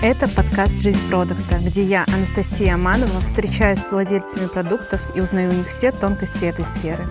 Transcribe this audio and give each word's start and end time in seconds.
Это 0.00 0.28
подкаст 0.28 0.80
«Жизнь 0.80 1.10
продукта», 1.10 1.58
где 1.60 1.82
я, 1.82 2.04
Анастасия 2.06 2.74
Аманова, 2.74 3.20
встречаюсь 3.20 3.80
с 3.80 3.90
владельцами 3.90 4.46
продуктов 4.46 5.04
и 5.16 5.20
узнаю 5.20 5.50
у 5.50 5.54
них 5.54 5.66
все 5.66 5.90
тонкости 5.90 6.44
этой 6.44 6.64
сферы. 6.64 7.04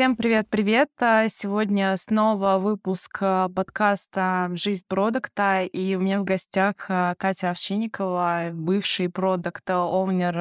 Всем 0.00 0.16
привет-привет! 0.16 0.88
А, 0.98 1.28
сегодня 1.28 1.94
снова 1.98 2.56
выпуск 2.56 3.18
а, 3.20 3.50
подкаста 3.50 4.48
«Жизнь 4.54 4.86
продукта», 4.88 5.64
и 5.64 5.94
у 5.94 6.00
меня 6.00 6.22
в 6.22 6.24
гостях 6.24 6.86
а, 6.88 7.14
Катя 7.16 7.50
Овчинникова, 7.50 8.48
бывший 8.54 9.10
продукт 9.10 9.68
оунер 9.68 10.34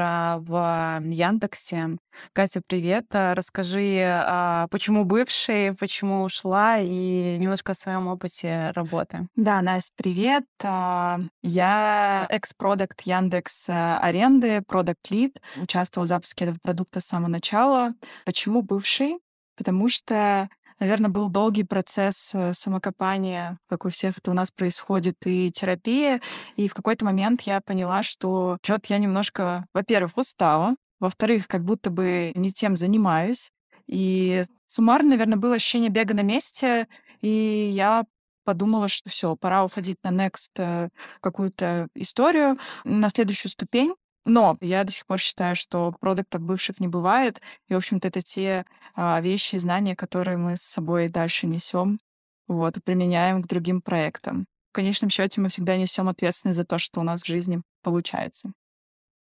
в 0.44 1.02
Яндексе. 1.04 1.98
Катя, 2.32 2.62
привет! 2.66 3.08
Расскажи, 3.12 4.24
почему 4.72 5.04
бывший, 5.04 5.76
почему 5.76 6.24
ушла, 6.24 6.78
и 6.78 7.36
немножко 7.38 7.74
о 7.74 7.76
своем 7.76 8.08
опыте 8.08 8.72
работы. 8.76 9.28
Да, 9.36 9.62
Настя, 9.62 9.92
привет! 9.98 10.46
Я 10.64 12.28
экс-продукт 12.30 13.02
Яндекс 13.02 13.66
аренды, 13.68 14.62
продукт 14.66 15.12
лид, 15.12 15.42
участвовала 15.58 16.06
в 16.06 16.08
запуске 16.08 16.46
этого 16.46 16.60
продукта 16.64 17.02
с 17.02 17.08
самого 17.08 17.28
начала. 17.28 17.94
Почему 18.24 18.62
бывший? 18.62 19.18
Потому 19.60 19.90
что, 19.90 20.48
наверное, 20.80 21.10
был 21.10 21.28
долгий 21.28 21.66
процесс 21.66 22.32
э, 22.34 22.54
самокопания, 22.54 23.60
как 23.68 23.84
у 23.84 23.90
всех 23.90 24.18
это 24.18 24.32
у 24.32 24.34
нас 24.34 24.52
происходит, 24.52 25.18
и 25.26 25.52
терапия. 25.52 26.22
И 26.56 26.70
в 26.70 26.74
какой-то 26.74 27.04
момент 27.04 27.42
я 27.42 27.60
поняла, 27.60 28.02
что 28.02 28.58
что-то 28.64 28.86
я 28.88 29.00
немножко, 29.00 29.66
во-первых, 29.74 30.16
устала, 30.16 30.76
во-вторых, 31.02 31.46
как 31.50 31.66
будто 31.66 31.90
бы 31.90 32.32
не 32.36 32.52
тем 32.52 32.78
занимаюсь. 32.78 33.52
И 33.86 34.46
суммарно, 34.66 35.10
наверное, 35.10 35.38
было 35.38 35.56
ощущение 35.56 35.90
бега 35.90 36.14
на 36.14 36.22
месте, 36.22 36.88
и 37.20 37.70
я 37.74 38.06
подумала, 38.46 38.88
что 38.88 39.10
все, 39.10 39.36
пора 39.36 39.66
уходить 39.66 39.98
на 40.04 40.12
next 40.12 40.52
э, 40.58 40.88
какую-то 41.20 41.90
историю, 41.96 42.58
на 42.86 43.10
следующую 43.10 43.52
ступень. 43.52 43.94
Но 44.26 44.58
я 44.62 44.84
до 44.84 44.92
сих 44.92 45.06
пор 45.06 45.20
считаю, 45.20 45.56
что 45.56 45.94
продуктов 46.00 46.42
бывших 46.42 46.80
не 46.80 46.88
бывает. 46.88 47.42
И, 47.68 47.74
в 47.74 47.78
общем-то, 47.78 48.08
это 48.08 48.22
те 48.22 48.66
а, 48.96 49.20
вещи 49.22 49.56
и 49.56 49.60
знания, 49.60 49.96
которые 49.96 50.38
мы 50.38 50.56
с 50.56 50.62
собой 50.62 51.10
дальше 51.10 51.48
несем, 51.48 52.00
вот, 52.48 52.78
и 52.78 52.82
применяем 52.82 53.42
к 53.42 53.48
другим 53.48 53.82
проектам. 53.82 54.46
В 54.72 54.76
конечном 54.76 55.10
счете 55.10 55.42
мы 55.42 55.50
всегда 55.50 55.78
несем 55.78 56.10
ответственность 56.10 56.58
за 56.58 56.66
то, 56.66 56.78
что 56.78 57.00
у 57.00 57.04
нас 57.04 57.22
в 57.22 57.26
жизни 57.26 57.62
получается. 57.82 58.52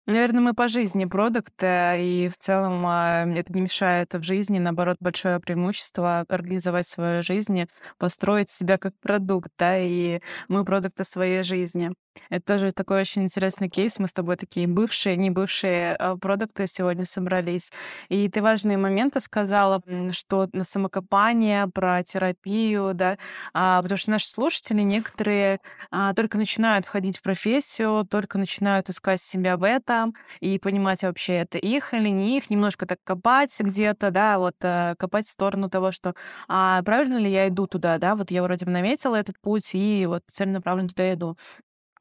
Наверное, 0.06 0.42
мы 0.42 0.54
по 0.54 0.68
жизни 0.68 1.06
продукт, 1.06 1.54
и 1.64 2.30
в 2.30 2.38
целом 2.38 2.84
а, 2.86 3.26
это 3.26 3.54
не 3.54 3.62
мешает 3.62 4.14
в 4.14 4.22
жизни, 4.22 4.60
наоборот, 4.60 4.98
большое 5.00 5.40
преимущество 5.40 6.26
организовать 6.28 6.88
свою 6.88 7.24
жизнь, 7.24 7.68
построить 7.98 8.50
себя 8.50 8.78
как 8.78 8.94
продукт, 9.00 9.50
да, 9.58 9.80
и 9.80 10.20
мы 10.50 10.66
продукты 10.66 11.06
своей 11.06 11.44
жизни. 11.44 11.92
Это 12.30 12.54
тоже 12.56 12.72
такой 12.72 13.02
очень 13.02 13.24
интересный 13.24 13.70
кейс. 13.70 14.00
Мы 14.00 14.08
с 14.08 14.14
тобой 14.14 14.36
такие 14.36 14.68
бывшие, 14.68 15.18
не 15.18 15.30
бывшие 15.30 15.96
а, 15.96 16.16
продукты 16.18 16.68
сегодня 16.68 17.06
собрались. 17.06 17.72
И 18.10 18.30
ты 18.30 18.42
важные 18.42 18.78
моменты 18.78 19.20
сказала, 19.20 19.82
что 20.12 20.50
на 20.54 20.64
самокопание, 20.64 21.68
про 21.68 22.04
терапию, 22.04 22.94
да, 22.94 23.18
а, 23.54 23.82
потому 23.82 23.98
что 23.98 24.12
наши 24.12 24.28
слушатели 24.28 24.82
некоторые 24.82 25.60
а, 25.92 26.14
только 26.14 26.38
начинают 26.38 26.86
входить 26.86 27.18
в 27.18 27.22
профессию, 27.22 28.06
только 28.10 28.38
начинают 28.38 28.90
искать 28.90 29.22
себя 29.22 29.58
в 29.58 29.64
этом 29.64 30.14
и 30.40 30.60
понимать 30.60 31.04
вообще, 31.04 31.34
это 31.34 31.58
их 31.58 31.94
или 31.94 32.10
не 32.10 32.38
их, 32.38 32.50
немножко 32.50 32.86
так 32.86 33.00
копать 33.04 33.56
где-то, 33.60 34.12
да, 34.12 34.40
вот 34.40 34.56
э, 34.62 34.96
копать 34.98 35.26
в 35.26 35.30
сторону 35.30 35.70
того, 35.70 35.92
что 35.92 36.14
а 36.48 36.82
правильно 36.84 37.18
ли 37.18 37.30
я 37.32 37.48
иду 37.48 37.68
туда, 37.68 37.98
да, 37.98 38.16
вот 38.16 38.32
я 38.32 38.44
вроде 38.44 38.66
бы 38.66 38.72
наметила 38.72 39.16
этот 39.16 39.40
путь 39.40 39.72
и 39.74 40.06
вот 40.08 40.24
целенаправленно 40.32 40.90
туда 40.90 41.14
иду. 41.14 41.38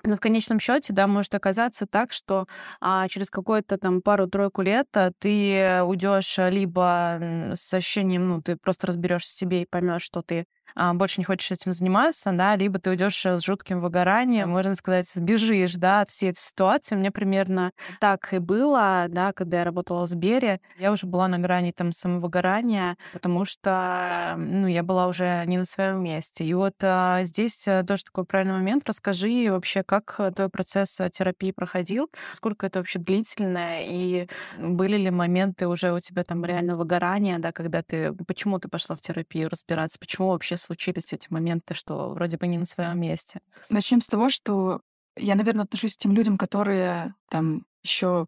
Но 0.04 0.16
в 0.16 0.20
конечном 0.20 0.58
счете, 0.58 0.92
да, 0.92 1.06
может 1.06 1.34
оказаться 1.34 1.86
так, 1.86 2.12
что 2.12 2.46
а, 2.80 3.08
через 3.08 3.30
какую-то 3.30 3.78
там 3.78 4.02
пару-тройку 4.02 4.62
лет 4.62 4.88
а, 4.94 5.12
ты 5.18 5.82
уйдешь 5.84 6.38
либо 6.38 7.52
с 7.54 7.72
ощущением, 7.72 8.28
ну, 8.28 8.42
ты 8.42 8.56
просто 8.56 8.88
разберешься 8.88 9.30
в 9.30 9.32
себе 9.32 9.62
и 9.62 9.66
поймешь, 9.66 10.02
что 10.02 10.22
ты 10.22 10.46
больше 10.74 11.20
не 11.20 11.24
хочешь 11.24 11.50
этим 11.50 11.72
заниматься, 11.72 12.32
да, 12.32 12.56
либо 12.56 12.78
ты 12.78 12.90
уйдешь 12.90 13.24
э, 13.26 13.38
с 13.38 13.44
жутким 13.44 13.80
выгоранием, 13.80 14.50
можно 14.50 14.74
сказать, 14.74 15.08
сбежишь, 15.08 15.74
да, 15.74 16.00
от 16.02 16.10
всей 16.10 16.30
этой 16.30 16.40
ситуации. 16.40 16.94
Меня 16.94 17.10
примерно 17.10 17.72
так 18.00 18.32
и 18.32 18.38
было, 18.38 19.06
да, 19.08 19.32
когда 19.32 19.58
я 19.58 19.64
работала 19.64 20.06
в 20.06 20.08
Сбере. 20.08 20.60
Я 20.78 20.92
уже 20.92 21.06
была 21.06 21.28
на 21.28 21.38
грани 21.38 21.72
там 21.72 21.92
самовыгорания, 21.92 22.96
потому 23.12 23.44
что, 23.44 24.34
ну, 24.36 24.66
я 24.66 24.82
была 24.82 25.06
уже 25.06 25.44
не 25.46 25.58
на 25.58 25.64
своем 25.64 26.02
месте. 26.02 26.44
И 26.44 26.54
вот 26.54 26.74
а, 26.82 27.24
здесь 27.24 27.66
э, 27.66 27.82
тоже 27.84 28.04
такой 28.04 28.24
правильный 28.24 28.54
момент. 28.54 28.84
Расскажи 28.86 29.48
вообще, 29.50 29.82
как 29.82 30.18
твой 30.34 30.48
процесс 30.48 30.98
э, 31.00 31.10
терапии 31.10 31.52
проходил, 31.52 32.10
сколько 32.32 32.66
это 32.66 32.78
вообще 32.78 32.98
длительное, 32.98 33.84
и 33.86 34.28
были 34.58 34.96
ли 34.96 35.10
моменты 35.10 35.68
уже 35.68 35.92
у 35.92 36.00
тебя 36.00 36.24
там 36.24 36.44
реально 36.44 36.76
выгорания, 36.76 37.38
да, 37.38 37.52
когда 37.52 37.82
ты, 37.82 38.12
почему 38.26 38.58
ты 38.58 38.68
пошла 38.68 38.96
в 38.96 39.00
терапию 39.00 39.48
разбираться, 39.48 39.98
почему 39.98 40.28
вообще 40.28 40.56
случились 40.62 41.12
эти 41.12 41.26
моменты, 41.30 41.74
что 41.74 42.10
вроде 42.10 42.36
бы 42.36 42.46
не 42.46 42.58
на 42.58 42.66
своем 42.66 43.00
месте? 43.00 43.40
Начнем 43.68 44.00
с 44.00 44.06
того, 44.06 44.28
что 44.28 44.80
я, 45.16 45.34
наверное, 45.34 45.64
отношусь 45.64 45.94
к 45.94 45.98
тем 45.98 46.12
людям, 46.12 46.38
которые 46.38 47.14
там 47.28 47.66
еще 47.82 48.26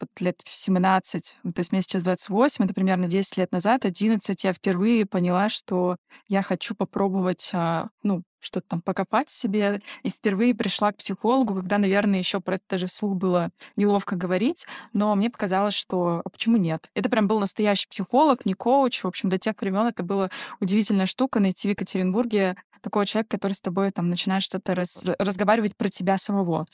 вот 0.00 0.10
лет 0.20 0.40
в 0.44 0.54
17, 0.54 1.36
то 1.42 1.60
есть 1.60 1.72
мне 1.72 1.82
сейчас 1.82 2.02
28, 2.02 2.64
это 2.64 2.74
примерно 2.74 3.06
10 3.06 3.36
лет 3.36 3.52
назад, 3.52 3.84
11, 3.84 4.44
я 4.44 4.52
впервые 4.52 5.06
поняла, 5.06 5.48
что 5.48 5.96
я 6.28 6.42
хочу 6.42 6.74
попробовать, 6.74 7.50
а, 7.52 7.88
ну, 8.02 8.22
что-то 8.44 8.66
там 8.68 8.82
покопать 8.82 9.28
в 9.28 9.34
себе. 9.34 9.80
И 10.02 10.10
впервые 10.10 10.54
пришла 10.54 10.92
к 10.92 10.98
психологу, 10.98 11.54
когда, 11.54 11.78
наверное, 11.78 12.18
еще 12.18 12.40
про 12.40 12.56
это 12.56 12.64
даже 12.70 12.86
вслух 12.86 13.16
было 13.16 13.50
неловко 13.76 14.16
говорить, 14.16 14.66
но 14.92 15.14
мне 15.14 15.30
показалось, 15.30 15.74
что 15.74 16.22
а 16.24 16.28
почему 16.28 16.56
нет? 16.56 16.90
Это 16.94 17.08
прям 17.08 17.26
был 17.26 17.40
настоящий 17.40 17.88
психолог, 17.88 18.44
не 18.44 18.54
коуч. 18.54 19.02
В 19.02 19.06
общем, 19.06 19.30
до 19.30 19.38
тех 19.38 19.54
времен 19.60 19.86
это 19.86 20.02
была 20.02 20.30
удивительная 20.60 21.06
штука 21.06 21.40
найти 21.40 21.68
в 21.68 21.70
Екатеринбурге 21.70 22.56
такого 22.84 23.06
человека, 23.06 23.36
который 23.36 23.54
с 23.54 23.60
тобой 23.60 23.90
там 23.90 24.08
начинает 24.08 24.44
что-то 24.44 24.74
раз, 24.74 25.04
разговаривать 25.18 25.76
про 25.76 25.88
тебя 25.88 26.18
самого. 26.18 26.66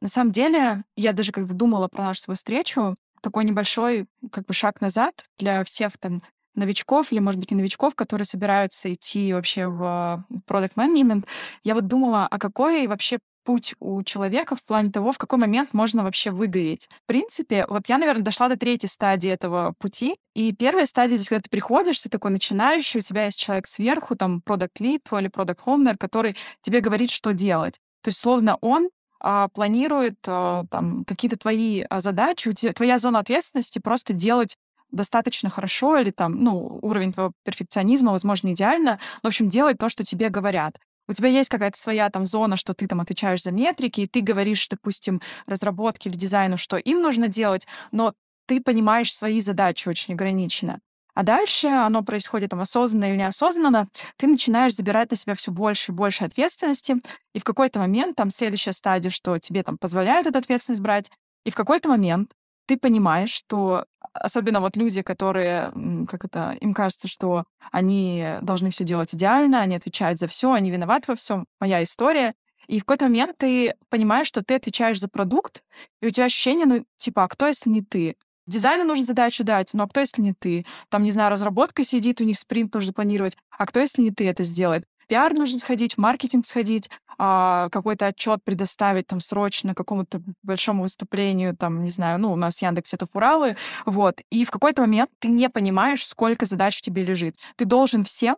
На 0.00 0.08
самом 0.08 0.32
деле, 0.32 0.82
я 0.96 1.12
даже 1.12 1.30
когда 1.30 1.54
думала 1.54 1.86
про 1.88 2.04
нашу 2.04 2.34
встречу, 2.34 2.96
такой 3.22 3.44
небольшой 3.44 4.06
как 4.32 4.46
бы 4.46 4.54
шаг 4.54 4.80
назад 4.80 5.24
для 5.38 5.62
всех 5.64 5.98
там 5.98 6.22
новичков 6.54 7.12
или, 7.12 7.20
может 7.20 7.38
быть, 7.38 7.50
не 7.50 7.56
новичков, 7.56 7.94
которые 7.94 8.26
собираются 8.26 8.92
идти 8.92 9.32
вообще 9.32 9.68
в 9.68 10.24
product 10.48 10.72
management, 10.76 11.26
я 11.62 11.74
вот 11.74 11.86
думала, 11.86 12.26
а 12.26 12.38
какой 12.38 12.86
вообще 12.86 13.18
путь 13.48 13.74
у 13.80 14.02
человека 14.02 14.56
в 14.56 14.62
плане 14.62 14.90
того, 14.90 15.10
в 15.10 15.16
какой 15.16 15.38
момент 15.38 15.72
можно 15.72 16.04
вообще 16.04 16.30
выгореть. 16.30 16.86
В 17.04 17.06
принципе, 17.06 17.64
вот 17.70 17.88
я, 17.88 17.96
наверное, 17.96 18.22
дошла 18.22 18.50
до 18.50 18.58
третьей 18.58 18.90
стадии 18.90 19.30
этого 19.30 19.72
пути. 19.78 20.16
И 20.34 20.52
первая 20.52 20.84
стадия 20.84 21.16
здесь, 21.16 21.30
когда 21.30 21.40
ты 21.40 21.48
приходишь, 21.48 21.98
ты 21.98 22.10
такой 22.10 22.30
начинающий, 22.30 23.00
у 23.00 23.02
тебя 23.02 23.24
есть 23.24 23.38
человек 23.38 23.66
сверху, 23.66 24.16
там, 24.16 24.42
product 24.44 24.80
lead 24.80 25.18
или 25.18 25.30
product 25.30 25.60
owner, 25.64 25.96
который 25.96 26.36
тебе 26.60 26.80
говорит, 26.80 27.10
что 27.10 27.32
делать. 27.32 27.80
То 28.02 28.08
есть, 28.08 28.18
словно 28.18 28.58
он 28.60 28.90
а, 29.18 29.48
планирует 29.48 30.18
а, 30.26 30.64
там 30.70 31.06
какие-то 31.06 31.38
твои 31.38 31.86
а, 31.88 32.02
задачи, 32.02 32.52
тебя, 32.52 32.74
твоя 32.74 32.98
зона 32.98 33.20
ответственности 33.20 33.78
просто 33.78 34.12
делать 34.12 34.58
достаточно 34.90 35.48
хорошо 35.48 35.96
или 35.96 36.10
там, 36.10 36.44
ну, 36.44 36.78
уровень 36.82 37.14
твоего 37.14 37.32
перфекционизма, 37.44 38.12
возможно, 38.12 38.52
идеально, 38.52 38.98
в 39.22 39.26
общем, 39.26 39.48
делать 39.48 39.78
то, 39.78 39.88
что 39.88 40.04
тебе 40.04 40.28
говорят. 40.28 40.78
У 41.08 41.12
тебя 41.12 41.28
есть 41.28 41.48
какая-то 41.48 41.78
своя 41.78 42.10
там 42.10 42.26
зона, 42.26 42.56
что 42.56 42.74
ты 42.74 42.86
там 42.86 43.00
отвечаешь 43.00 43.42
за 43.42 43.50
метрики, 43.50 44.02
и 44.02 44.06
ты 44.06 44.20
говоришь, 44.20 44.68
допустим, 44.68 45.20
разработке 45.46 46.10
или 46.10 46.16
дизайну, 46.16 46.56
что 46.56 46.76
им 46.76 47.00
нужно 47.00 47.28
делать, 47.28 47.66
но 47.90 48.12
ты 48.46 48.60
понимаешь 48.60 49.14
свои 49.14 49.40
задачи 49.40 49.88
очень 49.88 50.14
ограниченно. 50.14 50.80
А 51.14 51.24
дальше 51.24 51.66
оно 51.66 52.04
происходит 52.04 52.50
там 52.50 52.60
осознанно 52.60 53.06
или 53.06 53.16
неосознанно, 53.16 53.88
ты 54.16 54.28
начинаешь 54.28 54.76
забирать 54.76 55.10
на 55.10 55.16
себя 55.16 55.34
все 55.34 55.50
больше 55.50 55.90
и 55.90 55.94
больше 55.94 56.24
ответственности, 56.24 56.96
и 57.34 57.40
в 57.40 57.44
какой-то 57.44 57.80
момент, 57.80 58.14
там 58.14 58.30
следующая 58.30 58.72
стадия, 58.72 59.10
что 59.10 59.36
тебе 59.38 59.64
там 59.64 59.78
позволяют 59.78 60.28
эту 60.28 60.38
ответственность 60.38 60.80
брать, 60.80 61.10
и 61.44 61.50
в 61.50 61.56
какой-то 61.56 61.88
момент 61.88 62.30
ты 62.66 62.76
понимаешь, 62.76 63.30
что 63.30 63.86
особенно 64.12 64.60
вот 64.60 64.76
люди, 64.76 65.02
которые, 65.02 65.72
как 66.08 66.24
это, 66.24 66.56
им 66.60 66.74
кажется, 66.74 67.08
что 67.08 67.44
они 67.70 68.24
должны 68.42 68.70
все 68.70 68.84
делать 68.84 69.14
идеально, 69.14 69.60
они 69.60 69.76
отвечают 69.76 70.18
за 70.18 70.28
все, 70.28 70.52
они 70.52 70.70
виноваты 70.70 71.04
во 71.08 71.16
всем. 71.16 71.46
Моя 71.60 71.82
история. 71.82 72.34
И 72.66 72.80
в 72.80 72.84
какой-то 72.84 73.06
момент 73.06 73.36
ты 73.38 73.74
понимаешь, 73.88 74.26
что 74.26 74.42
ты 74.42 74.54
отвечаешь 74.54 75.00
за 75.00 75.08
продукт, 75.08 75.62
и 76.02 76.06
у 76.06 76.10
тебя 76.10 76.26
ощущение, 76.26 76.66
ну, 76.66 76.84
типа, 76.98 77.24
а 77.24 77.28
кто, 77.28 77.46
если 77.46 77.70
не 77.70 77.82
ты? 77.82 78.16
Дизайну 78.46 78.84
нужно 78.84 79.04
задачу 79.04 79.44
дать, 79.44 79.74
но 79.74 79.84
а 79.84 79.88
кто, 79.88 80.00
если 80.00 80.22
не 80.22 80.34
ты? 80.34 80.64
Там, 80.88 81.02
не 81.02 81.10
знаю, 81.10 81.30
разработка 81.30 81.84
сидит, 81.84 82.20
у 82.20 82.24
них 82.24 82.38
спринт 82.38 82.74
нужно 82.74 82.92
планировать, 82.92 83.36
а 83.50 83.66
кто, 83.66 83.80
если 83.80 84.02
не 84.02 84.10
ты 84.10 84.28
это 84.28 84.44
сделает? 84.44 84.84
Пиар 85.08 85.34
нужно 85.34 85.58
сходить, 85.58 85.94
в 85.94 85.98
маркетинг 85.98 86.46
сходить, 86.46 86.90
а, 87.18 87.68
какой-то 87.70 88.06
отчет 88.06 88.44
предоставить 88.44 89.08
там 89.08 89.20
срочно 89.20 89.74
какому-то 89.74 90.22
большому 90.42 90.82
выступлению, 90.84 91.56
там, 91.56 91.82
не 91.82 91.90
знаю, 91.90 92.18
ну, 92.20 92.32
у 92.32 92.36
нас 92.36 92.62
Яндекс 92.62 92.94
это 92.94 93.06
фуралы, 93.06 93.56
вот. 93.86 94.20
И 94.30 94.44
в 94.44 94.50
какой-то 94.50 94.82
момент 94.82 95.10
ты 95.18 95.28
не 95.28 95.48
понимаешь, 95.50 96.06
сколько 96.06 96.46
задач 96.46 96.80
тебе 96.80 97.04
лежит. 97.04 97.36
Ты 97.56 97.64
должен 97.64 98.04
всем, 98.04 98.36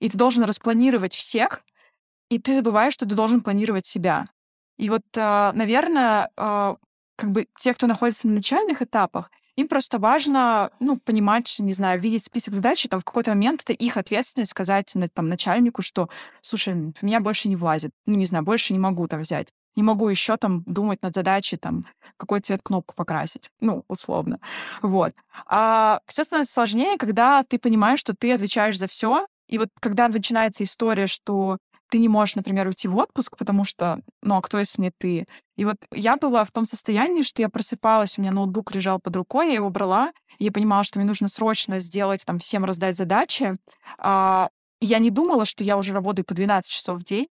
и 0.00 0.08
ты 0.10 0.18
должен 0.18 0.44
распланировать 0.44 1.14
всех, 1.14 1.62
и 2.30 2.38
ты 2.38 2.56
забываешь, 2.56 2.94
что 2.94 3.06
ты 3.06 3.14
должен 3.14 3.40
планировать 3.42 3.86
себя. 3.86 4.26
И 4.78 4.90
вот, 4.90 5.02
а, 5.16 5.52
наверное, 5.54 6.30
а, 6.36 6.76
как 7.16 7.30
бы 7.32 7.46
те, 7.58 7.74
кто 7.74 7.86
находится 7.86 8.26
на 8.28 8.34
начальных 8.34 8.82
этапах, 8.82 9.30
им 9.56 9.68
просто 9.68 9.98
важно, 9.98 10.70
ну, 10.80 10.98
понимать, 10.98 11.54
не 11.58 11.72
знаю, 11.72 12.00
видеть 12.00 12.24
список 12.24 12.54
задач, 12.54 12.84
и 12.84 12.88
там 12.88 13.00
в 13.00 13.04
какой-то 13.04 13.30
момент 13.30 13.62
это 13.62 13.72
их 13.72 13.96
ответственность 13.96 14.50
сказать 14.50 14.94
там, 15.14 15.28
начальнику, 15.28 15.82
что, 15.82 16.08
слушай, 16.42 16.92
в 16.94 17.02
меня 17.02 17.20
больше 17.20 17.48
не 17.48 17.56
влазит, 17.56 17.90
ну, 18.06 18.14
не 18.16 18.26
знаю, 18.26 18.44
больше 18.44 18.72
не 18.72 18.78
могу 18.78 19.08
там 19.08 19.20
взять. 19.20 19.48
Не 19.74 19.82
могу 19.82 20.08
еще 20.08 20.38
там 20.38 20.62
думать 20.64 21.02
над 21.02 21.14
задачей, 21.14 21.58
там, 21.58 21.86
какой 22.16 22.40
цвет 22.40 22.60
кнопку 22.62 22.94
покрасить. 22.94 23.50
Ну, 23.60 23.84
условно. 23.88 24.38
Вот. 24.80 25.12
А 25.46 26.00
все 26.06 26.22
становится 26.22 26.54
сложнее, 26.54 26.98
когда 26.98 27.42
ты 27.42 27.58
понимаешь, 27.58 27.98
что 27.98 28.14
ты 28.14 28.32
отвечаешь 28.32 28.78
за 28.78 28.86
все, 28.86 29.26
и 29.48 29.58
вот 29.58 29.68
когда 29.80 30.08
начинается 30.08 30.64
история, 30.64 31.06
что 31.06 31.58
ты 31.90 31.98
не 31.98 32.08
можешь, 32.08 32.36
например, 32.36 32.66
уйти 32.66 32.88
в 32.88 32.96
отпуск, 32.96 33.36
потому 33.36 33.64
что, 33.64 34.00
ну, 34.22 34.36
а 34.36 34.42
кто, 34.42 34.58
если 34.58 34.82
не 34.82 34.90
ты? 34.90 35.26
И 35.56 35.64
вот 35.64 35.76
я 35.92 36.16
была 36.16 36.44
в 36.44 36.52
том 36.52 36.64
состоянии, 36.64 37.22
что 37.22 37.42
я 37.42 37.48
просыпалась, 37.48 38.18
у 38.18 38.22
меня 38.22 38.32
ноутбук 38.32 38.74
лежал 38.74 38.98
под 39.00 39.16
рукой, 39.16 39.48
я 39.48 39.54
его 39.54 39.70
брала, 39.70 40.12
и 40.38 40.44
я 40.44 40.52
понимала, 40.52 40.84
что 40.84 40.98
мне 40.98 41.06
нужно 41.06 41.28
срочно 41.28 41.78
сделать, 41.78 42.24
там, 42.24 42.38
всем 42.38 42.64
раздать 42.64 42.96
задачи. 42.96 43.56
А, 43.98 44.50
я 44.80 44.98
не 44.98 45.10
думала, 45.10 45.44
что 45.44 45.64
я 45.64 45.76
уже 45.76 45.92
работаю 45.92 46.24
по 46.26 46.34
12 46.34 46.70
часов 46.70 47.00
в 47.00 47.04
день. 47.04 47.28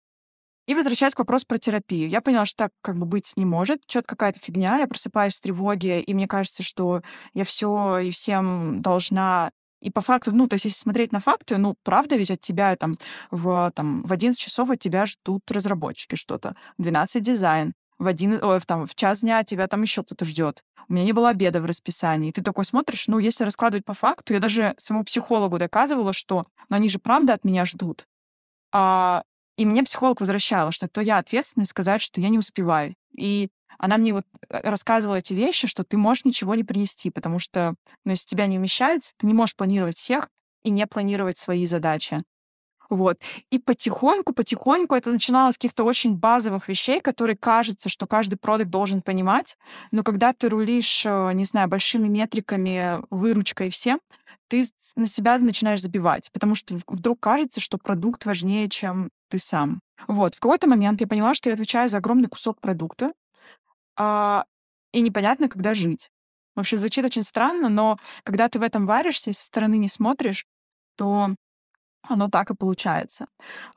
И 0.68 0.76
возвращаясь 0.76 1.16
к 1.16 1.20
вопросу 1.20 1.46
про 1.48 1.58
терапию. 1.58 2.08
Я 2.08 2.22
поняла, 2.22 2.46
что 2.46 2.58
так 2.58 2.72
как 2.82 2.98
бы 2.98 3.06
быть 3.06 3.34
не 3.36 3.46
может. 3.46 3.82
Что-то 3.88 4.08
какая-то 4.08 4.40
фигня. 4.40 4.78
Я 4.78 4.88
просыпаюсь 4.88 5.36
в 5.36 5.42
тревоге, 5.42 6.02
и 6.02 6.14
мне 6.14 6.28
кажется, 6.28 6.62
что 6.62 7.02
я 7.34 7.44
все 7.44 7.98
и 7.98 8.12
всем 8.12 8.82
должна 8.82 9.52
и 9.82 9.90
по 9.90 10.02
факту, 10.02 10.32
ну, 10.32 10.48
то 10.48 10.54
есть 10.54 10.66
если 10.66 10.78
смотреть 10.78 11.12
на 11.12 11.20
факты, 11.20 11.58
ну, 11.58 11.76
правда 11.84 12.16
ведь 12.16 12.32
от 12.32 12.40
тебя 12.40 12.76
там 12.76 12.98
в, 13.32 13.72
там, 13.76 14.04
в 14.04 14.14
11 14.14 14.40
часов 14.40 14.70
от 14.70 14.80
тебя 14.80 15.06
ждут 15.06 15.50
разработчики 15.52 16.16
что-то, 16.16 16.56
в 16.78 16.84
12 16.84 17.22
дизайн, 17.24 17.74
в, 17.98 18.08
один, 18.08 18.44
ой, 18.44 18.60
в, 18.60 18.66
там, 18.66 18.86
в 18.86 18.96
час 18.96 19.22
дня 19.22 19.44
тебя 19.44 19.68
там 19.68 19.82
еще 19.82 20.04
кто-то 20.04 20.26
ждет. 20.26 20.64
У 20.88 20.94
меня 20.94 21.06
не 21.06 21.14
было 21.14 21.30
обеда 21.30 21.62
в 21.62 21.66
расписании. 21.66 22.32
Ты 22.32 22.42
такой 22.42 22.66
смотришь, 22.66 23.08
ну, 23.08 23.20
если 23.20 23.44
раскладывать 23.44 23.86
по 23.86 23.94
факту, 23.94 24.34
я 24.34 24.40
даже 24.40 24.74
самому 24.78 25.06
психологу 25.06 25.58
доказывала, 25.58 26.14
что 26.14 26.48
ну, 26.70 26.76
они 26.76 26.90
же 26.90 27.00
правда 27.00 27.34
от 27.34 27.44
меня 27.44 27.66
ждут. 27.66 28.08
А, 28.72 29.24
и 29.58 29.66
мне 29.66 29.84
психолог 29.84 30.20
возвращала, 30.20 30.72
что 30.72 30.88
то 30.88 31.02
я 31.02 31.18
ответственность 31.18 31.72
сказать, 31.72 32.02
что 32.02 32.22
я 32.22 32.30
не 32.30 32.40
успеваю. 32.40 32.96
И 33.16 33.50
она 33.78 33.98
мне 33.98 34.14
вот 34.14 34.26
э, 34.50 34.60
рассказывала 34.70 35.18
эти 35.18 35.34
вещи, 35.34 35.68
что 35.68 35.84
ты 35.84 35.98
можешь 35.98 36.26
ничего 36.26 36.56
не 36.56 36.64
принести, 36.64 37.10
потому 37.10 37.40
что, 37.40 37.76
ну, 38.06 38.12
если 38.12 38.28
тебя 38.28 38.48
не 38.48 38.58
вмещается, 38.58 39.14
ты 39.18 39.26
не 39.28 39.34
можешь 39.34 39.56
планировать 39.56 39.98
всех 39.98 40.30
и 40.64 40.70
не 40.70 40.86
планировать 40.88 41.38
свои 41.38 41.66
задачи. 41.66 42.24
Вот. 42.92 43.22
И 43.50 43.58
потихоньку, 43.58 44.34
потихоньку 44.34 44.96
это 44.96 45.12
начиналось 45.12 45.56
с 45.56 45.58
каких-то 45.58 45.86
очень 45.86 46.18
базовых 46.18 46.68
вещей, 46.68 47.00
которые 47.00 47.38
кажется, 47.38 47.88
что 47.88 48.06
каждый 48.06 48.36
продукт 48.36 48.70
должен 48.70 49.02
понимать. 49.02 49.56
Но 49.92 50.04
когда 50.04 50.34
ты 50.34 50.50
рулишь, 50.50 51.06
э, 51.06 51.32
не 51.34 51.46
знаю, 51.46 51.70
большими 51.70 52.10
метриками, 52.10 53.00
выручкой 53.10 53.70
всем, 53.70 54.02
ты 54.50 54.66
на 54.98 55.08
себя 55.08 55.38
начинаешь 55.38 55.82
забивать, 55.82 56.30
потому 56.34 56.56
что 56.56 56.78
вдруг 56.86 57.22
кажется, 57.22 57.62
что 57.62 57.78
продукт 57.78 58.26
важнее, 58.26 58.68
чем 58.68 59.10
ты 59.30 59.40
сам. 59.40 59.80
Вот. 60.08 60.36
В 60.36 60.42
какой-то 60.42 60.68
момент 60.68 61.00
я 61.00 61.08
поняла, 61.08 61.34
что 61.34 61.50
я 61.50 61.54
отвечаю 61.54 61.88
за 61.88 62.00
огромный 62.00 62.28
кусок 62.28 62.60
продукта, 62.60 63.14
а, 64.02 64.46
и 64.94 65.02
непонятно, 65.02 65.48
когда 65.48 65.76
жить. 65.76 66.10
Вообще 66.56 66.78
звучит 66.78 67.06
очень 67.06 67.22
странно, 67.22 67.70
но 67.70 68.00
когда 68.24 68.50
ты 68.50 68.58
в 68.58 68.64
этом 68.64 68.88
варишься 68.88 69.30
и 69.30 69.34
со 69.34 69.46
стороны 69.46 69.78
не 69.78 69.88
смотришь, 69.90 70.46
то 70.98 71.36
оно 72.10 72.28
так 72.28 72.50
и 72.50 72.56
получается. 72.56 73.28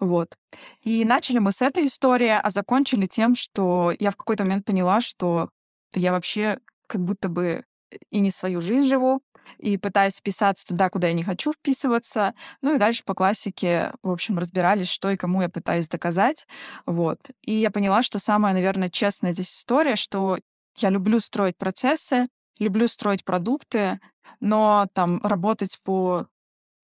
Вот. 0.01 0.35
И 0.81 1.05
начали 1.05 1.41
мы 1.41 1.53
с 1.53 1.61
этой 1.61 1.85
истории, 1.85 2.31
а 2.31 2.49
закончили 2.49 3.05
тем, 3.05 3.35
что 3.35 3.93
я 3.99 4.11
в 4.11 4.17
какой-то 4.17 4.45
момент 4.45 4.65
поняла, 4.65 5.03
что 5.03 5.51
я 5.93 6.11
вообще 6.13 6.59
как 6.87 7.03
будто 7.03 7.29
бы 7.29 7.65
и 8.11 8.21
не 8.21 8.31
свою 8.31 8.63
жизнь 8.63 8.89
живу, 8.89 9.21
и 9.59 9.77
пытаюсь 9.77 10.17
вписаться 10.17 10.67
туда, 10.67 10.91
куда 10.91 11.09
я 11.09 11.15
не 11.15 11.25
хочу 11.25 11.53
вписываться. 11.53 12.35
Ну 12.63 12.75
и 12.75 12.79
дальше 12.79 13.03
по 13.05 13.15
классике, 13.15 13.93
в 14.03 14.11
общем, 14.11 14.39
разбирались, 14.39 14.89
что 14.89 15.11
и 15.11 15.17
кому 15.17 15.43
я 15.43 15.49
пытаюсь 15.49 15.89
доказать. 15.89 16.47
Вот. 16.87 17.31
И 17.43 17.55
я 17.55 17.71
поняла, 17.71 18.03
что 18.03 18.19
самая, 18.19 18.55
наверное, 18.55 18.91
честная 18.91 19.33
здесь 19.33 19.53
история, 19.53 19.97
что 19.97 20.39
я 20.79 20.91
люблю 20.91 21.21
строить 21.21 21.57
процессы, 21.57 22.29
люблю 22.59 22.89
строить 22.89 23.25
продукты, 23.25 24.01
но 24.41 24.87
там 24.93 25.21
работать 25.23 25.79
по 25.83 26.27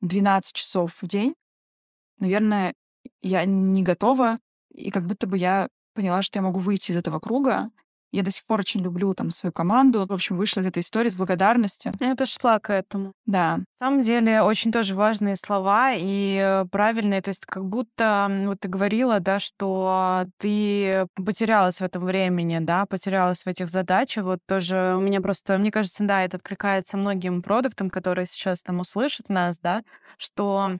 12 0.00 0.54
часов 0.54 0.96
в 1.00 1.06
день, 1.06 1.34
наверное, 2.18 2.74
я 3.22 3.44
не 3.44 3.82
готова. 3.82 4.38
И 4.72 4.90
как 4.90 5.06
будто 5.06 5.26
бы 5.26 5.36
я 5.36 5.68
поняла, 5.94 6.22
что 6.22 6.38
я 6.38 6.42
могу 6.42 6.60
выйти 6.60 6.92
из 6.92 6.96
этого 6.96 7.18
круга, 7.18 7.70
я 8.12 8.22
до 8.22 8.30
сих 8.30 8.44
пор 8.46 8.60
очень 8.60 8.82
люблю 8.82 9.14
там 9.14 9.30
свою 9.30 9.52
команду. 9.52 10.06
В 10.06 10.12
общем, 10.12 10.36
вышла 10.36 10.60
из 10.60 10.66
этой 10.66 10.80
истории 10.80 11.08
с 11.08 11.16
благодарностью. 11.16 11.92
Я 12.00 12.16
тоже 12.16 12.32
шла 12.32 12.58
к 12.58 12.72
этому. 12.72 13.12
Да. 13.26 13.58
На 13.58 13.64
самом 13.78 14.00
деле, 14.00 14.42
очень 14.42 14.72
тоже 14.72 14.94
важные 14.94 15.36
слова 15.36 15.92
и 15.94 16.40
э, 16.42 16.64
правильные. 16.70 17.22
То 17.22 17.28
есть 17.28 17.46
как 17.46 17.64
будто, 17.64 18.28
вот 18.46 18.60
ты 18.60 18.68
говорила, 18.68 19.20
да, 19.20 19.38
что 19.38 20.26
ты 20.38 21.06
потерялась 21.14 21.78
в 21.78 21.82
этом 21.82 22.04
времени, 22.04 22.58
да, 22.60 22.86
потерялась 22.86 23.44
в 23.44 23.46
этих 23.46 23.68
задачах. 23.68 24.24
Вот 24.24 24.40
тоже 24.46 24.94
у 24.96 25.00
меня 25.00 25.20
просто, 25.20 25.58
мне 25.58 25.70
кажется, 25.70 26.04
да, 26.04 26.24
это 26.24 26.36
откликается 26.38 26.96
многим 26.96 27.42
продуктам, 27.42 27.90
которые 27.90 28.26
сейчас 28.26 28.62
там 28.62 28.80
услышат 28.80 29.28
нас, 29.28 29.58
да, 29.58 29.82
что 30.18 30.78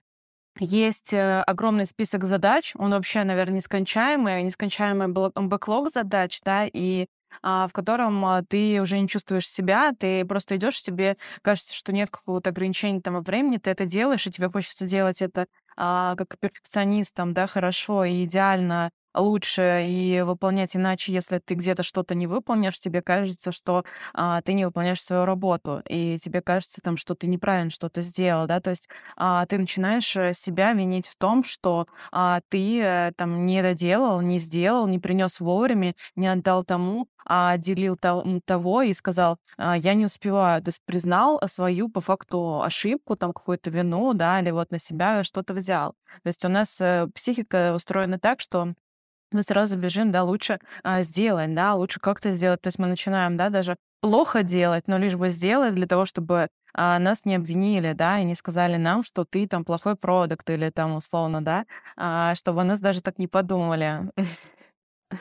есть 0.59 1.13
э, 1.13 1.43
огромный 1.47 1.87
список 1.87 2.25
задач, 2.25 2.73
он 2.77 2.91
вообще, 2.91 3.25
наверное, 3.25 3.57
нескончаемый, 3.57 4.43
нескончаемый 4.43 5.09
бэклог 5.09 5.91
задач, 5.91 6.41
да, 6.45 6.67
и 6.67 7.07
в 7.43 7.71
котором 7.73 8.25
а, 8.25 8.43
ты 8.43 8.81
уже 8.81 8.99
не 9.01 9.09
чувствуешь 9.09 9.49
себя, 9.49 9.93
ты 9.99 10.25
просто 10.25 10.57
идешь, 10.57 10.83
тебе 10.83 11.17
кажется, 11.43 11.75
что 11.75 11.93
нет 11.93 12.11
какого-то 12.11 12.51
ограничения 12.51 13.01
там 13.01 13.15
во 13.15 13.21
времени, 13.21 13.59
ты 13.59 13.71
это 13.71 13.85
делаешь, 13.87 14.27
и 14.27 14.31
тебе 14.31 14.51
хочется 14.51 14.87
делать 14.87 15.23
это 15.23 15.47
а, 15.77 16.17
как 16.17 16.39
перфекционистом, 16.39 17.33
да, 17.35 17.47
хорошо 17.47 18.05
и 18.05 18.25
идеально, 18.25 18.91
лучше 19.15 19.85
и 19.87 20.23
выполнять 20.23 20.77
иначе, 20.77 21.13
если 21.13 21.39
ты 21.39 21.55
где-то 21.55 21.83
что-то 21.83 22.15
не 22.15 22.27
выполнишь, 22.27 22.79
тебе 22.81 23.03
кажется, 23.03 23.53
что 23.53 23.85
а, 24.15 24.41
ты 24.43 24.53
не 24.53 24.65
выполняешь 24.65 25.03
свою 25.03 25.25
работу, 25.25 25.83
и 25.89 26.17
тебе 26.19 26.41
кажется 26.43 26.81
там, 26.83 26.97
что 26.97 27.15
ты 27.15 27.27
неправильно 27.27 27.71
что-то 27.71 28.03
сделал, 28.03 28.47
да, 28.47 28.61
то 28.61 28.71
есть 28.71 28.89
а, 29.17 29.47
ты 29.47 29.59
начинаешь 29.59 30.15
э, 30.17 30.35
себя 30.35 30.73
винить 30.73 31.09
в 31.09 31.17
том, 31.17 31.45
что 31.45 31.87
а, 32.13 32.41
ты 32.49 32.83
а, 32.83 33.13
там 33.17 33.47
не 33.47 33.63
доделал, 33.63 34.21
не 34.21 34.39
сделал, 34.39 34.87
не 34.87 34.99
принес 34.99 35.41
вовремя, 35.41 35.95
не 36.17 36.29
отдал 36.29 36.65
тому, 36.65 37.09
а 37.25 37.57
делил 37.59 37.97
того 37.97 38.83
и 38.83 38.93
сказал, 38.93 39.39
а, 39.57 39.77
я 39.77 39.95
не 39.95 40.05
успеваю, 40.05 40.63
то 40.63 40.69
есть 40.69 40.81
признал 40.85 41.41
свою 41.47 41.89
по 41.89 42.01
факту 42.01 42.63
ошибку, 42.63 43.17
там 43.17 43.33
какую-то 43.33 43.71
вину, 43.71 44.15
да, 44.15 44.41
или 44.41 44.51
вот 44.51 44.71
на 44.71 44.79
себя 44.79 45.25
что-то 45.25 45.55
взял. 45.55 45.95
То 46.23 46.27
есть 46.27 46.45
у 46.45 46.49
нас 46.49 46.81
э, 46.81 47.09
психика 47.15 47.75
устроена 47.75 48.19
так, 48.19 48.41
что 48.41 48.75
мы 49.33 49.43
сразу 49.43 49.77
бежим, 49.77 50.11
да, 50.11 50.25
лучше 50.25 50.59
а, 50.83 51.03
сделать, 51.03 51.55
да, 51.55 51.75
лучше 51.75 52.01
как-то 52.01 52.31
сделать. 52.31 52.61
То 52.63 52.69
есть 52.69 52.79
мы 52.79 52.87
начинаем, 52.87 53.37
да, 53.37 53.49
даже 53.49 53.77
плохо 54.01 54.43
делать, 54.43 54.89
но 54.89 54.99
лишь 54.99 55.17
бы 55.17 55.29
сделать 55.29 55.75
для 55.75 55.87
того, 55.87 56.07
чтобы 56.07 56.49
а, 56.75 56.99
нас 56.99 57.25
не 57.25 57.37
обвинили, 57.37 57.93
да, 57.93 58.19
и 58.19 58.25
не 58.25 58.35
сказали 58.35 58.77
нам, 58.77 59.03
что 59.03 59.25
ты 59.25 59.47
там 59.47 59.65
плохой 59.65 59.97
продукт 59.97 60.49
или 60.51 60.71
там 60.71 60.97
условно, 60.97 61.43
да, 61.43 61.67
а, 61.97 62.35
чтобы 62.35 62.65
нас 62.65 62.81
даже 62.81 63.03
так 63.03 63.19
не 63.19 63.29
подумали. 63.29 64.11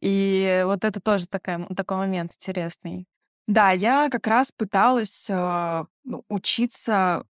И 0.00 0.62
вот 0.66 0.84
это 0.84 1.00
тоже 1.00 1.26
такая, 1.26 1.66
такой 1.74 1.96
момент 1.96 2.32
интересный. 2.34 3.06
Да, 3.46 3.70
я 3.70 4.10
как 4.10 4.26
раз 4.26 4.52
пыталась 4.52 5.28
э, 5.30 5.84
учиться 6.28 7.24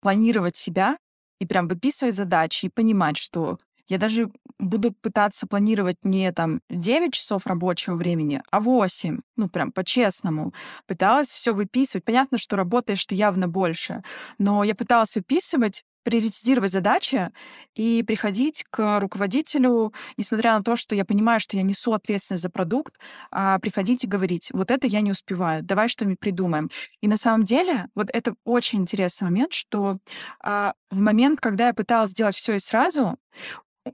планировать 0.00 0.56
себя 0.56 0.98
и 1.38 1.46
прям 1.46 1.68
выписывать 1.68 2.14
задачи 2.14 2.66
и 2.66 2.70
понимать, 2.70 3.16
что 3.16 3.58
я 3.88 3.98
даже 3.98 4.30
буду 4.58 4.92
пытаться 4.92 5.46
планировать 5.46 5.96
не 6.02 6.32
там 6.32 6.60
9 6.70 7.12
часов 7.12 7.46
рабочего 7.46 7.96
времени, 7.96 8.42
а 8.50 8.60
8. 8.60 9.20
Ну, 9.36 9.48
прям 9.48 9.72
по-честному. 9.72 10.54
Пыталась 10.86 11.28
все 11.28 11.52
выписывать. 11.52 12.04
Понятно, 12.04 12.38
что 12.38 12.56
работаешь 12.56 13.04
ты 13.04 13.14
явно 13.14 13.48
больше, 13.48 14.02
но 14.38 14.64
я 14.64 14.74
пыталась 14.74 15.16
выписывать 15.16 15.84
приоритизировать 16.04 16.70
задачи 16.70 17.30
и 17.74 18.04
приходить 18.06 18.64
к 18.70 19.00
руководителю, 19.00 19.92
несмотря 20.16 20.56
на 20.56 20.62
то, 20.62 20.76
что 20.76 20.94
я 20.94 21.04
понимаю, 21.04 21.40
что 21.40 21.56
я 21.56 21.62
несу 21.62 21.92
ответственность 21.92 22.42
за 22.42 22.50
продукт, 22.50 22.94
а 23.30 23.58
приходить 23.58 24.04
и 24.04 24.06
говорить, 24.06 24.50
вот 24.52 24.70
это 24.70 24.86
я 24.86 25.00
не 25.00 25.10
успеваю, 25.10 25.62
давай 25.62 25.88
что-нибудь 25.88 26.20
придумаем. 26.20 26.70
И 27.00 27.08
на 27.08 27.16
самом 27.16 27.44
деле, 27.44 27.88
вот 27.94 28.10
это 28.12 28.34
очень 28.44 28.82
интересный 28.82 29.24
момент, 29.24 29.52
что 29.52 29.98
а, 30.40 30.74
в 30.90 30.98
момент, 30.98 31.40
когда 31.40 31.68
я 31.68 31.74
пыталась 31.74 32.10
сделать 32.10 32.36
все 32.36 32.54
и 32.54 32.58
сразу, 32.58 33.18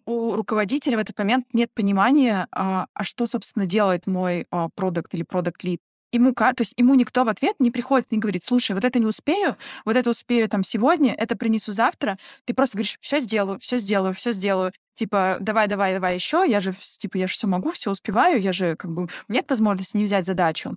у 0.07 0.37
руководителя 0.37 0.97
в 0.97 1.01
этот 1.01 1.19
момент 1.19 1.47
нет 1.53 1.71
понимания, 1.75 2.47
а, 2.53 2.87
а 2.95 3.05
что, 3.05 3.27
собственно, 3.27 3.67
делает 3.67 4.07
мой 4.07 4.47
а, 4.51 4.69
продукт 4.75 5.15
или 5.15 5.23
продукт 5.23 5.65
лид. 5.65 5.81
Ему, 6.13 6.33
то 6.33 6.55
есть 6.59 6.75
ему 6.77 6.95
никто 6.95 7.25
в 7.25 7.29
ответ 7.29 7.57
не 7.59 7.71
приходит 7.71 8.07
и 8.11 8.17
говорит, 8.17 8.45
слушай, 8.45 8.73
вот 8.73 8.85
это 8.85 8.99
не 8.99 9.07
успею, 9.07 9.57
вот 9.85 9.97
это 9.97 10.11
успею 10.11 10.49
там 10.49 10.65
сегодня, 10.65 11.15
это 11.15 11.37
принесу 11.37 11.73
завтра. 11.73 12.19
Ты 12.45 12.55
просто 12.55 12.79
говоришь, 12.79 12.99
все 13.01 13.21
сделаю, 13.21 13.59
все 13.61 13.79
сделаю, 13.79 14.15
все 14.15 14.33
сделаю. 14.33 14.73
Типа, 14.95 15.39
давай, 15.41 15.69
давай, 15.69 15.95
давай 15.95 16.15
еще, 16.15 16.45
я 16.47 16.61
же, 16.61 16.75
типа, 16.99 17.17
я 17.17 17.27
же 17.27 17.33
все 17.33 17.47
могу, 17.47 17.71
все 17.71 17.91
успеваю, 17.91 18.41
я 18.41 18.53
же, 18.53 18.77
как 18.77 18.91
бы, 18.93 19.09
нет 19.29 19.47
возможности 19.49 19.97
не 19.97 20.05
взять 20.05 20.27
задачу. 20.27 20.77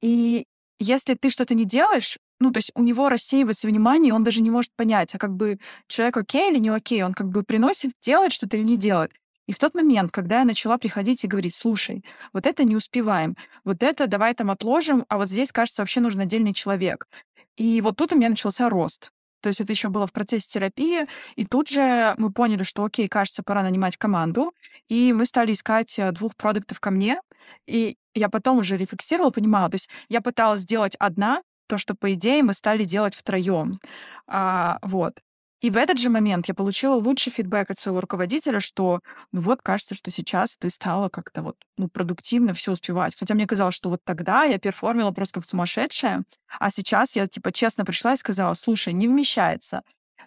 И 0.00 0.44
если 0.78 1.14
ты 1.14 1.28
что-то 1.28 1.54
не 1.54 1.64
делаешь, 1.64 2.18
ну, 2.40 2.52
то 2.52 2.58
есть 2.58 2.70
у 2.74 2.82
него 2.82 3.08
рассеивается 3.08 3.66
внимание, 3.66 4.14
он 4.14 4.22
даже 4.22 4.40
не 4.40 4.50
может 4.50 4.72
понять, 4.76 5.14
а 5.14 5.18
как 5.18 5.34
бы 5.34 5.58
человек 5.88 6.16
окей 6.16 6.50
или 6.50 6.58
не 6.58 6.68
окей, 6.68 7.02
он 7.02 7.14
как 7.14 7.28
бы 7.28 7.42
приносит, 7.42 7.92
делает 8.02 8.32
что-то 8.32 8.56
или 8.56 8.64
не 8.64 8.76
делает. 8.76 9.12
И 9.48 9.52
в 9.52 9.58
тот 9.58 9.74
момент, 9.74 10.12
когда 10.12 10.40
я 10.40 10.44
начала 10.44 10.76
приходить 10.76 11.24
и 11.24 11.26
говорить, 11.26 11.54
слушай, 11.54 12.04
вот 12.34 12.46
это 12.46 12.64
не 12.64 12.76
успеваем, 12.76 13.34
вот 13.64 13.82
это 13.82 14.06
давай 14.06 14.34
там 14.34 14.50
отложим, 14.50 15.06
а 15.08 15.16
вот 15.16 15.30
здесь, 15.30 15.52
кажется, 15.52 15.80
вообще 15.82 16.00
нужен 16.00 16.20
отдельный 16.20 16.52
человек. 16.52 17.08
И 17.56 17.80
вот 17.80 17.96
тут 17.96 18.12
у 18.12 18.16
меня 18.16 18.28
начался 18.28 18.68
рост. 18.68 19.10
То 19.40 19.48
есть 19.48 19.60
это 19.60 19.72
еще 19.72 19.88
было 19.88 20.06
в 20.06 20.12
процессе 20.12 20.50
терапии, 20.50 21.06
и 21.36 21.46
тут 21.46 21.68
же 21.68 22.14
мы 22.18 22.30
поняли, 22.30 22.62
что, 22.62 22.84
окей, 22.84 23.08
кажется, 23.08 23.42
пора 23.42 23.62
нанимать 23.62 23.96
команду, 23.96 24.52
и 24.88 25.14
мы 25.14 25.24
стали 25.24 25.52
искать 25.52 25.98
э, 25.98 26.12
двух 26.12 26.36
продуктов 26.36 26.80
ко 26.80 26.90
мне, 26.90 27.20
и 27.66 27.96
я 28.14 28.28
потом 28.28 28.58
уже 28.58 28.76
рефлексировала, 28.76 29.30
понимала, 29.30 29.70
то 29.70 29.76
есть 29.76 29.88
я 30.08 30.20
пыталась 30.20 30.60
сделать 30.60 30.94
одна, 30.98 31.40
то, 31.68 31.78
что, 31.78 31.94
по 31.94 32.12
идее, 32.12 32.42
мы 32.42 32.52
стали 32.52 32.84
делать 32.84 33.14
втроем. 33.14 33.78
А, 34.26 34.78
вот. 34.82 35.20
И 35.60 35.70
в 35.70 35.76
этот 35.76 35.98
же 35.98 36.08
момент 36.08 36.46
я 36.46 36.54
получила 36.54 36.94
лучший 36.94 37.32
фидбэк 37.32 37.70
от 37.70 37.78
своего 37.78 38.00
руководителя, 38.00 38.60
что 38.60 39.00
ну 39.32 39.40
вот 39.40 39.60
кажется, 39.60 39.94
что 39.96 40.10
сейчас 40.10 40.56
ты 40.56 40.70
стала 40.70 41.08
как-то 41.08 41.42
вот 41.42 41.56
ну, 41.76 41.88
продуктивно 41.88 42.52
все 42.52 42.72
успевать. 42.72 43.16
Хотя 43.18 43.34
мне 43.34 43.46
казалось, 43.46 43.74
что 43.74 43.90
вот 43.90 44.00
тогда 44.04 44.44
я 44.44 44.58
перформила 44.58 45.10
просто 45.10 45.40
как 45.40 45.48
сумасшедшая, 45.48 46.22
а 46.60 46.70
сейчас 46.70 47.16
я 47.16 47.26
типа 47.26 47.50
честно 47.52 47.84
пришла 47.84 48.14
и 48.14 48.16
сказала, 48.16 48.54
слушай, 48.54 48.92
не 48.92 49.08
вмещается. 49.08 49.82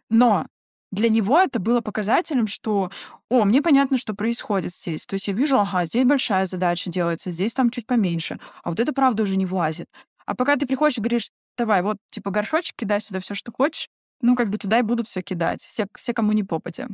Но 0.10 0.46
для 0.92 1.08
него 1.08 1.40
это 1.40 1.60
было 1.60 1.80
показателем, 1.80 2.48
что, 2.48 2.92
о, 3.30 3.46
мне 3.46 3.62
понятно, 3.62 3.98
что 3.98 4.14
происходит 4.14 4.74
здесь. 4.74 5.06
То 5.06 5.14
есть 5.14 5.28
я 5.30 5.34
вижу, 5.34 5.58
ага, 5.58 5.86
здесь 5.86 6.06
большая 6.06 6.46
задача 6.46 6.90
делается, 6.90 7.32
здесь 7.32 7.54
там 7.54 7.70
чуть 7.70 7.88
поменьше, 7.88 8.40
а 8.64 8.70
вот 8.70 8.80
это 8.82 8.92
правда 8.92 9.24
уже 9.24 9.38
не 9.38 9.46
влазит. 9.46 9.88
А 10.26 10.36
пока 10.36 10.58
ты 10.58 10.68
приходишь 10.68 10.98
и 10.98 11.02
говоришь, 11.02 11.30
давай, 11.58 11.82
вот, 11.82 11.98
типа, 12.10 12.32
горшочек, 12.32 12.76
кидай 12.76 13.00
сюда 13.00 13.22
все, 13.22 13.36
что 13.36 13.52
хочешь, 13.54 13.88
ну, 14.22 14.36
как 14.36 14.50
бы 14.50 14.58
туда 14.58 14.80
и 14.80 14.84
будут 14.84 15.08
все 15.08 15.22
кидать, 15.22 15.62
все, 15.62 15.88
все 15.96 16.14
кому 16.14 16.32
не 16.32 16.44
попадя. 16.44 16.88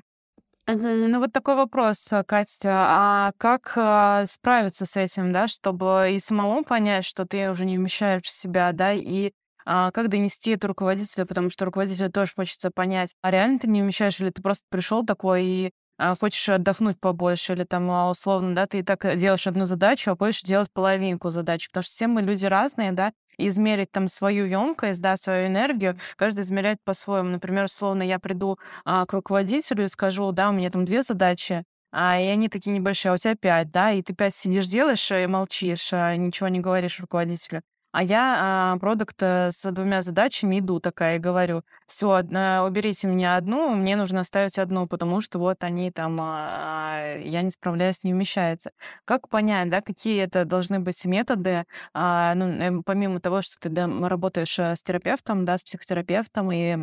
Ну 0.68 1.20
вот 1.20 1.32
такой 1.32 1.56
вопрос, 1.56 2.08
э, 2.12 2.26
Катя, 2.26 2.86
а 2.90 3.32
как 3.38 3.72
а, 3.78 4.26
справиться 4.28 4.86
с 4.86 4.98
этим, 4.98 5.32
да, 5.32 5.48
чтобы 5.48 6.12
и 6.12 6.20
самому 6.20 6.66
понять, 6.66 7.06
что 7.06 7.26
ты 7.26 7.50
уже 7.50 7.64
не 7.64 7.78
вмещаешь 7.78 8.24
в 8.24 8.32
себя, 8.32 8.74
да, 8.74 8.92
и 8.92 9.32
а, 9.66 9.92
как 9.92 10.10
донести 10.10 10.52
это 10.52 10.68
руководителю, 10.68 11.26
потому 11.26 11.50
что 11.50 11.64
руководителю 11.64 12.12
тоже 12.12 12.34
хочется 12.36 12.70
понять, 12.70 13.14
а 13.22 13.32
реально 13.32 13.60
ты 13.60 13.68
не 13.70 13.82
вмещаешь, 13.82 14.20
или 14.20 14.30
ты 14.30 14.42
просто 14.42 14.66
пришел 14.70 15.06
такой 15.06 15.46
и 15.46 15.72
а, 15.98 16.16
хочешь 16.16 16.48
отдохнуть 16.50 17.00
побольше, 17.00 17.54
или 17.54 17.64
там 17.64 17.90
а, 17.90 18.10
условно, 18.10 18.54
да, 18.54 18.68
ты 18.68 18.80
и 18.80 18.84
так 18.84 19.18
делаешь 19.18 19.48
одну 19.48 19.64
задачу, 19.64 20.12
а 20.12 20.18
хочешь 20.18 20.44
делать 20.44 20.70
половинку 20.74 21.30
задачи, 21.30 21.70
потому 21.70 21.84
что 21.84 21.92
все 21.94 22.08
мы 22.08 22.22
люди 22.22 22.46
разные, 22.46 22.92
да, 22.92 23.14
измерить 23.38 23.92
там 23.92 24.08
свою 24.08 24.46
емкость, 24.46 25.02
да, 25.02 25.16
свою 25.16 25.48
энергию, 25.48 25.98
каждый 26.16 26.42
измеряет 26.42 26.80
по-своему. 26.84 27.30
Например, 27.30 27.66
условно, 27.66 28.04
я 28.04 28.20
приду 28.20 28.58
а, 28.86 29.06
к 29.06 29.14
руководителю 29.14 29.86
и 29.86 29.88
скажу, 29.88 30.32
да, 30.32 30.50
у 30.50 30.54
меня 30.54 30.70
там 30.70 30.86
две 30.86 31.02
задачи, 31.04 31.64
а, 31.92 32.20
и 32.20 32.26
они 32.26 32.50
такие 32.50 32.76
небольшие, 32.76 33.12
а 33.12 33.16
у 33.16 33.18
тебя 33.18 33.36
пять, 33.36 33.72
да, 33.72 33.92
и 33.92 34.02
ты 34.02 34.14
пять 34.14 34.36
сидишь, 34.36 34.68
делаешь 34.68 35.12
и 35.12 35.28
молчишь, 35.28 35.90
а, 35.94 36.16
ничего 36.16 36.50
не 36.50 36.60
говоришь 36.60 37.00
руководителю. 37.00 37.62
А 37.98 38.04
я 38.04 38.74
а, 38.74 38.78
продукт 38.78 39.16
э, 39.24 39.50
с 39.50 39.72
двумя 39.72 40.04
задачами 40.04 40.60
иду 40.60 40.80
такая 40.80 41.16
и 41.16 41.20
говорю, 41.20 41.64
все, 41.88 42.20
уберите 42.20 43.08
мне 43.08 43.36
одну, 43.36 43.74
мне 43.74 43.96
нужно 43.96 44.20
оставить 44.20 44.60
одну, 44.60 44.86
потому 44.86 45.20
что 45.20 45.40
вот 45.40 45.64
они 45.64 45.90
там, 45.90 46.20
а, 46.22 47.16
я 47.18 47.42
не 47.42 47.50
справляюсь, 47.50 48.04
не 48.04 48.14
вмещается. 48.14 48.70
Как 49.04 49.30
понять, 49.30 49.70
да, 49.70 49.82
какие 49.82 50.22
это 50.22 50.46
должны 50.46 50.80
быть 50.80 51.04
методы, 51.06 51.66
а, 51.92 52.36
ну, 52.36 52.46
эм, 52.46 52.84
помимо 52.84 53.20
того, 53.20 53.42
что 53.42 53.56
ты 53.60 53.70
да, 53.70 53.88
работаешь 53.88 54.60
э, 54.60 54.76
с 54.76 54.84
терапевтом, 54.84 55.44
да, 55.44 55.58
с 55.58 55.64
психотерапевтом 55.64 56.52
и 56.52 56.78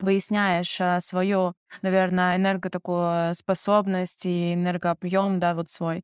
выясняешь 0.00 0.78
свою, 1.02 1.54
наверное, 1.80 2.36
энерго 2.36 2.68
такую 2.68 3.34
способность 3.34 4.26
и 4.26 4.52
энергообъем, 4.52 5.40
да, 5.40 5.54
вот 5.54 5.70
свой 5.70 6.02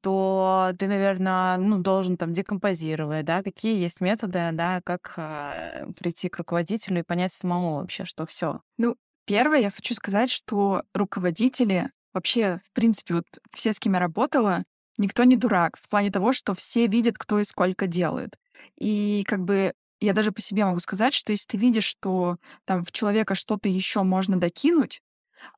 то 0.00 0.72
ты, 0.78 0.88
наверное, 0.88 1.56
ну, 1.58 1.78
должен 1.78 2.16
там 2.16 2.32
декомпозировать, 2.32 3.24
да, 3.24 3.42
какие 3.42 3.80
есть 3.80 4.00
методы, 4.00 4.50
да, 4.52 4.80
как 4.84 5.14
а, 5.16 5.86
прийти 5.98 6.28
к 6.28 6.38
руководителю 6.38 7.00
и 7.00 7.04
понять 7.04 7.32
самому 7.32 7.76
вообще, 7.76 8.04
что 8.04 8.26
все. 8.26 8.60
Ну, 8.78 8.96
первое, 9.26 9.60
я 9.60 9.70
хочу 9.70 9.94
сказать, 9.94 10.30
что 10.30 10.82
руководители, 10.94 11.90
вообще, 12.12 12.60
в 12.70 12.72
принципе, 12.72 13.14
вот 13.14 13.26
все, 13.52 13.72
с 13.72 13.78
кем 13.78 13.94
я 13.94 14.00
работала, 14.00 14.64
никто 14.98 15.24
не 15.24 15.36
дурак 15.36 15.76
в 15.80 15.88
плане 15.88 16.10
того, 16.10 16.32
что 16.32 16.54
все 16.54 16.86
видят, 16.86 17.18
кто 17.18 17.40
и 17.40 17.44
сколько 17.44 17.86
делает. 17.86 18.36
И 18.78 19.24
как 19.26 19.40
бы 19.44 19.74
я 20.00 20.12
даже 20.12 20.32
по 20.32 20.40
себе 20.40 20.64
могу 20.64 20.80
сказать, 20.80 21.14
что 21.14 21.32
если 21.32 21.46
ты 21.46 21.56
видишь, 21.56 21.84
что 21.84 22.36
там 22.64 22.84
в 22.84 22.92
человека 22.92 23.34
что-то 23.34 23.68
еще 23.68 24.02
можно 24.02 24.38
докинуть, 24.38 25.00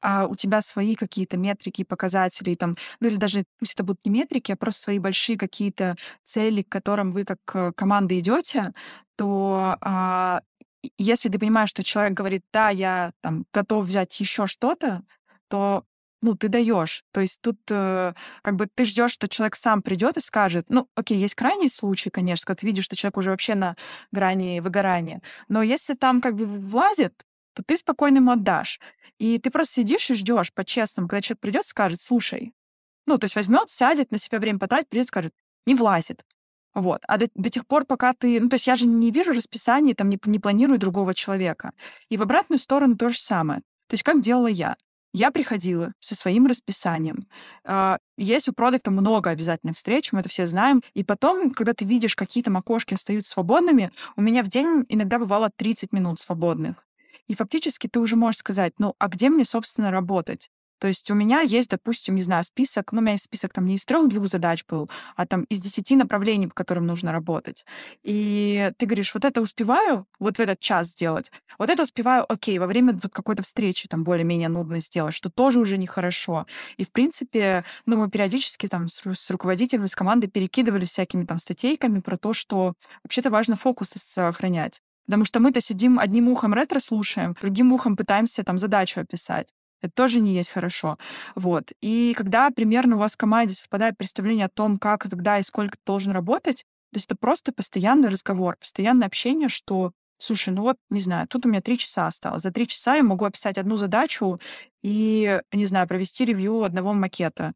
а 0.00 0.26
у 0.26 0.34
тебя 0.34 0.62
свои 0.62 0.94
какие-то 0.94 1.36
метрики, 1.36 1.84
показатели, 1.84 2.54
там, 2.54 2.76
ну 3.00 3.08
или 3.08 3.16
даже 3.16 3.44
пусть 3.58 3.74
это 3.74 3.84
будут 3.84 4.04
не 4.04 4.10
метрики, 4.10 4.52
а 4.52 4.56
просто 4.56 4.82
свои 4.82 4.98
большие 4.98 5.38
какие-то 5.38 5.96
цели, 6.24 6.62
к 6.62 6.68
которым 6.68 7.10
вы 7.10 7.24
как 7.24 7.38
э, 7.54 7.72
команда 7.72 8.18
идете, 8.18 8.72
то 9.16 9.76
а, 9.80 10.40
если 10.98 11.28
ты 11.28 11.38
понимаешь, 11.38 11.70
что 11.70 11.82
человек 11.82 12.14
говорит, 12.14 12.44
да, 12.52 12.70
я 12.70 13.12
там 13.20 13.46
готов 13.52 13.86
взять 13.86 14.18
еще 14.20 14.46
что-то, 14.46 15.02
то 15.48 15.84
ну, 16.22 16.34
ты 16.34 16.48
даешь. 16.48 17.04
То 17.12 17.20
есть 17.20 17.40
тут 17.40 17.58
э, 17.70 18.14
как 18.42 18.56
бы 18.56 18.66
ты 18.74 18.84
ждешь, 18.84 19.12
что 19.12 19.28
человек 19.28 19.56
сам 19.56 19.82
придет 19.82 20.16
и 20.16 20.20
скажет, 20.20 20.66
ну, 20.68 20.88
окей, 20.94 21.18
есть 21.18 21.34
крайний 21.34 21.68
случай, 21.68 22.10
конечно, 22.10 22.46
когда 22.46 22.60
ты 22.60 22.66
видишь, 22.66 22.84
что 22.84 22.96
человек 22.96 23.18
уже 23.18 23.30
вообще 23.30 23.54
на 23.54 23.76
грани 24.12 24.60
выгорания. 24.60 25.22
Но 25.48 25.62
если 25.62 25.94
там 25.94 26.20
как 26.20 26.34
бы 26.34 26.46
влазит, 26.46 27.24
то 27.54 27.62
ты 27.62 27.76
спокойно 27.76 28.16
ему 28.16 28.32
отдашь. 28.32 28.80
И 29.18 29.38
ты 29.38 29.50
просто 29.50 29.74
сидишь 29.74 30.10
и 30.10 30.14
ждешь 30.14 30.52
по-честному, 30.52 31.08
когда 31.08 31.22
человек 31.22 31.40
придет, 31.40 31.66
скажет, 31.66 32.00
слушай, 32.00 32.52
ну, 33.06 33.18
то 33.18 33.24
есть 33.24 33.36
возьмет, 33.36 33.70
сядет, 33.70 34.10
на 34.10 34.18
себя 34.18 34.38
время 34.38 34.58
потратит, 34.58 34.88
придет, 34.88 35.08
скажет, 35.08 35.32
не 35.66 35.74
влазит. 35.74 36.24
Вот. 36.74 37.02
А 37.08 37.16
до, 37.16 37.28
до 37.34 37.48
тех 37.48 37.66
пор, 37.66 37.86
пока 37.86 38.12
ты... 38.12 38.38
Ну, 38.40 38.48
то 38.50 38.54
есть 38.54 38.66
я 38.66 38.76
же 38.76 38.86
не 38.86 39.10
вижу 39.10 39.32
расписания, 39.32 39.94
там, 39.94 40.10
не, 40.10 40.18
не 40.26 40.38
планирую 40.38 40.78
другого 40.78 41.14
человека. 41.14 41.72
И 42.10 42.18
в 42.18 42.22
обратную 42.22 42.58
сторону 42.58 42.96
то 42.96 43.08
же 43.08 43.18
самое. 43.18 43.60
То 43.88 43.94
есть 43.94 44.02
как 44.02 44.20
делала 44.20 44.48
я? 44.48 44.76
Я 45.14 45.30
приходила 45.30 45.94
со 46.00 46.14
своим 46.14 46.46
расписанием. 46.46 47.26
А, 47.64 47.96
есть 48.18 48.48
у 48.48 48.52
продукта 48.52 48.90
много 48.90 49.30
обязательных 49.30 49.76
встреч, 49.76 50.12
мы 50.12 50.20
это 50.20 50.28
все 50.28 50.46
знаем. 50.46 50.82
И 50.92 51.02
потом, 51.02 51.52
когда 51.52 51.72
ты 51.72 51.86
видишь, 51.86 52.14
какие 52.14 52.42
там 52.42 52.58
окошки 52.58 52.92
остаются 52.92 53.32
свободными, 53.32 53.90
у 54.16 54.20
меня 54.20 54.42
в 54.42 54.48
день 54.48 54.84
иногда 54.90 55.18
бывало 55.18 55.50
30 55.56 55.92
минут 55.92 56.20
свободных. 56.20 56.85
И 57.26 57.34
фактически 57.34 57.88
ты 57.88 58.00
уже 58.00 58.16
можешь 58.16 58.38
сказать, 58.38 58.74
ну, 58.78 58.94
а 58.98 59.08
где 59.08 59.28
мне, 59.28 59.44
собственно, 59.44 59.90
работать? 59.90 60.50
То 60.78 60.88
есть 60.88 61.10
у 61.10 61.14
меня 61.14 61.40
есть, 61.40 61.70
допустим, 61.70 62.16
не 62.16 62.22
знаю, 62.22 62.44
список, 62.44 62.92
ну, 62.92 63.00
у 63.00 63.02
меня 63.02 63.16
список 63.18 63.52
там 63.52 63.66
не 63.66 63.76
из 63.76 63.84
трех-двух 63.84 64.26
задач 64.28 64.64
был, 64.68 64.90
а 65.16 65.26
там 65.26 65.44
из 65.44 65.60
десяти 65.60 65.96
направлений, 65.96 66.48
по 66.48 66.54
которым 66.54 66.86
нужно 66.86 67.12
работать. 67.12 67.64
И 68.02 68.70
ты 68.76 68.86
говоришь, 68.86 69.14
вот 69.14 69.24
это 69.24 69.40
успеваю 69.40 70.06
вот 70.18 70.36
в 70.36 70.40
этот 70.40 70.60
час 70.60 70.88
сделать, 70.88 71.30
вот 71.58 71.70
это 71.70 71.82
успеваю, 71.82 72.30
окей, 72.30 72.58
во 72.58 72.66
время 72.66 72.98
какой-то 73.10 73.42
встречи 73.42 73.88
там 73.88 74.04
более-менее 74.04 74.48
нудно 74.48 74.80
сделать, 74.80 75.14
что 75.14 75.30
тоже 75.30 75.60
уже 75.60 75.78
нехорошо. 75.78 76.46
И, 76.76 76.84
в 76.84 76.92
принципе, 76.92 77.64
ну, 77.86 77.96
мы 77.96 78.10
периодически 78.10 78.66
там 78.66 78.88
с, 78.88 79.02
с 79.06 79.30
руководителем, 79.30 79.88
с 79.88 79.94
командой 79.94 80.26
перекидывали 80.26 80.84
всякими 80.84 81.24
там 81.24 81.38
статейками 81.38 82.00
про 82.00 82.18
то, 82.18 82.32
что 82.34 82.74
вообще-то 83.02 83.30
важно 83.30 83.56
фокус 83.56 83.90
сохранять. 83.96 84.82
Потому 85.06 85.24
что 85.24 85.40
мы-то 85.40 85.60
сидим 85.60 85.98
одним 85.98 86.28
ухом 86.28 86.52
ретро 86.54 86.80
слушаем, 86.80 87.36
другим 87.40 87.72
ухом 87.72 87.96
пытаемся 87.96 88.44
там 88.44 88.58
задачу 88.58 89.00
описать. 89.00 89.52
Это 89.82 89.92
тоже 89.94 90.20
не 90.20 90.34
есть 90.34 90.50
хорошо. 90.50 90.98
Вот. 91.34 91.72
И 91.80 92.14
когда 92.16 92.50
примерно 92.50 92.96
у 92.96 92.98
вас 92.98 93.14
в 93.14 93.16
команде 93.16 93.54
совпадает 93.54 93.96
представление 93.96 94.46
о 94.46 94.50
том, 94.50 94.78
как, 94.78 95.02
когда 95.02 95.38
и 95.38 95.42
сколько 95.42 95.76
должен 95.86 96.12
работать, 96.12 96.64
то 96.92 96.96
есть 96.96 97.06
это 97.06 97.16
просто 97.16 97.52
постоянный 97.52 98.08
разговор, 98.08 98.56
постоянное 98.58 99.06
общение, 99.06 99.48
что 99.48 99.92
Слушай, 100.18 100.54
ну 100.54 100.62
вот, 100.62 100.76
не 100.88 101.00
знаю, 101.00 101.28
тут 101.28 101.44
у 101.44 101.48
меня 101.50 101.60
три 101.60 101.76
часа 101.76 102.06
осталось. 102.06 102.42
За 102.42 102.50
три 102.50 102.66
часа 102.66 102.96
я 102.96 103.02
могу 103.02 103.26
описать 103.26 103.58
одну 103.58 103.76
задачу 103.76 104.40
и, 104.82 105.42
не 105.52 105.66
знаю, 105.66 105.86
провести 105.86 106.24
ревью 106.24 106.62
одного 106.62 106.94
макета 106.94 107.52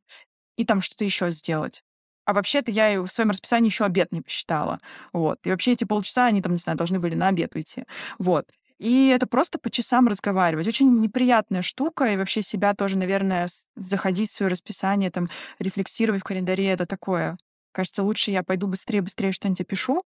и 0.57 0.67
там 0.67 0.83
что-то 0.83 1.05
еще 1.05 1.31
сделать. 1.31 1.83
А 2.25 2.33
вообще-то 2.33 2.71
я 2.71 3.03
в 3.03 3.09
своем 3.09 3.31
расписании 3.31 3.69
еще 3.69 3.85
обед 3.85 4.13
не 4.13 4.21
посчитала. 4.21 4.81
Вот. 5.13 5.39
И 5.45 5.51
вообще 5.51 5.73
эти 5.73 5.85
полчаса, 5.85 6.27
они 6.27 6.43
там, 6.43 6.53
не 6.53 6.59
знаю, 6.59 6.79
должны 6.79 6.99
были 6.99 7.15
на 7.15 7.29
обед 7.29 7.55
уйти. 7.55 7.85
Вот. 8.19 8.51
И 8.79 9.09
это 9.09 9.27
просто 9.27 9.59
по 9.59 9.71
часам 9.71 10.09
разговаривать. 10.09 10.67
Очень 10.67 10.99
неприятная 10.99 11.63
штука, 11.63 12.07
и 12.07 12.17
вообще 12.17 12.43
себя 12.43 12.75
тоже, 12.75 12.97
наверное, 12.97 13.49
заходить 13.77 14.31
в 14.31 14.35
свое 14.35 14.51
расписание, 14.51 15.11
там, 15.11 15.29
рефлексировать 15.59 16.23
в 16.23 16.25
календаре, 16.25 16.69
это 16.71 16.87
такое 16.87 17.37
Кажется, 17.73 18.03
лучше 18.03 18.31
я 18.31 18.43
пойду 18.43 18.67
быстрее, 18.67 19.03
быстрее 19.03 19.33
что-нибудь 19.33 19.61
опишу, 19.61 20.03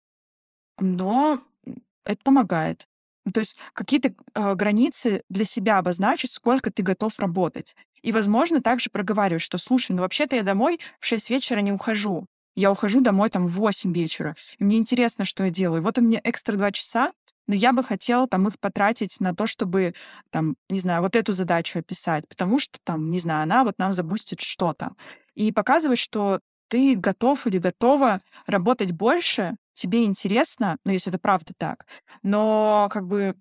но 0.78 1.42
это 2.04 2.20
помогает. 2.22 2.86
То 3.32 3.40
есть 3.40 3.56
какие-то 3.74 4.14
э, 4.34 4.54
границы 4.54 5.22
для 5.28 5.44
себя 5.44 5.78
обозначить, 5.78 6.32
сколько 6.32 6.70
ты 6.70 6.82
готов 6.82 7.18
работать. 7.18 7.74
И, 8.02 8.12
возможно, 8.12 8.60
также 8.62 8.90
проговаривать, 8.90 9.42
что, 9.42 9.58
слушай, 9.58 9.92
ну 9.92 10.02
вообще-то 10.02 10.36
я 10.36 10.42
домой 10.42 10.80
в 11.00 11.06
6 11.06 11.30
вечера 11.30 11.60
не 11.60 11.72
ухожу. 11.72 12.26
Я 12.54 12.72
ухожу 12.72 13.00
домой 13.00 13.30
там 13.30 13.46
в 13.46 13.52
8 13.52 13.92
вечера. 13.92 14.34
И 14.58 14.64
мне 14.64 14.78
интересно, 14.78 15.24
что 15.24 15.44
я 15.44 15.50
делаю. 15.50 15.82
Вот 15.82 15.98
у 15.98 16.00
меня 16.00 16.20
экстра 16.24 16.56
2 16.56 16.72
часа, 16.72 17.12
но 17.46 17.54
я 17.54 17.72
бы 17.72 17.82
хотела 17.82 18.26
там 18.28 18.48
их 18.48 18.58
потратить 18.58 19.20
на 19.20 19.34
то, 19.34 19.46
чтобы, 19.46 19.94
там, 20.30 20.56
не 20.68 20.80
знаю, 20.80 21.02
вот 21.02 21.16
эту 21.16 21.32
задачу 21.32 21.78
описать, 21.78 22.28
потому 22.28 22.58
что 22.58 22.78
там, 22.84 23.10
не 23.10 23.18
знаю, 23.18 23.44
она 23.44 23.64
вот 23.64 23.78
нам 23.78 23.92
запустит 23.92 24.40
что-то. 24.40 24.92
И 25.34 25.52
показывать, 25.52 25.98
что 25.98 26.40
ты 26.68 26.94
готов 26.96 27.46
или 27.46 27.58
готова 27.58 28.20
работать 28.46 28.92
больше, 28.92 29.56
тебе 29.72 30.04
интересно, 30.04 30.76
ну, 30.84 30.92
если 30.92 31.10
это 31.10 31.18
правда 31.18 31.52
так, 31.56 31.86
но 32.22 32.88
как 32.92 33.06
бы 33.06 33.34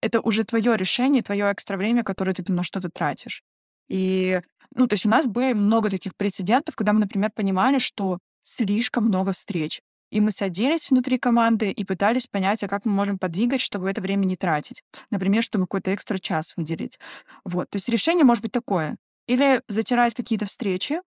это 0.00 0.20
уже 0.20 0.44
твое 0.44 0.76
решение, 0.76 1.22
твое 1.22 1.52
экстра 1.52 1.76
время, 1.76 2.04
которое 2.04 2.34
ты 2.34 2.42
там 2.42 2.56
на 2.56 2.62
что-то 2.62 2.90
тратишь. 2.90 3.42
И 3.88 4.40
ну, 4.74 4.86
то 4.86 4.94
есть 4.94 5.06
у 5.06 5.08
нас 5.08 5.26
было 5.26 5.54
много 5.54 5.90
таких 5.90 6.16
прецедентов, 6.16 6.74
когда 6.74 6.92
мы, 6.92 7.00
например, 7.00 7.30
понимали, 7.34 7.78
что 7.78 8.18
слишком 8.42 9.04
много 9.04 9.32
встреч. 9.32 9.80
И 10.10 10.20
мы 10.20 10.30
садились 10.30 10.90
внутри 10.90 11.18
команды 11.18 11.70
и 11.70 11.84
пытались 11.84 12.26
понять, 12.26 12.62
а 12.62 12.68
как 12.68 12.84
мы 12.84 12.92
можем 12.92 13.18
подвигать, 13.18 13.60
чтобы 13.60 13.90
это 13.90 14.00
время 14.00 14.24
не 14.26 14.36
тратить. 14.36 14.82
Например, 15.10 15.42
чтобы 15.42 15.64
какой-то 15.64 15.94
экстра 15.94 16.18
час 16.18 16.54
выделить. 16.56 16.98
Вот. 17.44 17.70
То 17.70 17.76
есть 17.76 17.88
решение 17.88 18.24
может 18.24 18.42
быть 18.42 18.52
такое. 18.52 18.96
Или 19.26 19.62
затирать 19.68 20.14
какие-то 20.14 20.46
встречи, 20.46 21.00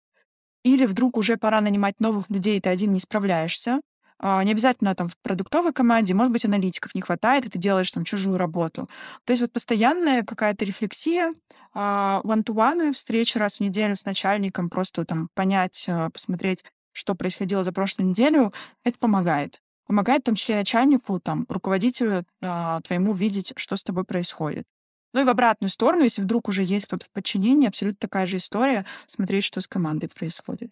или 0.64 0.86
вдруг 0.86 1.18
уже 1.18 1.38
пора 1.38 1.62
нанимать 1.62 2.00
новых 2.00 2.30
людей, 2.30 2.60
ты 2.60 2.70
один 2.70 2.92
не 2.92 3.00
справляешься. 3.00 3.80
А, 4.20 4.44
не 4.44 4.52
обязательно 4.52 4.96
там 4.96 5.08
в 5.08 5.18
продуктовой 5.18 5.74
команде, 5.74 6.14
может 6.14 6.34
быть, 6.34 6.46
аналитиков 6.46 6.96
не 6.96 7.02
хватает, 7.02 7.46
и 7.46 7.50
ты 7.50 7.60
делаешь 7.60 7.92
там 7.92 8.04
чужую 8.04 8.38
работу. 8.38 8.90
То 9.26 9.32
есть 9.32 9.42
вот 9.42 9.52
постоянная 9.52 10.24
какая-то 10.24 10.66
рефлексия, 10.66 11.34
а, 11.74 12.22
one-to-one 12.24 12.94
встречи 12.94 13.38
раз 13.38 13.58
в 13.58 13.60
неделю 13.60 13.96
с 13.96 14.06
начальником, 14.06 14.70
просто 14.70 15.06
там 15.06 15.30
понять, 15.36 15.86
а, 15.88 16.10
посмотреть, 16.10 16.64
что 16.94 17.14
происходило 17.14 17.64
за 17.64 17.72
прошлую 17.72 18.10
неделю, 18.10 18.54
это 18.84 18.98
помогает. 18.98 19.62
Помогает 19.86 20.24
в 20.24 20.26
том 20.26 20.36
числе 20.36 20.56
начальнику, 20.56 21.20
там, 21.20 21.46
руководителю 21.48 22.26
твоему 22.42 23.14
видеть, 23.14 23.54
что 23.56 23.78
с 23.78 23.84
тобой 23.84 24.04
происходит. 24.04 24.66
Ну 25.14 25.22
и 25.22 25.24
в 25.24 25.30
обратную 25.30 25.70
сторону, 25.70 26.04
если 26.04 26.22
вдруг 26.22 26.50
уже 26.50 26.64
есть 26.64 26.88
кто-то 26.88 27.06
в 27.06 27.12
подчинении, 27.12 27.68
абсолютно 27.68 28.00
такая 28.00 28.26
же 28.26 28.38
история, 28.38 28.86
смотреть, 29.06 29.46
что 29.46 29.62
с 29.62 29.68
командой 29.68 30.10
происходит. 30.10 30.72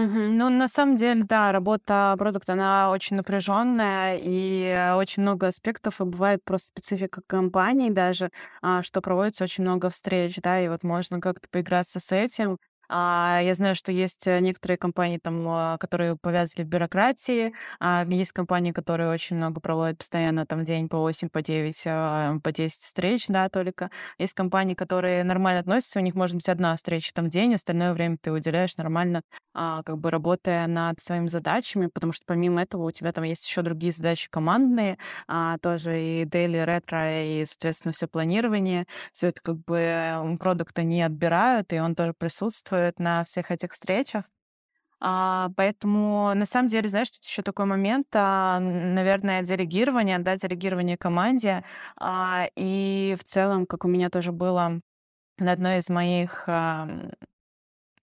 Ну, 0.00 0.48
на 0.48 0.68
самом 0.68 0.94
деле, 0.94 1.24
да, 1.24 1.50
работа 1.50 2.14
продукта, 2.18 2.52
она 2.52 2.90
очень 2.92 3.16
напряженная 3.16 4.16
и 4.22 4.92
очень 4.96 5.22
много 5.22 5.48
аспектов, 5.48 6.00
и 6.00 6.04
бывает 6.04 6.40
просто 6.44 6.68
специфика 6.68 7.20
компании 7.26 7.90
даже, 7.90 8.30
а, 8.62 8.84
что 8.84 9.00
проводится 9.00 9.42
очень 9.42 9.64
много 9.64 9.90
встреч, 9.90 10.36
да, 10.40 10.60
и 10.60 10.68
вот 10.68 10.84
можно 10.84 11.20
как-то 11.20 11.48
поиграться 11.50 11.98
с 11.98 12.12
этим, 12.12 12.58
а, 12.88 13.40
я 13.42 13.54
знаю, 13.54 13.76
что 13.76 13.92
есть 13.92 14.26
э, 14.26 14.40
некоторые 14.40 14.78
компании, 14.78 15.18
там, 15.18 15.46
а, 15.46 15.78
которые 15.78 16.16
повязали 16.16 16.64
в 16.64 16.68
бюрократии, 16.68 17.52
а 17.80 18.06
есть 18.08 18.32
компании, 18.32 18.72
которые 18.72 19.10
очень 19.10 19.36
много 19.36 19.60
проводят 19.60 19.98
постоянно, 19.98 20.46
там, 20.46 20.64
день 20.64 20.88
по 20.88 20.98
8, 20.98 21.28
по 21.28 21.42
9, 21.42 21.82
а, 21.86 22.38
по 22.42 22.50
10 22.50 22.80
встреч, 22.80 23.26
да, 23.28 23.50
только. 23.50 23.90
Есть 24.18 24.32
компании, 24.32 24.74
которые 24.74 25.22
нормально 25.22 25.60
относятся, 25.60 25.98
у 25.98 26.02
них 26.02 26.14
может 26.14 26.36
быть 26.36 26.48
одна 26.48 26.74
встреча 26.76 27.12
там 27.12 27.26
в 27.26 27.28
день, 27.28 27.54
остальное 27.54 27.92
время 27.92 28.16
ты 28.20 28.32
уделяешь 28.32 28.76
нормально, 28.78 29.20
а, 29.54 29.82
как 29.82 29.98
бы 29.98 30.10
работая 30.10 30.66
над 30.66 31.00
своими 31.02 31.28
задачами, 31.28 31.88
потому 31.92 32.14
что 32.14 32.24
помимо 32.26 32.62
этого 32.62 32.84
у 32.84 32.90
тебя 32.90 33.12
там 33.12 33.24
есть 33.24 33.46
еще 33.46 33.60
другие 33.60 33.92
задачи 33.92 34.28
командные, 34.30 34.96
тоже 35.60 36.00
и 36.00 36.24
daily, 36.24 36.64
ретро, 36.64 37.22
и, 37.24 37.44
соответственно, 37.44 37.92
все 37.92 38.06
планирование, 38.06 38.86
все 39.12 39.28
это 39.28 39.40
как 39.42 39.58
бы 39.64 40.36
продукта 40.40 40.82
не 40.82 41.02
отбирают, 41.02 41.72
и 41.72 41.80
он 41.80 41.94
тоже 41.94 42.14
присутствует, 42.16 42.77
присутствует 42.78 42.98
на 42.98 43.24
всех 43.24 43.50
этих 43.50 43.72
встречах. 43.72 44.24
А, 45.00 45.50
поэтому, 45.56 46.32
на 46.34 46.44
самом 46.44 46.68
деле, 46.68 46.88
знаешь, 46.88 47.10
тут 47.10 47.24
еще 47.24 47.42
такой 47.42 47.66
момент, 47.66 48.08
а, 48.14 48.58
наверное, 48.60 49.42
делегирование, 49.42 50.18
да, 50.18 50.36
делегирование 50.36 50.96
команде. 50.96 51.62
А, 51.96 52.46
и 52.56 53.16
в 53.18 53.24
целом, 53.24 53.66
как 53.66 53.84
у 53.84 53.88
меня 53.88 54.10
тоже 54.10 54.32
было 54.32 54.80
на 55.38 55.52
одной 55.52 55.78
из 55.78 55.88
моих 55.90 56.44
а, 56.48 56.88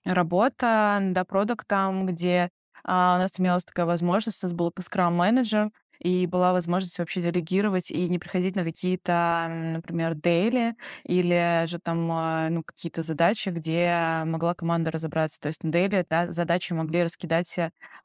работ 0.06 0.62
над 0.62 1.28
продуктом, 1.28 2.06
где 2.06 2.50
а, 2.84 3.16
у 3.18 3.20
нас 3.20 3.40
имелась 3.40 3.66
такая 3.66 3.86
возможность, 3.86 4.44
у 4.44 4.48
нас 4.48 4.54
был 4.54 4.72
скрам-менеджер, 4.80 5.72
и 6.06 6.28
была 6.28 6.54
возможность 6.54 7.00
вообще 7.00 7.20
делегировать 7.20 7.90
и 7.90 8.08
не 8.08 8.20
приходить 8.20 8.56
на 8.56 8.64
какие-то, 8.64 9.48
например, 9.50 10.14
дейли 10.14 10.76
или 11.04 11.66
же 11.66 11.80
там 11.80 12.08
а, 12.12 12.50
ну, 12.50 12.62
какие-то 12.64 13.02
задачи, 13.02 13.50
где 13.50 14.22
могла 14.26 14.54
команда 14.54 14.92
разобраться. 14.92 15.40
То 15.42 15.48
есть 15.48 15.64
на 15.64 15.72
дейли 15.72 16.06
да, 16.08 16.32
задачи 16.32 16.74
могли 16.74 17.02
раскидать 17.04 17.56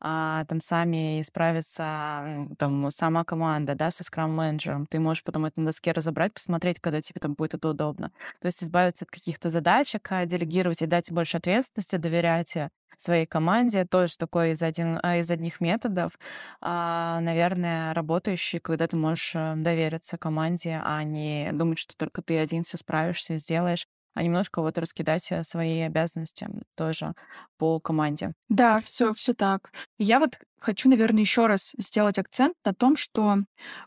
а, 0.01 0.47
там 0.47 0.63
сами 0.63 1.21
и 1.21 1.23
справиться 1.23 2.47
там 2.59 2.91
сама 2.91 3.23
команда, 3.25 3.75
да, 3.75 3.91
со 3.91 4.03
скрам-менеджером. 4.03 4.87
Ты 4.87 4.99
можешь 4.99 5.23
потом 5.23 5.45
это 5.45 5.61
на 5.61 5.67
доске 5.67 5.93
разобрать, 5.93 6.33
посмотреть, 6.33 6.81
когда 6.81 7.03
тебе 7.03 7.21
там 7.21 7.35
будет 7.35 7.53
это 7.53 7.69
удобно. 7.69 8.13
То 8.41 8.47
есть 8.47 8.65
избавиться 8.65 9.05
от 9.05 9.11
каких-то 9.11 9.51
задачек, 9.51 10.09
а, 10.11 10.25
делегировать 10.25 10.81
и 10.81 10.87
дать 10.87 11.13
больше 11.13 11.37
ответственности, 11.37 11.97
доверять 11.97 12.57
э, 12.57 12.71
своей 13.03 13.27
команде. 13.27 13.85
Тоже 13.85 14.17
такой 14.17 14.53
из, 14.53 14.63
один, 14.63 14.99
а, 15.03 15.17
из 15.19 15.31
одних 15.31 15.61
методов, 15.61 16.19
а, 16.61 17.21
наверное, 17.21 17.95
работающий, 17.95 18.61
когда 18.61 18.87
ты 18.87 18.97
можешь 18.97 19.33
э, 19.35 19.55
довериться 19.57 20.19
команде, 20.19 20.81
а 20.85 21.03
не 21.03 21.51
думать, 21.53 21.79
что 21.79 21.97
только 21.97 22.23
ты 22.23 22.39
один 22.39 22.65
все 22.65 22.79
справишься 22.79 23.39
сделаешь 23.39 23.87
а 24.15 24.23
немножко 24.23 24.61
вот 24.61 24.77
раскидать 24.79 25.31
э, 25.31 25.45
свои 25.45 25.81
обязанности 25.81 26.49
тоже 26.75 27.15
по 27.59 27.79
команде. 27.81 28.33
Да, 28.49 28.81
все, 28.81 29.15
все 29.15 29.35
так. 29.35 29.73
Я 29.99 30.19
вот 30.19 30.39
хочу, 30.61 30.89
наверное, 30.89 31.21
еще 31.23 31.47
раз 31.47 31.73
сделать 31.79 32.19
акцент 32.19 32.55
на 32.65 32.75
том, 32.75 32.97
что 32.97 33.39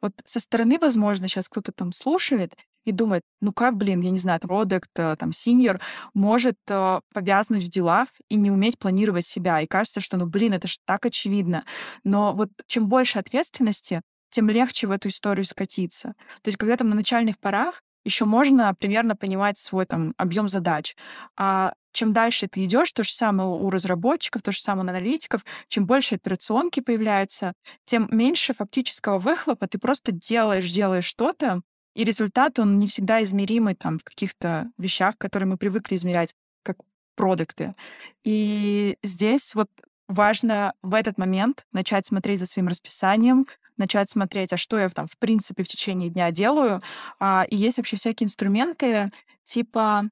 вот 0.02 0.14
со 0.26 0.40
стороны, 0.40 0.78
возможно, 0.80 1.28
сейчас 1.28 1.48
кто-то 1.48 1.72
там 1.72 1.92
слушает 1.92 2.56
и 2.86 2.92
думает, 2.92 3.24
ну 3.42 3.54
как, 3.54 3.78
блин, 3.78 4.02
я 4.02 4.10
не 4.10 4.18
знаю, 4.18 4.40
продукт, 4.42 4.90
э, 4.98 5.16
там, 5.18 5.32
синьор 5.32 5.80
может 6.14 6.58
э, 6.70 7.00
повязнуть 7.14 7.64
в 7.64 7.70
делах 7.70 8.10
и 8.30 8.36
не 8.36 8.52
уметь 8.52 8.78
планировать 8.78 9.26
себя. 9.26 9.62
И 9.62 9.68
кажется, 9.68 10.02
что, 10.02 10.18
ну, 10.18 10.26
блин, 10.26 10.54
это 10.54 10.68
же 10.68 10.78
так 10.86 11.06
очевидно. 11.06 11.64
Но 12.04 12.34
вот 12.34 12.50
чем 12.68 12.88
больше 12.88 13.20
ответственности, 13.20 14.02
тем 14.30 14.50
легче 14.50 14.88
в 14.88 14.92
эту 14.92 15.10
историю 15.10 15.46
скатиться. 15.46 16.16
То 16.42 16.50
есть, 16.50 16.58
когда 16.58 16.76
там 16.76 16.90
на 16.90 16.96
начальных 16.96 17.40
порах 17.40 17.82
еще 18.04 18.26
можно 18.26 18.74
примерно 18.76 19.16
понимать 19.16 19.58
свой 19.58 19.86
там 19.86 20.14
объем 20.18 20.50
задач. 20.50 20.96
А 21.38 21.74
чем 21.94 22.12
дальше 22.14 22.48
ты 22.48 22.66
идешь, 22.66 22.92
то 22.92 23.04
же 23.04 23.12
самое 23.12 23.50
у 23.50 23.70
разработчиков, 23.70 24.42
то 24.42 24.52
же 24.52 24.60
самое 24.60 24.88
у 24.88 24.90
аналитиков, 24.90 25.46
чем 25.68 25.86
больше 25.86 26.16
операционки 26.16 26.80
появляются, 26.80 27.54
тем 27.86 28.08
меньше 28.12 28.54
фактического 28.54 29.20
выхлопа. 29.20 29.68
Ты 29.68 29.78
просто 29.80 30.12
делаешь, 30.12 30.72
делаешь 30.72 31.06
что-то, 31.06 31.62
и 31.96 32.04
результат, 32.04 32.60
он 32.60 32.80
не 32.80 32.88
всегда 32.88 33.24
измеримый 33.24 33.76
там 33.76 34.00
в 34.00 34.04
каких-то 34.04 34.72
вещах, 34.78 35.18
которые 35.18 35.48
мы 35.48 35.58
привыкли 35.58 35.96
измерять 35.96 36.34
как 36.64 36.78
продукты. 37.16 37.76
И 38.24 38.98
здесь 39.04 39.54
вот 39.54 39.70
важно 40.08 40.74
в 40.82 40.94
этот 40.96 41.18
момент 41.18 41.66
начать 41.72 42.08
смотреть 42.08 42.40
за 42.40 42.48
своим 42.48 42.68
расписанием, 42.68 43.46
начать 43.78 44.10
смотреть, 44.10 44.54
а 44.54 44.58
что 44.58 44.80
я 44.80 44.90
там 44.90 45.08
в 45.08 45.18
принципе 45.18 45.64
в 45.64 45.68
течение 45.68 46.10
дня 46.10 46.32
делаю. 46.32 46.82
А, 47.20 47.46
и 47.50 47.56
есть 47.56 47.78
вообще 47.78 47.98
всякие 47.98 48.26
инструменты, 48.26 49.12
типа, 49.44 50.10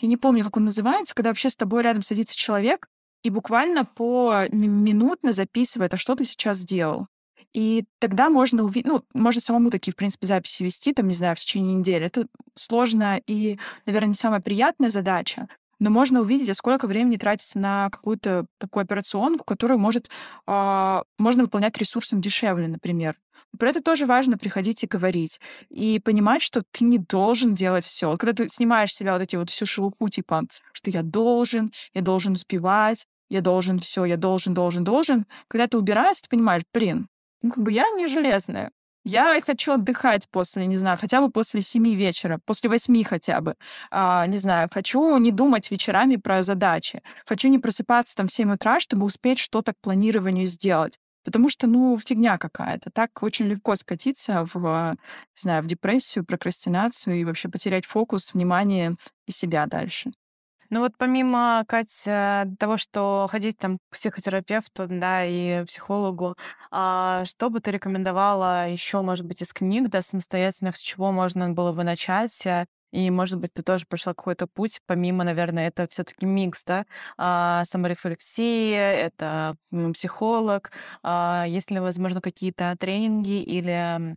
я 0.00 0.08
не 0.08 0.16
помню, 0.16 0.44
как 0.44 0.56
он 0.56 0.64
называется, 0.64 1.14
когда 1.14 1.30
вообще 1.30 1.50
с 1.50 1.56
тобой 1.56 1.82
рядом 1.82 2.02
садится 2.02 2.36
человек 2.36 2.88
и 3.22 3.30
буквально 3.30 3.84
по 3.84 4.46
минутно 4.50 5.32
записывает, 5.32 5.94
а 5.94 5.96
что 5.96 6.14
ты 6.14 6.24
сейчас 6.24 6.58
сделал. 6.58 7.06
И 7.52 7.84
тогда 7.98 8.30
можно 8.30 8.62
увидеть, 8.62 8.86
ну, 8.86 9.02
можно 9.12 9.40
самому 9.40 9.70
такие, 9.70 9.92
в 9.92 9.96
принципе, 9.96 10.26
записи 10.26 10.62
вести, 10.62 10.92
там, 10.92 11.08
не 11.08 11.14
знаю, 11.14 11.34
в 11.36 11.40
течение 11.40 11.74
недели. 11.74 12.06
Это 12.06 12.26
сложно 12.54 13.20
и, 13.26 13.58
наверное, 13.86 14.10
не 14.10 14.14
самая 14.14 14.40
приятная 14.40 14.90
задача, 14.90 15.48
но 15.80 15.90
можно 15.90 16.20
увидеть, 16.20 16.50
а 16.50 16.54
сколько 16.54 16.86
времени 16.86 17.16
тратится 17.16 17.58
на 17.58 17.90
какую-то 17.90 18.46
такую 18.58 18.82
операционку, 18.82 19.44
которую 19.44 19.78
может, 19.78 20.08
э, 20.46 21.02
можно 21.18 21.42
выполнять 21.42 21.76
ресурсом 21.78 22.20
дешевле, 22.20 22.68
например. 22.68 23.16
Про 23.58 23.70
это 23.70 23.82
тоже 23.82 24.06
важно 24.06 24.38
приходить 24.38 24.84
и 24.84 24.86
говорить. 24.86 25.40
И 25.70 25.98
понимать, 25.98 26.42
что 26.42 26.62
ты 26.70 26.84
не 26.84 26.98
должен 26.98 27.54
делать 27.54 27.84
все. 27.84 28.08
Вот 28.10 28.20
когда 28.20 28.32
ты 28.32 28.48
снимаешь 28.48 28.94
себя 28.94 29.14
вот 29.14 29.22
эти 29.22 29.36
вот 29.36 29.50
всю 29.50 29.66
шелуху, 29.66 30.08
типа, 30.08 30.44
что 30.72 30.90
я 30.90 31.02
должен, 31.02 31.72
я 31.94 32.02
должен 32.02 32.34
успевать, 32.34 33.06
я 33.30 33.40
должен 33.40 33.78
все, 33.78 34.04
я 34.04 34.16
должен, 34.16 34.54
должен, 34.54 34.84
должен. 34.84 35.26
Когда 35.48 35.66
ты 35.66 35.78
убираешься, 35.78 36.24
ты 36.24 36.28
понимаешь, 36.30 36.62
блин, 36.72 37.08
ну, 37.42 37.50
как 37.50 37.64
бы 37.64 37.72
я 37.72 37.88
не 37.96 38.06
железная. 38.06 38.70
Я 39.10 39.40
хочу 39.44 39.72
отдыхать 39.72 40.28
после, 40.28 40.66
не 40.66 40.76
знаю, 40.76 40.96
хотя 40.96 41.20
бы 41.20 41.30
после 41.32 41.62
семи 41.62 41.96
вечера, 41.96 42.38
после 42.44 42.70
восьми 42.70 43.02
хотя 43.02 43.40
бы. 43.40 43.56
А, 43.90 44.24
не 44.28 44.38
знаю, 44.38 44.68
хочу 44.72 45.16
не 45.18 45.32
думать 45.32 45.68
вечерами 45.72 46.14
про 46.14 46.44
задачи. 46.44 47.02
Хочу 47.26 47.48
не 47.48 47.58
просыпаться 47.58 48.14
там 48.14 48.28
в 48.28 48.32
7 48.32 48.52
утра, 48.52 48.78
чтобы 48.78 49.06
успеть 49.06 49.40
что-то 49.40 49.72
к 49.72 49.80
планированию 49.80 50.46
сделать. 50.46 51.00
Потому 51.24 51.48
что, 51.48 51.66
ну, 51.66 51.98
фигня 51.98 52.38
какая-то. 52.38 52.90
Так 52.92 53.22
очень 53.24 53.46
легко 53.46 53.74
скатиться 53.74 54.46
в, 54.54 54.96
не 54.96 55.40
знаю, 55.40 55.64
в 55.64 55.66
депрессию, 55.66 56.24
прокрастинацию 56.24 57.16
и 57.16 57.24
вообще 57.24 57.48
потерять 57.48 57.86
фокус, 57.86 58.32
внимание 58.32 58.94
и 59.26 59.32
себя 59.32 59.66
дальше. 59.66 60.12
Ну 60.70 60.80
вот 60.80 60.92
помимо, 60.96 61.64
Катя, 61.66 62.46
того, 62.60 62.76
что 62.78 63.26
ходить 63.28 63.58
там 63.58 63.78
к 63.78 63.80
психотерапевту, 63.94 64.86
да, 64.88 65.24
и 65.24 65.64
психологу, 65.64 66.36
а 66.70 67.24
что 67.24 67.50
бы 67.50 67.58
ты 67.60 67.72
рекомендовала 67.72 68.68
еще, 68.68 69.02
может 69.02 69.26
быть, 69.26 69.42
из 69.42 69.52
книг, 69.52 69.88
да, 69.88 70.00
самостоятельных, 70.00 70.76
с 70.76 70.80
чего 70.80 71.10
можно 71.10 71.50
было 71.50 71.72
бы 71.72 71.82
начать? 71.82 72.46
Э, 72.46 72.66
и, 72.92 73.10
может 73.10 73.40
быть, 73.40 73.52
ты 73.52 73.64
тоже 73.64 73.84
прошла 73.88 74.14
какой-то 74.14 74.46
путь, 74.46 74.80
помимо, 74.86 75.24
наверное, 75.24 75.66
это 75.68 75.88
все 75.88 76.04
таки 76.04 76.24
микс, 76.24 76.62
да, 76.64 76.84
а, 77.18 77.64
саморефлексия, 77.64 78.92
это 78.92 79.56
психолог. 79.94 80.70
А, 81.02 81.46
есть 81.48 81.72
ли, 81.72 81.80
возможно, 81.80 82.20
какие-то 82.20 82.76
тренинги 82.78 83.42
или 83.42 84.16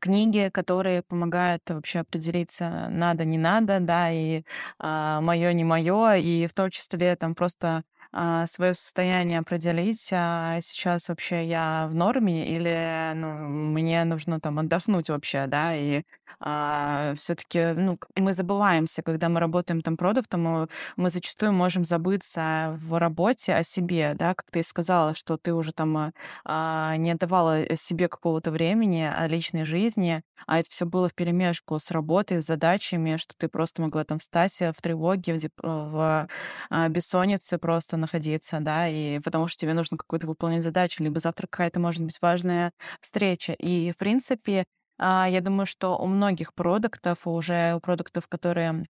книги, 0.00 0.50
которые 0.52 1.02
помогают 1.02 1.62
вообще 1.68 2.00
определиться 2.00 2.88
надо, 2.90 3.24
не 3.24 3.38
надо, 3.38 3.78
да, 3.80 4.10
и 4.10 4.42
а, 4.78 5.20
мое, 5.20 5.52
не 5.52 5.64
мое, 5.64 6.14
и 6.16 6.46
в 6.46 6.54
том 6.54 6.70
числе 6.70 7.16
там 7.16 7.34
просто 7.34 7.84
а, 8.12 8.46
свое 8.46 8.74
состояние 8.74 9.38
определить, 9.38 10.08
а 10.12 10.60
сейчас 10.60 11.08
вообще 11.08 11.44
я 11.46 11.86
в 11.90 11.94
норме 11.94 12.46
или 12.46 13.12
ну, 13.14 13.32
мне 13.48 14.04
нужно 14.04 14.40
там 14.40 14.58
отдохнуть 14.58 15.08
вообще, 15.08 15.46
да, 15.46 15.74
и 15.74 16.02
а, 16.40 17.14
все-таки 17.18 17.72
ну, 17.72 17.98
мы 18.16 18.32
забываемся, 18.32 19.02
когда 19.02 19.28
мы 19.28 19.40
работаем 19.40 19.80
там 19.80 19.96
продуктом, 19.96 20.42
мы, 20.42 20.68
мы 20.96 21.10
зачастую 21.10 21.52
можем 21.52 21.84
забыться 21.84 22.78
в 22.82 22.98
работе 22.98 23.54
о 23.54 23.62
себе, 23.62 24.14
да, 24.14 24.34
как 24.34 24.46
ты 24.50 24.62
сказала, 24.62 25.14
что 25.14 25.36
ты 25.36 25.54
уже 25.54 25.72
там 25.72 26.12
а, 26.44 26.96
не 26.96 27.12
отдавала 27.12 27.76
себе 27.76 28.08
какого-то 28.08 28.50
времени, 28.50 29.02
о 29.02 29.26
личной 29.26 29.64
жизни, 29.64 30.22
а 30.46 30.58
это 30.58 30.70
все 30.70 30.86
было 30.86 31.08
в 31.08 31.14
перемешку 31.14 31.78
с 31.78 31.90
работой, 31.90 32.42
с 32.42 32.46
задачами, 32.46 33.16
что 33.16 33.34
ты 33.36 33.48
просто 33.48 33.82
могла 33.82 34.04
там 34.04 34.18
встать 34.18 34.58
в 34.58 34.74
тревоге, 34.82 35.34
в, 35.34 35.38
деп... 35.38 35.52
в 35.62 36.28
а, 36.70 36.88
бессоннице 36.88 37.58
просто 37.58 37.96
находиться, 37.96 38.58
да, 38.60 38.88
и 38.88 39.18
потому 39.20 39.48
что 39.48 39.60
тебе 39.60 39.74
нужно 39.74 39.96
какую-то 39.96 40.26
выполнять 40.26 40.64
задачу, 40.64 41.02
либо 41.02 41.20
завтра 41.20 41.46
какая-то 41.46 41.80
может 41.80 42.02
быть 42.04 42.18
важная 42.20 42.72
встреча. 43.00 43.52
И, 43.52 43.90
в 43.92 43.96
принципе, 43.96 44.60
а, 44.60 44.64
я 44.98 45.40
думаю, 45.40 45.66
что 45.66 45.98
у 45.98 46.06
многих 46.06 46.54
продуктов, 46.54 47.26
уже 47.26 47.74
у 47.74 47.80
продуктов, 47.80 48.28
которые 48.28 48.86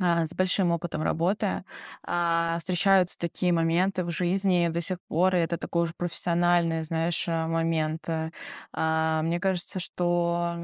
а, 0.00 0.26
с 0.26 0.32
большим 0.32 0.70
опытом 0.70 1.02
работы, 1.02 1.64
а, 2.04 2.58
встречаются 2.60 3.18
такие 3.18 3.52
моменты 3.52 4.04
в 4.04 4.10
жизни 4.10 4.68
до 4.68 4.80
сих 4.80 4.98
пор, 5.08 5.34
и 5.34 5.40
это 5.40 5.58
такой 5.58 5.82
уже 5.82 5.92
профессиональный, 5.96 6.84
знаешь, 6.84 7.26
момент. 7.26 8.08
Э, 8.08 8.30
мне 9.22 9.40
кажется, 9.40 9.80
что 9.80 10.56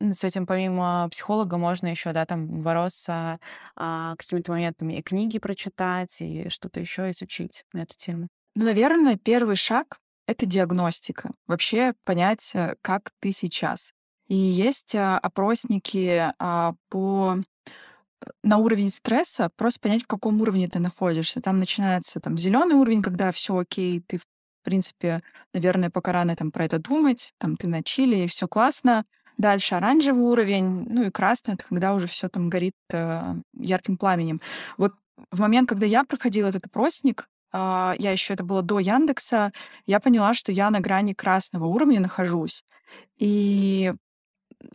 с 0.00 0.22
этим 0.22 0.46
помимо 0.46 1.08
психолога 1.10 1.56
можно 1.56 1.88
еще, 1.88 2.12
да, 2.12 2.26
там 2.26 2.62
бороться 2.62 3.40
какими-то 3.74 4.52
моментами 4.52 4.94
и 4.94 5.02
книги 5.02 5.38
прочитать, 5.38 6.20
и 6.20 6.48
что-то 6.48 6.80
еще 6.80 7.10
изучить 7.10 7.64
на 7.72 7.82
эту 7.82 7.96
тему. 7.96 8.28
Ну, 8.54 8.64
наверное, 8.64 9.16
первый 9.16 9.56
шаг— 9.56 9.98
это 10.26 10.46
диагностика. 10.46 11.32
Вообще 11.46 11.94
понять, 12.04 12.52
э, 12.54 12.76
как 12.82 13.10
ты 13.20 13.32
сейчас. 13.32 13.92
И 14.28 14.34
есть 14.34 14.94
а, 14.94 15.18
опросники 15.18 16.32
а, 16.38 16.74
по 16.88 17.36
э, 17.36 18.26
на 18.42 18.58
уровень 18.58 18.90
стресса, 18.90 19.50
просто 19.56 19.80
понять, 19.80 20.02
в 20.02 20.06
каком 20.06 20.40
уровне 20.40 20.68
ты 20.68 20.78
находишься. 20.78 21.40
Там 21.40 21.58
начинается 21.58 22.20
там 22.20 22.36
зеленый 22.36 22.74
уровень, 22.74 23.02
когда 23.02 23.30
все 23.32 23.56
окей, 23.56 24.00
ты 24.00 24.18
в 24.18 24.24
принципе, 24.64 25.22
наверное, 25.54 25.90
пока 25.90 26.10
рано 26.10 26.34
там 26.34 26.50
про 26.50 26.64
это 26.64 26.80
думать, 26.80 27.32
там 27.38 27.56
ты 27.56 27.68
на 27.68 27.84
чили 27.84 28.24
и 28.24 28.26
все 28.26 28.48
классно. 28.48 29.04
Дальше 29.38 29.76
оранжевый 29.76 30.24
уровень, 30.24 30.86
ну 30.88 31.04
и 31.04 31.10
красный, 31.10 31.54
это 31.54 31.64
когда 31.64 31.94
уже 31.94 32.08
все 32.08 32.28
там 32.28 32.48
горит 32.48 32.74
э, 32.90 33.34
ярким 33.52 33.96
пламенем. 33.96 34.40
Вот 34.76 34.94
в 35.30 35.38
момент, 35.38 35.68
когда 35.68 35.86
я 35.86 36.04
проходила 36.04 36.48
этот 36.48 36.66
опросник, 36.66 37.28
э, 37.52 37.94
я 37.98 38.10
еще 38.10 38.34
это 38.34 38.42
было 38.42 38.62
до 38.62 38.80
Яндекса, 38.80 39.52
я 39.84 40.00
поняла, 40.00 40.34
что 40.34 40.50
я 40.50 40.70
на 40.70 40.80
грани 40.80 41.12
красного 41.12 41.66
уровня 41.66 42.00
нахожусь. 42.00 42.64
И 43.18 43.92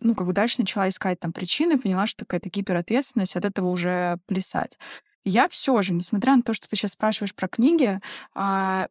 ну, 0.00 0.14
как 0.14 0.26
бы 0.26 0.32
дальше 0.32 0.60
начала 0.60 0.88
искать 0.88 1.20
там 1.20 1.32
причины, 1.32 1.78
поняла, 1.78 2.06
что 2.06 2.24
какая-то 2.24 2.48
гиперответственность, 2.50 3.36
от 3.36 3.44
этого 3.44 3.68
уже 3.68 4.18
плясать. 4.26 4.78
Я 5.24 5.48
все 5.48 5.80
же, 5.82 5.92
несмотря 5.92 6.36
на 6.36 6.42
то, 6.42 6.52
что 6.52 6.68
ты 6.68 6.76
сейчас 6.76 6.92
спрашиваешь 6.92 7.34
про 7.34 7.48
книги, 7.48 8.00
а, 8.34 8.88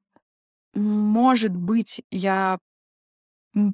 может 0.73 1.55
быть, 1.55 2.01
я 2.09 2.59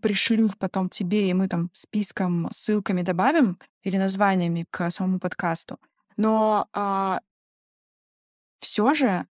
пришлю 0.02 0.48
их 0.48 0.58
потом 0.58 0.90
тебе, 0.90 1.30
и 1.30 1.34
мы 1.34 1.48
там 1.48 1.70
списком, 1.74 2.50
ссылками 2.52 3.04
добавим 3.04 3.60
или 3.84 3.98
названиями 3.98 4.66
к 4.72 4.90
самому 4.90 5.20
подкасту. 5.20 5.80
Но 6.18 6.68
а, 6.74 7.20
все 8.60 8.94
же 8.96 9.28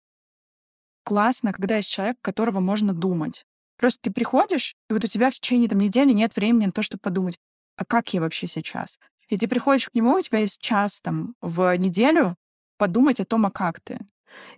классно, 1.03 1.53
когда 1.53 1.77
есть 1.77 1.91
человек, 1.91 2.17
которого 2.21 2.59
можно 2.59 2.93
думать. 2.93 3.45
Просто 3.77 3.99
ты 4.03 4.11
приходишь, 4.11 4.75
и 4.89 4.93
вот 4.93 5.03
у 5.03 5.07
тебя 5.07 5.29
в 5.29 5.33
течение 5.33 5.69
там, 5.69 5.79
недели 5.79 6.11
нет 6.11 6.35
времени 6.35 6.67
на 6.67 6.71
то, 6.71 6.81
чтобы 6.81 7.01
подумать, 7.01 7.37
а 7.81 7.85
как 7.85 8.13
я 8.13 8.21
вообще 8.21 8.45
сейчас? 8.45 8.99
И 9.27 9.37
ты 9.37 9.47
приходишь 9.47 9.89
к 9.89 9.95
нему, 9.95 10.13
у 10.13 10.21
тебя 10.21 10.39
есть 10.39 10.61
час 10.61 11.01
там 11.01 11.33
в 11.41 11.75
неделю 11.77 12.35
подумать 12.77 13.19
о 13.19 13.25
том, 13.25 13.45
а 13.47 13.51
как 13.51 13.79
ты. 13.79 13.99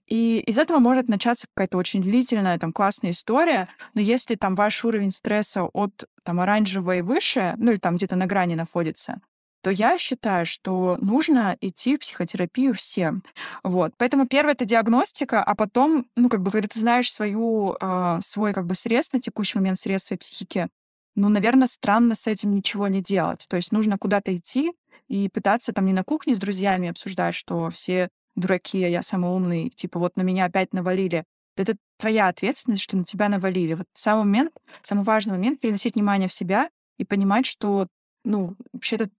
И 0.08 0.40
из 0.40 0.58
этого 0.58 0.80
может 0.80 1.08
начаться 1.08 1.48
какая-то 1.54 1.78
очень 1.78 2.02
длительная, 2.02 2.60
там, 2.60 2.74
классная 2.74 3.12
история, 3.12 3.70
но 3.94 4.02
если 4.02 4.36
там 4.36 4.56
ваш 4.56 4.84
уровень 4.84 5.12
стресса 5.12 5.64
от 5.64 6.04
там 6.24 6.42
оранжевого 6.42 6.98
и 6.98 7.02
выше, 7.02 7.56
ну 7.58 7.72
или 7.72 7.80
там 7.80 7.96
где-то 7.96 8.18
на 8.18 8.26
грани 8.26 8.56
находится, 8.56 9.22
то 9.62 9.70
я 9.70 9.98
считаю, 9.98 10.46
что 10.46 10.98
нужно 11.00 11.56
идти 11.62 11.96
в 11.96 12.02
психотерапию 12.02 12.74
всем. 12.74 13.24
Вот. 13.64 13.94
Поэтому 13.98 14.28
первое— 14.28 14.54
это 14.56 14.66
диагностика, 14.66 15.42
а 15.42 15.56
потом, 15.56 16.06
ну, 16.18 16.28
как 16.28 16.42
бы, 16.42 16.52
когда 16.52 16.68
ты 16.68 16.78
знаешь 16.78 17.12
свою, 17.12 17.78
э, 17.80 18.20
свой, 18.22 18.52
как 18.54 18.66
бы, 18.66 18.76
срез 18.76 19.14
на 19.14 19.22
текущий 19.22 19.58
момент, 19.58 19.80
срез 19.80 20.04
своей 20.04 20.20
психики, 20.20 20.68
ну, 21.16 21.30
наверное, 21.30 21.68
странно 21.68 22.16
с 22.16 22.28
этим 22.28 22.52
ничего 22.52 22.88
не 22.88 23.02
делать. 23.02 23.46
То 23.48 23.56
есть 23.56 23.72
нужно 23.72 23.98
куда-то 23.98 24.36
идти 24.36 24.74
и 25.08 25.30
пытаться 25.30 25.74
там 25.74 25.86
не 25.86 25.94
на 25.94 26.04
кухне 26.04 26.36
с 26.36 26.40
друзьями 26.40 26.90
обсуждать, 26.90 27.36
что 27.36 27.70
все 27.70 28.10
дураки, 28.36 28.84
а 28.84 28.88
я 28.88 29.02
самый 29.02 29.32
умный, 29.32 29.70
типа 29.70 30.00
вот 30.00 30.16
на 30.18 30.24
меня 30.24 30.46
опять 30.46 30.74
навалили. 30.74 31.24
Это 31.56 31.76
твоя 31.98 32.30
ответственность, 32.30 32.82
что 32.82 32.98
на 32.98 33.04
тебя 33.04 33.30
навалили. 33.30 33.76
Вот 33.76 33.88
самый 33.94 34.26
момент, 34.26 34.60
самый 34.82 35.04
важный 35.04 35.34
момент— 35.34 35.60
переносить 35.62 35.96
внимание 35.96 36.28
в 36.28 36.34
себя 36.34 36.70
и 36.98 37.06
понимать, 37.06 37.46
что, 37.46 37.88
ну, 38.24 38.56
вообще-то 38.72 39.10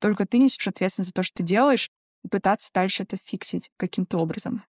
только 0.00 0.26
ты 0.26 0.38
несешь 0.38 0.66
ответственность 0.66 1.10
за 1.10 1.14
то, 1.14 1.22
что 1.22 1.38
ты 1.38 1.42
делаешь, 1.44 1.90
и 2.24 2.28
пытаться 2.28 2.70
дальше 2.74 3.04
это 3.04 3.16
фиксить 3.24 3.70
каким-то 3.76 4.18
образом. 4.18 4.64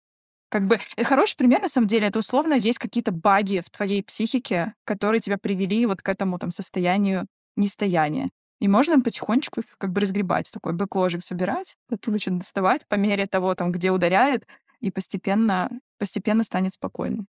Как 0.48 0.66
бы 0.66 0.78
э, 0.96 1.04
хороший 1.04 1.36
пример, 1.36 1.60
на 1.60 1.68
самом 1.68 1.86
деле, 1.86 2.06
это 2.06 2.18
условно 2.18 2.54
есть 2.54 2.78
какие-то 2.78 3.12
баги 3.12 3.60
в 3.60 3.70
твоей 3.70 4.02
психике, 4.02 4.74
которые 4.84 5.20
тебя 5.20 5.38
привели 5.38 5.84
вот 5.86 6.02
к 6.02 6.08
этому 6.08 6.38
там 6.38 6.50
состоянию 6.50 7.26
нестояния. 7.56 8.30
И 8.60 8.66
можно 8.66 9.00
потихонечку 9.00 9.60
их 9.60 9.66
как 9.78 9.92
бы 9.92 10.00
разгребать, 10.00 10.50
такой 10.52 10.72
бэкложик 10.72 11.22
собирать, 11.22 11.76
оттуда 11.90 12.18
что-то 12.18 12.38
доставать 12.38 12.86
по 12.88 12.96
мере 12.96 13.26
того, 13.26 13.54
там, 13.54 13.70
где 13.70 13.90
ударяет, 13.90 14.46
и 14.80 14.90
постепенно, 14.90 15.70
постепенно 15.98 16.44
станет 16.44 16.74
спокойно. 16.74 17.26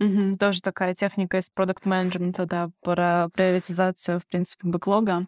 Угу, 0.00 0.36
тоже 0.38 0.60
такая 0.62 0.94
техника 0.94 1.38
из 1.38 1.50
продукт 1.50 1.84
менеджмента 1.84 2.46
да, 2.46 2.70
про 2.82 3.28
приоритизацию, 3.32 4.20
в 4.20 4.26
принципе, 4.26 4.68
бэклога. 4.68 5.26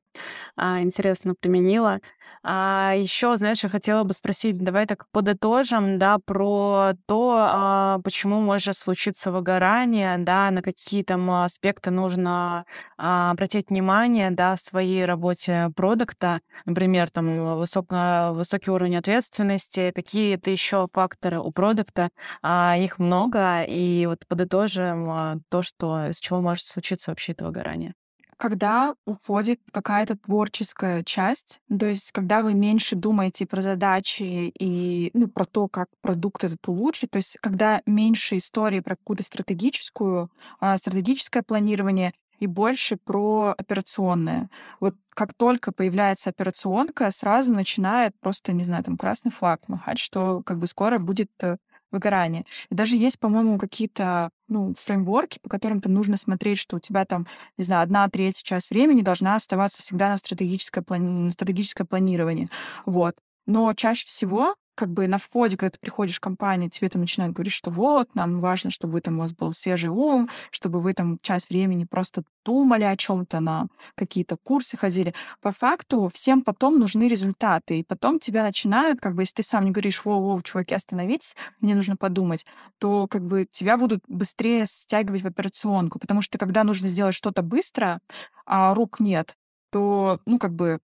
А, 0.56 0.80
интересно 0.80 1.34
применила. 1.34 1.98
А 2.42 2.94
еще, 2.96 3.36
знаешь, 3.36 3.62
я 3.62 3.68
хотела 3.68 4.02
бы 4.04 4.14
спросить, 4.14 4.58
давай 4.58 4.86
так 4.86 5.06
подытожим, 5.10 5.98
да, 5.98 6.18
про 6.18 6.92
то, 7.06 7.36
а, 7.38 7.98
почему 8.02 8.40
может 8.40 8.76
случиться 8.76 9.30
выгорание, 9.30 10.16
да, 10.18 10.50
на 10.50 10.62
какие 10.62 11.02
там 11.02 11.30
аспекты 11.30 11.90
нужно 11.90 12.64
а, 12.96 13.30
обратить 13.32 13.68
внимание, 13.68 14.30
да, 14.30 14.56
в 14.56 14.60
своей 14.60 15.04
работе 15.04 15.70
продукта, 15.76 16.40
например, 16.64 17.10
там 17.10 17.58
высоко, 17.58 18.32
высокий 18.32 18.70
уровень 18.70 18.96
ответственности, 18.96 19.92
какие-то 19.94 20.50
еще 20.50 20.86
факторы 20.92 21.40
у 21.40 21.50
продукта, 21.52 22.08
а, 22.42 22.76
их 22.78 22.98
много, 22.98 23.62
и 23.64 24.06
вот 24.06 24.26
подытожим 24.26 25.10
а, 25.10 25.36
то, 25.50 25.62
что, 25.62 26.06
с 26.12 26.18
чего 26.18 26.40
может 26.40 26.66
случиться 26.66 27.10
вообще 27.10 27.32
это 27.32 27.44
выгорание 27.44 27.94
когда 28.40 28.94
уходит 29.04 29.60
какая-то 29.70 30.16
творческая 30.16 31.04
часть, 31.04 31.60
то 31.78 31.84
есть 31.84 32.10
когда 32.10 32.40
вы 32.40 32.54
меньше 32.54 32.96
думаете 32.96 33.44
про 33.44 33.60
задачи 33.60 34.50
и 34.58 35.10
ну, 35.12 35.28
про 35.28 35.44
то, 35.44 35.68
как 35.68 35.88
продукт 36.00 36.42
этот 36.42 36.66
улучшить, 36.66 37.10
то 37.10 37.16
есть 37.18 37.36
когда 37.42 37.82
меньше 37.84 38.38
истории 38.38 38.80
про 38.80 38.96
какую-то 38.96 39.24
стратегическую, 39.24 40.30
а, 40.58 40.78
стратегическое 40.78 41.42
планирование 41.42 42.14
и 42.38 42.46
больше 42.46 42.96
про 42.96 43.54
операционное. 43.58 44.48
Вот 44.80 44.94
как 45.10 45.34
только 45.34 45.70
появляется 45.70 46.30
операционка, 46.30 47.10
сразу 47.10 47.52
начинает 47.52 48.18
просто, 48.20 48.54
не 48.54 48.64
знаю, 48.64 48.82
там 48.82 48.96
красный 48.96 49.32
флаг 49.32 49.68
махать, 49.68 49.98
что 49.98 50.42
как 50.46 50.58
бы 50.58 50.66
скоро 50.66 50.98
будет 50.98 51.30
э, 51.42 51.58
выгорание. 51.90 52.46
И 52.70 52.74
даже 52.74 52.96
есть, 52.96 53.18
по-моему, 53.18 53.58
какие-то 53.58 54.30
ну, 54.50 54.74
фреймворки, 54.76 55.38
по 55.42 55.48
которым 55.48 55.80
там 55.80 55.94
нужно 55.94 56.16
смотреть, 56.16 56.58
что 56.58 56.76
у 56.76 56.80
тебя 56.80 57.04
там, 57.06 57.26
не 57.56 57.64
знаю, 57.64 57.82
одна 57.82 58.08
третья 58.08 58.42
часть 58.44 58.70
времени 58.70 59.00
должна 59.00 59.36
оставаться 59.36 59.80
всегда 59.80 60.10
на 60.10 60.16
стратегическое, 60.18 60.82
плани... 60.82 61.06
на 61.06 61.30
стратегическое 61.30 61.84
планирование. 61.84 62.50
Вот. 62.84 63.16
Но 63.46 63.72
чаще 63.74 64.06
всего 64.06 64.54
как 64.80 64.88
бы 64.88 65.06
на 65.08 65.18
входе, 65.18 65.58
когда 65.58 65.72
ты 65.72 65.78
приходишь 65.78 66.16
в 66.16 66.20
компанию, 66.20 66.70
тебе 66.70 66.88
там 66.88 67.02
начинают 67.02 67.34
говорить, 67.34 67.52
что 67.52 67.70
вот, 67.70 68.14
нам 68.14 68.40
важно, 68.40 68.70
чтобы 68.70 69.02
там 69.02 69.18
у 69.18 69.20
вас 69.20 69.34
был 69.34 69.52
свежий 69.52 69.90
ум, 69.90 70.30
чтобы 70.50 70.80
вы 70.80 70.94
там 70.94 71.18
часть 71.20 71.50
времени 71.50 71.84
просто 71.84 72.22
думали 72.46 72.84
о 72.84 72.96
чем-то, 72.96 73.40
на 73.40 73.66
какие-то 73.94 74.38
курсы 74.42 74.78
ходили. 74.78 75.12
По 75.42 75.52
факту 75.52 76.10
всем 76.14 76.40
потом 76.40 76.78
нужны 76.78 77.08
результаты, 77.08 77.80
и 77.80 77.84
потом 77.84 78.18
тебя 78.18 78.42
начинают, 78.42 79.00
как 79.00 79.14
бы, 79.14 79.20
если 79.20 79.34
ты 79.34 79.42
сам 79.42 79.66
не 79.66 79.70
говоришь, 79.70 80.00
воу-воу, 80.02 80.40
чуваки, 80.42 80.74
остановитесь, 80.74 81.36
мне 81.60 81.74
нужно 81.74 81.96
подумать, 81.98 82.46
то 82.78 83.06
как 83.06 83.22
бы 83.26 83.46
тебя 83.50 83.76
будут 83.76 84.02
быстрее 84.08 84.64
стягивать 84.64 85.20
в 85.22 85.26
операционку, 85.26 85.98
потому 85.98 86.22
что 86.22 86.38
когда 86.38 86.64
нужно 86.64 86.88
сделать 86.88 87.14
что-то 87.14 87.42
быстро, 87.42 88.00
а 88.46 88.72
рук 88.74 88.98
нет, 88.98 89.36
то, 89.70 90.20
ну, 90.24 90.38
как 90.38 90.54
бы, 90.54 90.80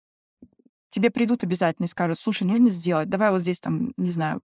тебе 0.97 1.11
придут 1.11 1.45
обязательно 1.45 1.85
и 1.85 1.89
скажут, 1.89 2.19
слушай, 2.19 2.45
нужно 2.45 2.71
сделать, 2.71 3.11
давай 3.11 3.31
вот 3.31 3.43
здесь 3.43 3.61
там, 3.61 3.93
не 3.99 4.11
знаю, 4.11 4.41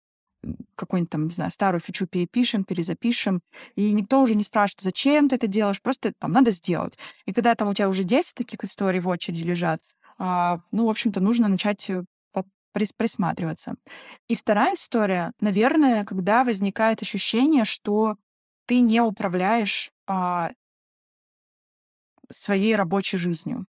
какую-нибудь 0.75 1.11
там, 1.11 1.25
не 1.25 1.31
знаю, 1.31 1.51
старую 1.51 1.81
фичу 1.81 2.07
перепишем, 2.07 2.65
перезапишем, 2.65 3.41
и 3.75 3.91
никто 3.93 4.21
уже 4.21 4.35
не 4.35 4.45
спрашивает, 4.45 4.83
зачем 4.83 5.31
ты 5.31 5.37
это 5.37 5.47
делаешь, 5.47 5.81
просто 5.81 6.13
там 6.19 6.33
надо 6.33 6.51
сделать. 6.51 6.99
И 7.25 7.33
когда 7.33 7.55
там 7.55 7.69
у 7.69 7.75
тебя 7.75 7.89
уже 7.89 8.05
10 8.05 8.35
таких 8.35 8.65
историй 8.65 9.01
в 9.01 9.09
очереди 9.09 9.43
лежат, 9.45 9.81
а, 10.19 10.61
ну, 10.73 10.87
в 10.87 10.91
общем-то, 10.91 11.21
нужно 11.21 11.49
начать 11.49 11.89
э, 11.89 12.03
присматриваться. 12.73 13.77
И 14.29 14.35
вторая 14.35 14.75
история, 14.75 15.33
наверное, 15.41 16.05
когда 16.05 16.45
возникает 16.45 17.01
ощущение, 17.01 17.65
что 17.65 18.17
ты 18.67 18.81
не 18.81 19.01
управляешь 19.01 19.91
а, 20.07 20.51
своей 22.31 22.77
рабочей 22.77 23.17
жизнью. 23.17 23.65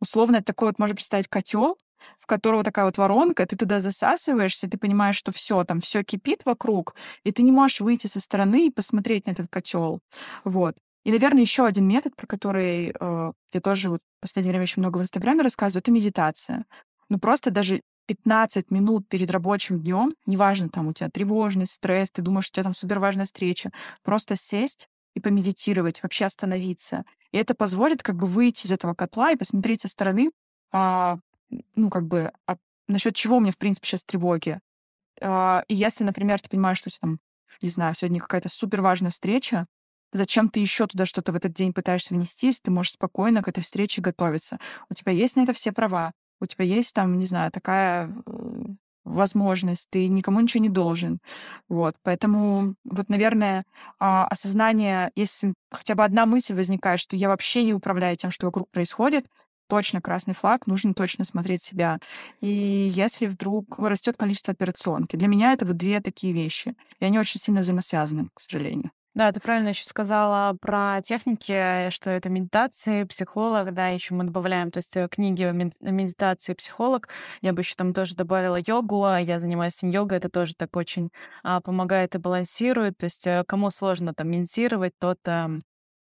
Условно, 0.00 0.36
это 0.36 0.46
такой 0.46 0.68
вот, 0.68 0.78
можно 0.78 0.94
представить, 0.94 1.28
котел, 1.28 1.78
в 2.18 2.26
которого 2.26 2.64
такая 2.64 2.84
вот 2.84 2.98
воронка, 2.98 3.46
ты 3.46 3.56
туда 3.56 3.80
засасываешься, 3.80 4.68
ты 4.68 4.78
понимаешь, 4.78 5.16
что 5.16 5.32
все 5.32 5.64
там 5.64 5.80
все 5.80 6.02
кипит 6.02 6.42
вокруг, 6.44 6.94
и 7.24 7.32
ты 7.32 7.42
не 7.42 7.52
можешь 7.52 7.80
выйти 7.80 8.06
со 8.06 8.20
стороны 8.20 8.66
и 8.66 8.70
посмотреть 8.70 9.26
на 9.26 9.32
этот 9.32 9.48
котел. 9.50 10.00
Вот. 10.44 10.76
И, 11.04 11.10
наверное, 11.10 11.42
еще 11.42 11.64
один 11.64 11.86
метод, 11.86 12.14
про 12.16 12.26
который 12.26 12.92
э, 12.98 13.32
я 13.52 13.60
тоже 13.60 13.88
вот 13.88 14.00
в 14.18 14.20
последнее 14.20 14.52
время 14.52 14.64
очень 14.64 14.82
много 14.82 14.98
в 14.98 15.02
Инстаграме 15.02 15.42
рассказываю, 15.42 15.80
это 15.80 15.90
медитация. 15.90 16.66
Ну, 17.08 17.18
просто 17.18 17.50
даже 17.50 17.80
15 18.08 18.70
минут 18.70 19.08
перед 19.08 19.30
рабочим 19.30 19.80
днем, 19.80 20.14
неважно, 20.26 20.68
там 20.68 20.88
у 20.88 20.92
тебя 20.92 21.08
тревожность, 21.10 21.72
стресс, 21.72 22.10
ты 22.10 22.22
думаешь, 22.22 22.44
что 22.46 22.52
у 22.52 22.56
тебя 22.56 22.64
там 22.64 22.74
супер 22.74 22.98
важная 22.98 23.26
встреча, 23.26 23.70
просто 24.02 24.34
сесть 24.34 24.88
и 25.14 25.20
помедитировать, 25.20 26.02
вообще 26.02 26.24
остановиться. 26.24 27.04
И 27.32 27.38
это 27.38 27.54
позволит 27.54 28.02
как 28.02 28.16
бы 28.16 28.26
выйти 28.26 28.66
из 28.66 28.72
этого 28.72 28.94
котла 28.94 29.30
и 29.30 29.36
посмотреть 29.36 29.82
со 29.82 29.88
стороны, 29.88 30.30
а, 30.72 31.18
ну, 31.74 31.90
как 31.90 32.06
бы, 32.06 32.32
а 32.46 32.56
насчет 32.86 33.14
чего 33.14 33.36
у 33.36 33.40
меня, 33.40 33.52
в 33.52 33.58
принципе, 33.58 33.86
сейчас 33.86 34.02
тревоги. 34.02 34.60
А, 35.20 35.64
и 35.68 35.74
если, 35.74 36.04
например, 36.04 36.40
ты 36.40 36.48
понимаешь, 36.48 36.78
что 36.78 36.90
там, 37.00 37.18
не 37.62 37.68
знаю, 37.68 37.94
сегодня 37.94 38.20
какая-то 38.20 38.48
супер 38.48 38.82
важная 38.82 39.10
встреча, 39.10 39.66
зачем 40.12 40.48
ты 40.48 40.60
еще 40.60 40.86
туда 40.86 41.06
что-то 41.06 41.32
в 41.32 41.36
этот 41.36 41.52
день 41.52 41.72
пытаешься 41.72 42.14
внести, 42.14 42.46
если 42.46 42.62
ты 42.62 42.70
можешь 42.70 42.92
спокойно 42.92 43.42
к 43.42 43.48
этой 43.48 43.62
встрече 43.62 44.00
готовиться. 44.00 44.58
У 44.90 44.94
тебя 44.94 45.12
есть 45.12 45.36
на 45.36 45.42
это 45.42 45.52
все 45.52 45.72
права. 45.72 46.12
У 46.40 46.46
тебя 46.46 46.64
есть 46.64 46.94
там, 46.94 47.18
не 47.18 47.24
знаю, 47.24 47.50
такая 47.50 48.14
возможность, 49.04 49.88
ты 49.90 50.06
никому 50.08 50.40
ничего 50.40 50.62
не 50.62 50.68
должен. 50.68 51.18
Вот, 51.68 51.96
поэтому 52.02 52.74
вот, 52.84 53.08
наверное, 53.08 53.64
а, 53.98 54.26
осознание, 54.26 55.10
если 55.16 55.54
хотя 55.70 55.94
бы 55.94 56.04
одна 56.04 56.26
мысль 56.26 56.54
возникает, 56.54 57.00
что 57.00 57.16
я 57.16 57.28
вообще 57.28 57.64
не 57.64 57.74
управляю 57.74 58.16
тем, 58.16 58.30
что 58.30 58.46
вокруг 58.46 58.70
происходит, 58.70 59.26
точно 59.68 60.00
красный 60.00 60.34
флаг, 60.34 60.66
нужно 60.66 60.94
точно 60.94 61.24
смотреть 61.24 61.62
себя. 61.62 61.98
И 62.40 62.48
если 62.92 63.26
вдруг 63.26 63.78
растет 63.78 64.16
количество 64.16 64.52
операционки, 64.52 65.16
для 65.16 65.28
меня 65.28 65.52
это 65.52 65.66
вот 65.66 65.76
две 65.76 66.00
такие 66.00 66.32
вещи. 66.32 66.74
И 67.00 67.04
они 67.04 67.18
очень 67.18 67.40
сильно 67.40 67.60
взаимосвязаны, 67.60 68.28
к 68.34 68.40
сожалению. 68.40 68.90
Да, 69.18 69.32
ты 69.32 69.40
правильно 69.40 69.70
еще 69.70 69.84
сказала 69.84 70.56
про 70.60 71.00
техники, 71.02 71.90
что 71.90 72.08
это 72.08 72.30
медитации, 72.30 73.02
психолог, 73.02 73.74
да, 73.74 73.88
еще 73.88 74.14
мы 74.14 74.22
добавляем, 74.22 74.70
то 74.70 74.78
есть 74.78 74.96
э, 74.96 75.08
книги 75.08 75.42
медитации, 75.80 76.54
психолог. 76.54 77.08
Я 77.40 77.52
бы 77.52 77.62
еще 77.62 77.74
там 77.74 77.92
тоже 77.92 78.14
добавила 78.14 78.60
йогу, 78.64 79.04
а 79.04 79.18
я 79.18 79.40
занимаюсь 79.40 79.82
йогой, 79.82 80.18
это 80.18 80.28
тоже 80.28 80.54
так 80.54 80.76
очень 80.76 81.10
а, 81.42 81.60
помогает 81.60 82.14
и 82.14 82.18
балансирует. 82.18 82.96
То 82.98 83.04
есть 83.04 83.26
э, 83.26 83.42
кому 83.48 83.70
сложно 83.70 84.14
там 84.14 84.30
медитировать, 84.30 84.92
тот 85.00 85.18
а, 85.26 85.50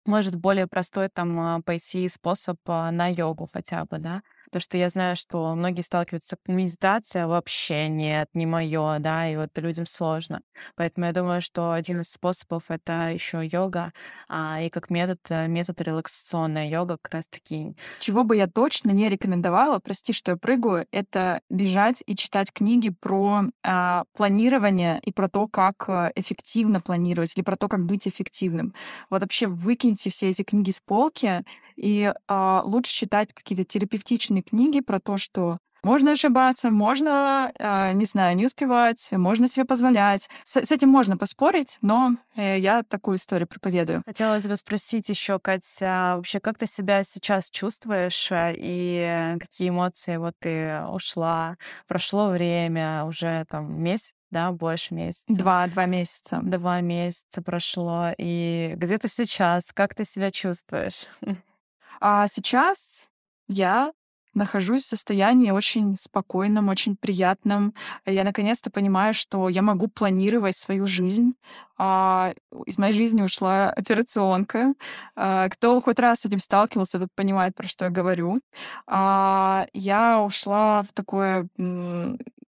может 0.05 0.35
более 0.35 0.67
простой 0.67 1.09
там 1.09 1.39
а, 1.39 1.61
пойти 1.61 2.07
способ 2.09 2.57
а, 2.67 2.91
на 2.91 3.07
йогу 3.07 3.47
хотя 3.51 3.85
бы, 3.85 3.97
да. 3.99 4.21
Потому 4.55 4.63
что 4.63 4.77
я 4.77 4.87
знаю, 4.87 5.17
что 5.17 5.53
многие 5.53 5.81
сталкиваются 5.81 6.37
с 6.37 6.49
медитацией, 6.49 7.25
вообще 7.25 7.89
нет, 7.89 8.29
не 8.33 8.45
мое, 8.45 8.99
да, 8.99 9.29
и 9.29 9.35
вот 9.35 9.49
людям 9.57 9.85
сложно. 9.85 10.39
Поэтому 10.77 11.07
я 11.07 11.11
думаю, 11.11 11.41
что 11.41 11.73
один 11.73 11.99
из 11.99 12.07
способов— 12.07 12.63
это 12.69 13.09
еще 13.09 13.45
йога, 13.45 13.91
а, 14.29 14.61
и 14.61 14.69
как 14.69 14.89
метод, 14.89 15.19
э, 15.27 15.49
метод 15.49 15.81
релаксационная 15.81 16.69
йога 16.69 16.97
как 17.01 17.15
раз-таки. 17.15 17.75
Чего 17.99 18.23
бы 18.23 18.37
я 18.37 18.47
точно 18.47 18.91
не 18.91 19.09
рекомендовала, 19.09 19.79
прости, 19.79 20.13
что 20.13 20.31
я 20.31 20.37
прыгаю, 20.37 20.87
это 20.89 21.41
бежать 21.49 22.01
и 22.05 22.15
читать 22.15 22.53
книги 22.53 22.91
про 22.91 23.41
а, 23.61 24.05
планирование 24.13 25.01
и 25.03 25.11
про 25.11 25.27
то, 25.27 25.49
как 25.49 25.83
э, 25.89 26.13
эффективно 26.15 26.79
планировать, 26.79 27.35
или 27.35 27.43
про 27.43 27.57
то, 27.57 27.67
как 27.67 27.85
быть 27.85 28.07
эффективным. 28.07 28.73
Вот 29.09 29.19
вообще 29.19 29.47
выкиньте 29.47 30.09
все 30.11 30.29
эти 30.29 30.43
книги 30.43 30.71
с 30.71 30.79
полки 30.79 31.43
и 31.75 32.13
а, 32.27 32.61
лучше 32.65 32.93
читать 32.93 33.33
какие-то 33.33 33.63
терапевтичные 33.63 34.43
книги 34.43 34.79
про 34.79 34.99
то, 34.99 35.17
что 35.17 35.57
можно 35.85 36.13
ошибаться, 36.13 36.71
можно, 36.71 37.51
э, 37.59 37.93
не 37.93 38.05
знаю, 38.05 38.35
не 38.35 38.47
успевать, 38.47 39.07
можно 39.11 39.47
себе 39.47 39.65
позволять. 39.65 40.27
С, 40.43 40.55
с 40.65 40.71
этим 40.71 40.89
можно 40.89 41.15
поспорить, 41.15 41.77
но 41.83 42.15
э, 42.35 42.57
я 42.57 42.81
такую 42.81 43.17
историю 43.17 43.47
проповедую. 43.47 44.01
Хотелось 44.03 44.47
бы 44.47 44.55
спросить 44.55 45.09
еще, 45.09 45.37
Катя, 45.37 45.85
а 45.85 46.15
вообще 46.15 46.39
как 46.39 46.57
ты 46.57 46.65
себя 46.65 47.03
сейчас 47.03 47.51
чувствуешь 47.51 48.31
э, 48.31 48.55
и 48.57 49.37
какие 49.39 49.69
эмоции? 49.69 50.17
Вот 50.17 50.33
ты 50.39 50.81
ушла, 50.91 51.55
прошло 51.87 52.29
время, 52.29 53.05
уже 53.05 53.45
там 53.47 53.79
месяц, 53.79 54.15
да, 54.31 54.51
больше 54.51 54.95
месяца. 54.95 55.25
Два, 55.27 55.67
два 55.67 55.85
месяца. 55.85 56.39
Два 56.41 56.81
месяца 56.81 57.43
прошло. 57.43 58.07
И 58.17 58.73
где 58.75 58.97
ты 58.97 59.07
сейчас? 59.07 59.71
Как 59.71 59.93
ты 59.93 60.03
себя 60.03 60.31
чувствуешь? 60.31 61.05
А 61.99 62.27
сейчас 62.27 63.07
я 63.47 63.91
нахожусь 64.35 64.83
в 64.83 64.87
состоянии 64.87 65.49
очень 65.49 65.97
спокойном, 65.97 66.69
очень 66.69 66.95
приятном. 66.95 67.73
Я 68.05 68.23
наконец-то 68.23 68.69
понимаю, 68.69 69.13
что 69.13 69.49
я 69.49 69.61
могу 69.61 69.87
планировать 69.87 70.57
свою 70.57 70.85
жизнь. 70.85 71.33
А, 71.77 72.33
из 72.65 72.77
моей 72.77 72.93
жизни 72.93 73.21
ушла 73.21 73.69
операционка. 73.69 74.73
А, 75.15 75.49
кто 75.49 75.81
хоть 75.81 75.99
раз 75.99 76.21
с 76.21 76.25
этим 76.25 76.39
сталкивался, 76.39 76.99
тот 76.99 77.09
понимает, 77.15 77.55
про 77.55 77.67
что 77.67 77.85
я 77.85 77.91
говорю. 77.91 78.41
А, 78.87 79.67
я 79.73 80.21
ушла 80.21 80.83
в 80.83 80.91
такое... 80.93 81.47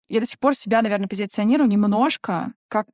Я 0.10 0.22
до 0.22 0.26
сих 0.26 0.40
пор 0.40 0.56
себя, 0.56 0.82
наверное, 0.82 1.08
позиционирую 1.08 1.70
немножко 1.70 2.54
как 2.70 2.88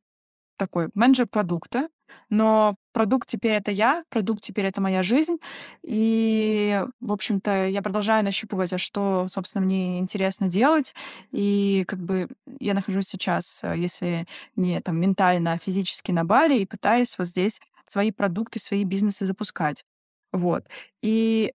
такой 0.57 0.89
менеджер 0.93 1.27
продукта, 1.27 1.89
но 2.29 2.75
продукт 2.93 3.27
теперь 3.27 3.53
это 3.53 3.71
я, 3.71 4.03
продукт 4.09 4.41
теперь 4.41 4.65
это 4.65 4.81
моя 4.81 5.03
жизнь. 5.03 5.37
И, 5.83 6.83
в 6.99 7.11
общем-то, 7.11 7.67
я 7.67 7.81
продолжаю 7.81 8.23
нащупывать, 8.25 8.73
а 8.73 8.77
что, 8.77 9.27
собственно, 9.27 9.65
мне 9.65 9.99
интересно 9.99 10.47
делать. 10.47 10.95
И 11.31 11.83
как 11.87 11.99
бы 11.99 12.27
я 12.59 12.73
нахожусь 12.73 13.05
сейчас, 13.05 13.61
э, 13.63 13.75
если 13.77 14.27
не 14.55 14.79
там 14.81 14.99
ментально, 14.99 15.53
а 15.53 15.57
физически 15.57 16.11
на 16.11 16.25
Бали, 16.25 16.59
и 16.59 16.65
пытаюсь 16.65 17.17
вот 17.17 17.27
здесь 17.27 17.59
свои 17.85 18.11
продукты, 18.11 18.59
свои 18.59 18.83
бизнесы 18.83 19.25
запускать. 19.25 19.83
Вот. 20.31 20.65
И 21.01 21.53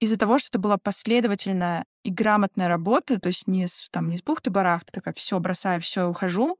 из-за 0.00 0.16
того, 0.16 0.38
что 0.38 0.48
это 0.48 0.58
была 0.58 0.78
последовательная 0.78 1.84
и 2.02 2.10
грамотная 2.10 2.68
работа, 2.68 3.20
то 3.20 3.28
есть 3.28 3.46
не 3.46 3.66
с, 3.66 3.88
там, 3.90 4.08
не 4.08 4.16
с 4.16 4.22
бухты-барахты, 4.22 4.90
такая, 4.92 5.14
все 5.14 5.38
бросаю, 5.38 5.80
все 5.80 6.06
ухожу, 6.06 6.58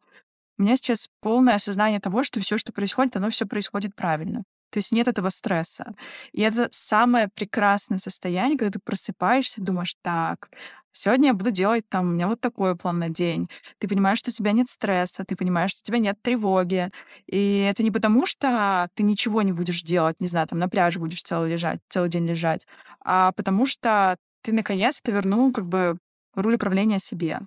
у 0.61 0.63
меня 0.63 0.77
сейчас 0.77 1.09
полное 1.21 1.55
осознание 1.55 2.01
того, 2.01 2.23
что 2.23 2.39
все, 2.41 2.59
что 2.59 2.71
происходит, 2.71 3.17
оно 3.17 3.31
все 3.31 3.47
происходит 3.47 3.97
правильно. 3.97 4.43
То 4.71 4.77
есть 4.77 4.93
нет 4.93 5.09
этого 5.09 5.31
стресса. 5.31 5.95
И 6.33 6.43
это 6.43 6.69
самое 6.71 7.29
прекрасное 7.35 7.97
состояние, 7.97 8.59
когда 8.59 8.73
ты 8.73 8.79
просыпаешься, 8.79 9.63
думаешь, 9.63 9.97
так, 10.03 10.51
Сегодня 10.93 11.29
я 11.29 11.35
буду 11.35 11.53
делать 11.53 11.89
там, 11.89 12.09
у 12.09 12.11
меня 12.11 12.27
вот 12.27 12.41
такой 12.41 12.77
план 12.77 12.99
на 12.99 13.09
день. 13.09 13.49
Ты 13.79 13.87
понимаешь, 13.87 14.19
что 14.19 14.31
у 14.31 14.33
тебя 14.33 14.51
нет 14.51 14.69
стресса, 14.69 15.25
ты 15.25 15.37
понимаешь, 15.37 15.71
что 15.71 15.83
у 15.85 15.87
тебя 15.87 15.99
нет 15.99 16.21
тревоги. 16.21 16.91
И 17.29 17.61
это 17.61 17.85
не 17.85 17.93
потому, 17.93 18.27
что 18.27 18.89
ты 18.95 19.05
ничего 19.05 19.43
не 19.43 19.53
будешь 19.53 19.83
делать, 19.83 20.21
не 20.21 20.27
знаю, 20.27 20.49
там 20.49 20.59
на 20.59 20.69
пляже 20.69 20.99
будешь 20.99 21.23
целый 21.23 21.49
лежать, 21.49 21.79
целый 21.89 22.11
день 22.11 22.27
лежать, 22.27 22.67
а 23.05 23.31
потому 23.33 23.67
что 23.67 24.17
ты 24.43 24.53
наконец-то 24.53 25.13
вернул 25.13 25.53
как 25.53 25.67
бы 25.67 25.97
руль 26.35 26.57
управления 26.57 26.99
себе. 26.99 27.41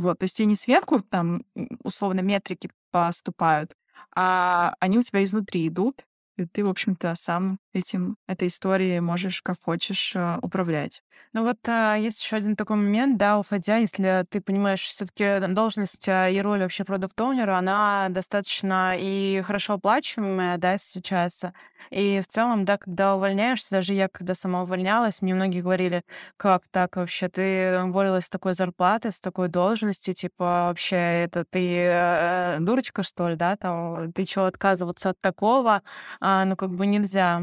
Вот, 0.00 0.18
то 0.18 0.24
есть 0.24 0.40
не 0.40 0.54
сверху 0.56 1.00
там 1.02 1.44
условно 1.84 2.20
метрики 2.20 2.70
поступают, 2.90 3.76
а 4.16 4.74
они 4.80 4.96
у 4.96 5.02
тебя 5.02 5.22
изнутри 5.22 5.68
идут, 5.68 6.06
и 6.38 6.46
ты, 6.46 6.64
в 6.64 6.70
общем-то, 6.70 7.14
сам 7.16 7.58
этим, 7.72 8.16
этой 8.26 8.48
историей 8.48 9.00
можешь 9.00 9.42
как 9.42 9.56
хочешь 9.62 10.12
э, 10.14 10.38
управлять. 10.42 11.02
Ну 11.32 11.44
вот 11.44 11.58
а, 11.68 11.94
есть 11.94 12.20
еще 12.22 12.36
один 12.36 12.56
такой 12.56 12.76
момент, 12.76 13.16
да, 13.16 13.38
уходя, 13.38 13.76
если 13.76 14.24
ты 14.28 14.40
понимаешь, 14.40 14.82
все-таки 14.82 15.38
должность 15.54 16.08
а, 16.08 16.28
и 16.28 16.40
роль 16.40 16.60
вообще 16.60 16.82
продукт 16.82 17.20
оунера 17.20 17.56
она 17.56 18.08
достаточно 18.10 18.96
и 18.98 19.40
хорошо 19.42 19.74
оплачиваемая, 19.74 20.58
да, 20.58 20.76
сейчас. 20.76 21.44
И 21.90 22.20
в 22.20 22.26
целом, 22.26 22.64
да, 22.64 22.78
когда 22.78 23.14
увольняешься, 23.14 23.70
даже 23.70 23.94
я, 23.94 24.08
когда 24.08 24.34
сама 24.34 24.62
увольнялась, 24.62 25.22
мне 25.22 25.34
многие 25.34 25.60
говорили, 25.62 26.02
как 26.36 26.62
так 26.72 26.96
вообще, 26.96 27.28
ты 27.28 27.80
уволилась 27.84 28.26
с 28.26 28.30
такой 28.30 28.54
зарплаты, 28.54 29.12
с 29.12 29.20
такой 29.20 29.48
должностью, 29.48 30.14
типа, 30.14 30.66
вообще, 30.68 30.96
это 30.96 31.44
ты 31.44 31.60
э, 31.76 32.56
дурочка, 32.60 33.04
что 33.04 33.28
ли, 33.28 33.36
да, 33.36 33.56
там, 33.56 34.12
ты 34.12 34.24
чего 34.24 34.46
отказываться 34.46 35.10
от 35.10 35.20
такого, 35.20 35.82
а, 36.20 36.44
ну, 36.44 36.56
как 36.56 36.70
бы 36.70 36.86
нельзя. 36.86 37.42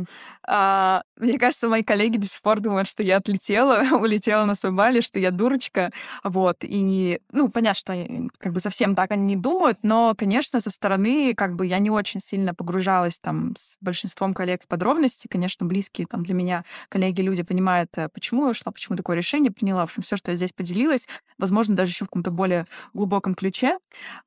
А, 0.50 1.04
мне 1.18 1.38
кажется, 1.38 1.68
мои 1.68 1.84
коллеги 1.84 2.18
до 2.18 2.26
сих 2.26 2.42
пор 2.42 2.62
думают, 2.62 2.88
что 2.88 3.04
я 3.04 3.18
отлетела, 3.18 3.84
улетела 4.00 4.46
на 4.46 4.56
свой 4.56 4.72
Бали, 4.72 5.02
что 5.02 5.20
я 5.20 5.32
дурочка. 5.32 5.92
Вот. 6.24 6.58
И, 6.62 7.20
ну, 7.32 7.50
понятно, 7.50 7.78
что 7.78 8.30
как 8.38 8.54
бы 8.54 8.60
совсем 8.60 8.96
так 8.96 9.12
они 9.12 9.24
не 9.24 9.36
думают, 9.36 9.80
но, 9.84 10.16
конечно, 10.18 10.62
со 10.62 10.72
стороны 10.72 11.34
как 11.36 11.56
бы 11.56 11.66
я 11.66 11.80
не 11.80 11.90
очень 11.90 12.22
сильно 12.22 12.54
погружалась 12.54 13.20
там 13.20 13.56
с 13.58 13.78
большинством 13.82 14.34
коллег 14.34 14.64
в 14.64 14.68
подробности. 14.68 15.28
Конечно, 15.28 15.66
близкие 15.66 16.08
там 16.08 16.24
для 16.24 16.34
меня 16.34 16.64
коллеги, 16.90 17.22
люди 17.22 17.44
понимают, 17.44 17.90
э, 17.98 18.08
почему 18.10 18.46
я 18.46 18.52
ушла, 18.52 18.72
почему 18.72 18.96
такое 18.96 19.18
решение 19.18 19.52
приняла. 19.52 19.82
В 19.82 19.90
общем, 19.90 20.04
все, 20.04 20.16
что 20.16 20.32
я 20.32 20.36
здесь 20.36 20.54
поделилась, 20.54 21.08
возможно, 21.38 21.76
даже 21.76 21.92
еще 21.92 22.06
в 22.06 22.08
каком-то 22.08 22.32
более 22.32 22.68
глубоком 22.94 23.36
ключе. 23.36 23.78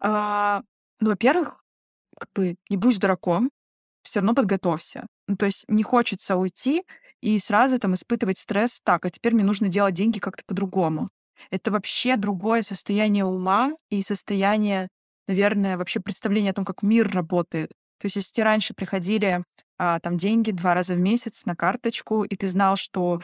А, 0.01 0.63
ну, 1.01 1.11
во-первых, 1.11 1.65
как 2.19 2.29
бы 2.35 2.57
не 2.69 2.77
будь 2.77 2.99
дураком, 2.99 3.51
все 4.03 4.21
равно 4.21 4.35
подготовься. 4.35 5.07
Ну, 5.29 5.37
то 5.37 5.47
есть 5.47 5.65
не 5.69 5.83
хочется 5.83 6.37
уйти 6.37 6.85
и 7.21 7.39
сразу 7.39 7.79
там 7.79 7.95
испытывать 7.95 8.39
стресс. 8.39 8.81
Так, 8.83 9.05
а 9.05 9.11
теперь 9.11 9.35
мне 9.35 9.45
нужно 9.45 9.69
делать 9.69 9.95
деньги 9.95 10.19
как-то 10.19 10.43
по-другому. 10.47 11.09
Это 11.51 11.71
вообще 11.71 12.17
другое 12.17 12.63
состояние 12.63 13.25
ума 13.25 13.73
и 13.89 14.03
состояние, 14.03 14.89
наверное, 15.27 15.77
вообще 15.79 16.01
представление 16.01 16.51
о 16.51 16.55
том, 16.55 16.65
как 16.65 16.83
мир 16.83 17.11
работает. 17.11 17.73
То 18.01 18.07
есть 18.07 18.17
если 18.17 18.41
раньше 18.41 18.75
приходили 18.75 19.45
а, 19.79 20.01
там 20.01 20.17
деньги 20.17 20.53
два 20.53 20.75
раза 20.75 20.95
в 20.95 21.01
месяц 21.01 21.45
на 21.45 21.55
карточку, 21.55 22.25
и 22.25 22.37
ты 22.37 22.47
знал, 22.47 22.77
что 22.77 23.21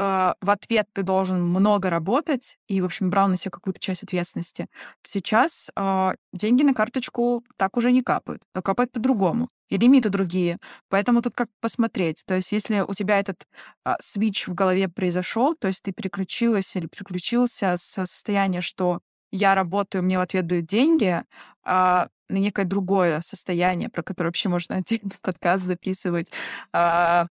э, 0.00 0.34
в 0.40 0.50
ответ 0.50 0.86
ты 0.92 1.02
должен 1.02 1.42
много 1.42 1.90
работать 1.90 2.56
и, 2.68 2.80
в 2.80 2.86
общем, 2.86 3.10
брал 3.10 3.28
на 3.28 3.36
себя 3.36 3.50
какую-то 3.50 3.80
часть 3.80 4.02
ответственности, 4.02 4.66
то 5.02 5.10
сейчас 5.10 5.70
э, 5.76 6.14
деньги 6.32 6.62
на 6.62 6.74
карточку 6.74 7.44
так 7.56 7.76
уже 7.76 7.92
не 7.92 8.02
капают, 8.02 8.42
но 8.54 8.62
капают 8.62 8.92
по-другому. 8.92 9.48
И 9.68 9.78
лимиты 9.78 10.08
другие. 10.08 10.58
Поэтому 10.88 11.22
тут 11.22 11.34
как 11.36 11.48
посмотреть. 11.60 12.24
То 12.26 12.34
есть 12.34 12.50
если 12.50 12.80
у 12.80 12.92
тебя 12.92 13.20
этот 13.20 13.46
а, 13.84 13.96
свич 14.00 14.48
в 14.48 14.54
голове 14.54 14.88
произошел, 14.88 15.54
то 15.54 15.68
есть 15.68 15.82
ты 15.84 15.92
переключилась 15.92 16.74
или 16.74 16.88
переключился 16.88 17.76
со 17.76 18.04
состояния, 18.04 18.62
что 18.62 18.98
я 19.30 19.54
работаю, 19.54 20.02
мне 20.02 20.18
в 20.18 20.22
ответ 20.22 20.48
дают 20.48 20.66
деньги, 20.66 21.22
а, 21.62 22.08
на 22.28 22.38
некое 22.38 22.64
другое 22.64 23.20
состояние, 23.20 23.88
про 23.90 24.02
которое 24.02 24.28
вообще 24.28 24.48
можно 24.48 24.76
отдельный 24.76 25.12
подкаст 25.22 25.64
записывать, 25.64 26.32
а, 26.72 27.26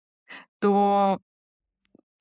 то 0.62 1.20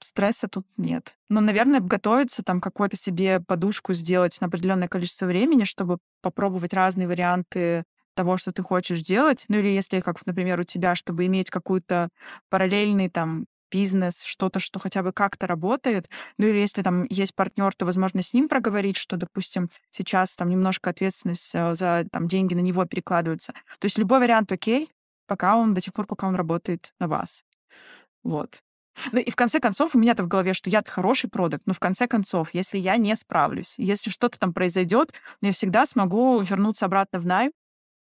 стресса 0.01 0.49
тут 0.49 0.67
нет. 0.77 1.17
Но, 1.29 1.41
наверное, 1.41 1.81
готовиться, 1.81 2.43
там 2.43 2.61
какую-то 2.61 2.97
себе 2.97 3.41
подушку 3.41 3.95
сделать 3.95 4.41
на 4.41 4.47
определенное 4.47 4.89
количество 4.89 5.27
времени, 5.27 5.65
чтобы 5.65 5.99
попробовать 6.23 6.73
разные 6.75 7.09
варианты 7.09 7.85
того, 8.15 8.37
что 8.37 8.53
ты 8.53 8.63
хочешь 8.63 9.03
делать. 9.03 9.45
Ну 9.49 9.59
или 9.59 9.69
если, 9.69 10.01
как, 10.01 10.25
например, 10.27 10.59
у 10.61 10.65
тебя, 10.65 10.95
чтобы 10.95 11.27
иметь 11.27 11.51
какую-то 11.51 12.09
параллельный 12.51 13.09
там 13.09 13.47
бизнес, 13.71 14.23
что-то, 14.23 14.59
что 14.61 14.79
хотя 14.79 15.03
бы 15.03 15.13
как-то 15.13 15.47
работает. 15.47 16.09
Ну 16.39 16.47
или 16.47 16.59
если 16.59 16.83
там 16.83 17.05
есть 17.11 17.35
партнер, 17.35 17.75
то, 17.75 17.85
возможно, 17.85 18.23
с 18.23 18.35
ним 18.35 18.49
проговорить, 18.49 18.97
что, 18.97 19.17
допустим, 19.17 19.69
сейчас 19.91 20.37
там 20.37 20.49
немножко 20.49 20.91
ответственность 20.91 21.55
э, 21.55 21.75
за 21.75 22.07
там 22.11 22.29
деньги 22.29 22.55
на 22.55 22.61
него 22.61 22.85
перекладывается. 22.87 23.53
То 23.79 23.85
есть 23.85 23.99
любой 23.99 24.21
вариант 24.21 24.51
окей, 24.53 24.91
пока 25.27 25.57
он 25.57 25.75
до 25.75 25.81
тех 25.81 25.95
пор, 25.95 26.07
пока 26.07 26.27
он 26.27 26.35
работает 26.35 26.93
на 26.99 27.09
вас. 27.09 27.45
Вот. 28.25 28.63
Ну 29.13 29.19
и 29.21 29.31
в 29.31 29.37
конце 29.37 29.61
концов 29.61 29.95
у 29.95 29.99
меня-то 29.99 30.25
в 30.25 30.29
голове, 30.29 30.53
что 30.55 30.71
я 30.71 30.83
хороший 30.87 31.31
продукт, 31.31 31.67
но 31.67 31.73
в 31.73 31.81
конце 31.81 32.07
концов, 32.07 32.53
если 32.55 32.79
я 32.79 32.97
не 32.97 33.15
справлюсь, 33.17 33.75
если 33.79 34.11
что-то 34.11 34.39
там 34.39 34.53
произойдет, 34.53 35.13
я 35.43 35.53
всегда 35.53 35.87
смогу 35.87 36.41
вернуться 36.41 36.87
обратно 36.87 37.21
в 37.21 37.27
найм 37.27 37.53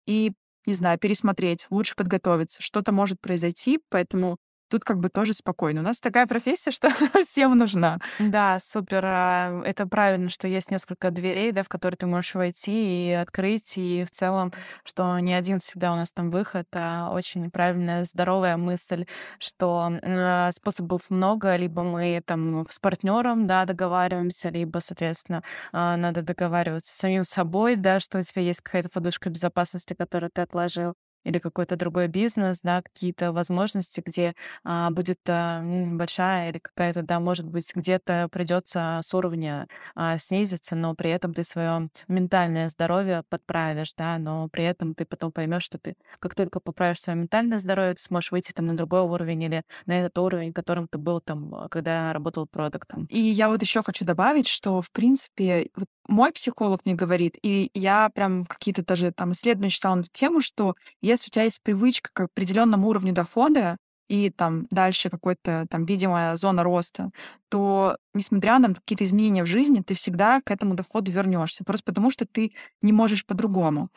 и, 0.06 0.32
не 0.66 0.74
знаю, 0.74 0.98
пересмотреть, 0.98 1.66
лучше 1.70 1.94
подготовиться. 1.96 2.62
Что-то 2.62 2.92
может 2.92 3.20
произойти, 3.20 3.80
поэтому 3.90 4.38
тут 4.68 4.84
как 4.84 4.98
бы 4.98 5.08
тоже 5.08 5.32
спокойно. 5.32 5.80
У 5.80 5.84
нас 5.84 6.00
такая 6.00 6.26
профессия, 6.26 6.70
что 6.70 6.88
всем 7.24 7.56
нужна. 7.56 7.98
Да, 8.18 8.58
супер. 8.58 9.02
А, 9.04 9.62
это 9.64 9.86
правильно, 9.86 10.28
что 10.28 10.48
есть 10.48 10.70
несколько 10.70 11.10
дверей, 11.10 11.52
да, 11.52 11.62
в 11.62 11.68
которые 11.68 11.96
ты 11.96 12.06
можешь 12.06 12.34
войти 12.34 13.08
и 13.08 13.12
открыть, 13.12 13.76
и 13.78 14.04
в 14.04 14.10
целом, 14.10 14.52
что 14.84 15.18
не 15.18 15.34
один 15.34 15.58
всегда 15.58 15.92
у 15.92 15.96
нас 15.96 16.12
там 16.12 16.30
выход, 16.30 16.66
а 16.72 17.10
очень 17.12 17.50
правильная, 17.50 18.04
здоровая 18.04 18.56
мысль, 18.56 19.06
что 19.38 19.90
э, 20.02 20.50
способов 20.52 21.02
много, 21.10 21.56
либо 21.56 21.82
мы 21.82 22.22
там 22.24 22.66
с 22.68 22.78
партнером, 22.78 23.46
да, 23.46 23.64
договариваемся, 23.64 24.48
либо, 24.48 24.78
соответственно, 24.78 25.42
э, 25.72 25.96
надо 25.96 26.22
договариваться 26.22 26.92
с 26.92 26.96
самим 26.98 27.24
собой, 27.24 27.76
да, 27.76 28.00
что 28.00 28.18
у 28.18 28.22
тебя 28.22 28.42
есть 28.42 28.60
какая-то 28.60 28.88
подушка 28.90 29.30
безопасности, 29.30 29.94
которую 29.94 30.30
ты 30.30 30.42
отложил 30.42 30.94
или 31.26 31.38
какой-то 31.38 31.76
другой 31.76 32.06
бизнес, 32.08 32.60
да, 32.62 32.82
какие-то 32.82 33.32
возможности, 33.32 34.00
где 34.04 34.34
а, 34.64 34.90
будет 34.90 35.18
а, 35.28 35.60
большая 35.62 36.50
или 36.50 36.58
какая-то, 36.58 37.02
да, 37.02 37.18
может 37.20 37.46
быть, 37.46 37.72
где-то 37.74 38.28
придется 38.30 39.00
с 39.02 39.12
уровня 39.12 39.66
а, 39.94 40.18
снизиться, 40.18 40.76
но 40.76 40.94
при 40.94 41.10
этом 41.10 41.34
ты 41.34 41.42
свое 41.42 41.88
ментальное 42.06 42.68
здоровье 42.68 43.24
подправишь, 43.28 43.92
да, 43.96 44.18
но 44.18 44.48
при 44.48 44.64
этом 44.64 44.94
ты 44.94 45.04
потом 45.04 45.32
поймешь, 45.32 45.64
что 45.64 45.78
ты, 45.78 45.96
как 46.20 46.34
только 46.36 46.60
поправишь 46.60 47.00
свое 47.00 47.18
ментальное 47.18 47.58
здоровье, 47.58 47.94
ты 47.94 48.02
сможешь 48.02 48.30
выйти 48.30 48.52
там 48.52 48.66
на 48.66 48.76
другой 48.76 49.00
уровень 49.00 49.42
или 49.42 49.62
на 49.86 49.98
этот 49.98 50.16
уровень, 50.18 50.52
которым 50.52 50.86
ты 50.86 50.98
был 50.98 51.20
там, 51.20 51.68
когда 51.70 52.12
работал 52.12 52.46
продуктом. 52.46 53.06
И 53.10 53.20
я 53.20 53.48
вот 53.48 53.62
еще 53.62 53.82
хочу 53.82 54.04
добавить, 54.04 54.46
что, 54.46 54.80
в 54.80 54.90
принципе, 54.92 55.70
вот 55.74 55.88
мой 56.08 56.32
психолог 56.32 56.82
мне 56.84 56.94
говорит, 56.94 57.36
и 57.42 57.70
я 57.74 58.10
прям 58.14 58.46
какие-то 58.46 58.84
даже 58.84 59.12
там 59.12 59.32
исследования 59.32 59.70
читала 59.70 59.96
на 59.96 60.00
эту 60.00 60.10
тему, 60.12 60.40
что 60.40 60.74
если 61.00 61.28
у 61.28 61.30
тебя 61.30 61.44
есть 61.44 61.62
привычка 61.62 62.10
к 62.12 62.20
определенному 62.20 62.88
уровню 62.88 63.12
дохода, 63.12 63.76
и 64.08 64.30
там 64.30 64.66
дальше 64.70 65.10
какой-то 65.10 65.66
там 65.68 65.84
видимая 65.84 66.36
зона 66.36 66.62
роста, 66.62 67.10
то 67.48 67.96
несмотря 68.14 68.58
на 68.58 68.74
какие-то 68.74 69.04
изменения 69.04 69.42
в 69.42 69.48
жизни, 69.48 69.82
ты 69.82 69.94
всегда 69.94 70.40
к 70.42 70.50
этому 70.50 70.74
доходу 70.74 71.10
вернешься, 71.10 71.64
просто 71.64 71.84
потому 71.86 72.10
что 72.10 72.24
ты 72.24 72.52
не 72.82 72.92
можешь 72.92 73.26
по-другому. 73.26 73.88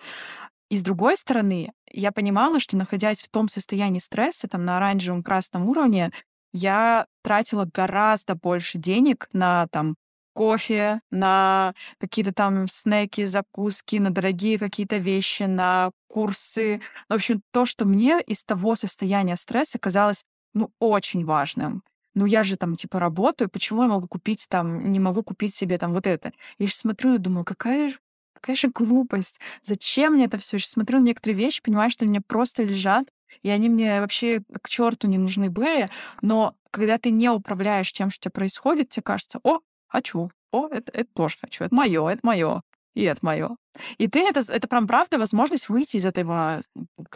И 0.70 0.78
с 0.78 0.84
другой 0.84 1.18
стороны, 1.18 1.72
я 1.92 2.12
понимала, 2.12 2.60
что 2.60 2.78
находясь 2.78 3.22
в 3.22 3.30
том 3.30 3.48
состоянии 3.48 4.00
стресса, 4.00 4.48
там 4.48 4.66
на 4.66 4.78
оранжевом 4.78 5.24
красном 5.24 5.68
уровне, 5.68 6.12
я 6.54 7.06
тратила 7.24 7.68
гораздо 7.72 8.36
больше 8.36 8.78
денег 8.78 9.28
на 9.34 9.68
там 9.68 9.96
кофе, 10.40 11.02
на 11.12 11.74
какие-то 11.98 12.32
там 12.32 12.70
снеки, 12.70 13.26
закуски, 13.26 13.98
на 13.98 14.10
дорогие 14.10 14.58
какие-то 14.58 14.96
вещи, 14.96 15.44
на 15.44 15.92
курсы. 16.08 16.80
В 17.10 17.14
общем, 17.14 17.42
то, 17.52 17.66
что 17.66 17.84
мне 17.84 18.22
из 18.22 18.46
того 18.46 18.78
состояния 18.78 19.36
стресса 19.36 19.78
казалось, 19.80 20.24
ну, 20.54 20.72
очень 20.80 21.26
важным. 21.26 21.84
Ну, 22.16 22.26
я 22.26 22.44
же 22.44 22.56
там, 22.56 22.76
типа, 22.76 23.00
работаю, 23.00 23.50
почему 23.50 23.82
я 23.82 23.90
могу 23.90 24.08
купить 24.08 24.48
там, 24.50 24.90
не 24.94 25.00
могу 25.02 25.24
купить 25.24 25.54
себе 25.54 25.78
там 25.78 25.92
вот 25.92 26.08
это? 26.08 26.32
Я 26.58 26.68
же 26.68 26.74
смотрю 26.74 27.16
и 27.16 27.18
думаю, 27.18 27.44
какая 27.44 27.90
же 27.90 27.98
какая 28.34 28.56
же 28.56 28.70
глупость. 28.70 29.42
Зачем 29.64 30.14
мне 30.14 30.24
это 30.24 30.38
все? 30.38 30.56
Я 30.56 30.64
смотрю 30.64 31.00
на 31.00 31.04
некоторые 31.04 31.38
вещи, 31.38 31.62
понимаю, 31.62 31.90
что 31.90 32.06
мне 32.06 32.22
просто 32.22 32.64
лежат, 32.64 33.10
и 33.44 33.50
они 33.50 33.68
мне 33.68 34.00
вообще 34.00 34.42
к 34.62 34.70
черту 34.70 35.10
не 35.10 35.18
нужны 35.18 35.50
были. 35.50 35.90
Но 36.22 36.56
когда 36.72 36.98
ты 36.98 37.12
не 37.12 37.30
управляешь 37.30 37.92
тем, 37.92 38.10
что 38.10 38.30
происходит, 38.30 38.90
тебе 38.90 39.04
кажется, 39.04 39.42
о, 39.44 39.60
хочу. 39.90 40.32
О, 40.52 40.68
это, 40.68 40.92
это 40.94 41.10
тоже 41.14 41.38
хочу. 41.42 41.66
Это 41.66 41.76
мое, 41.76 42.08
это 42.08 42.20
мое. 42.24 42.62
И 42.96 43.04
это 43.04 43.20
мое. 43.22 43.56
И 43.98 44.08
ты 44.08 44.28
это, 44.28 44.42
это 44.52 44.68
прям 44.68 44.88
правда 44.88 45.20
возможность 45.20 45.70
выйти 45.70 45.98
из 45.98 46.06
этого 46.06 46.60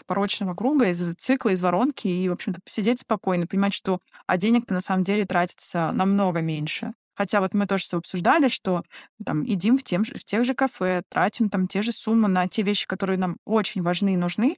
порочного 0.06 0.54
круга, 0.54 0.88
из 0.88 1.16
цикла, 1.16 1.50
из 1.50 1.62
воронки 1.62 2.08
и, 2.08 2.30
в 2.30 2.34
общем-то, 2.34 2.62
посидеть 2.64 3.02
спокойно, 3.02 3.48
понимать, 3.48 3.74
что 3.74 4.00
а 4.28 4.38
денег-то 4.38 4.74
на 4.74 4.82
самом 4.82 5.04
деле 5.04 5.26
тратится 5.26 5.92
намного 5.92 6.42
меньше. 6.42 6.94
Хотя 7.16 7.42
вот 7.42 7.54
мы 7.54 7.68
тоже 7.68 7.86
обсуждали, 7.92 8.48
что 8.48 8.84
там 9.24 9.44
едим 9.44 9.78
в, 9.78 9.84
тем 9.84 10.04
в 10.04 10.24
тех 10.24 10.46
же 10.46 10.56
кафе, 10.56 11.04
тратим 11.10 11.50
там 11.50 11.68
те 11.68 11.82
же 11.82 11.92
суммы 11.92 12.28
на 12.28 12.48
те 12.48 12.64
вещи, 12.64 12.88
которые 12.88 13.18
нам 13.20 13.38
очень 13.46 13.84
важны 13.84 14.14
и 14.14 14.18
нужны, 14.18 14.58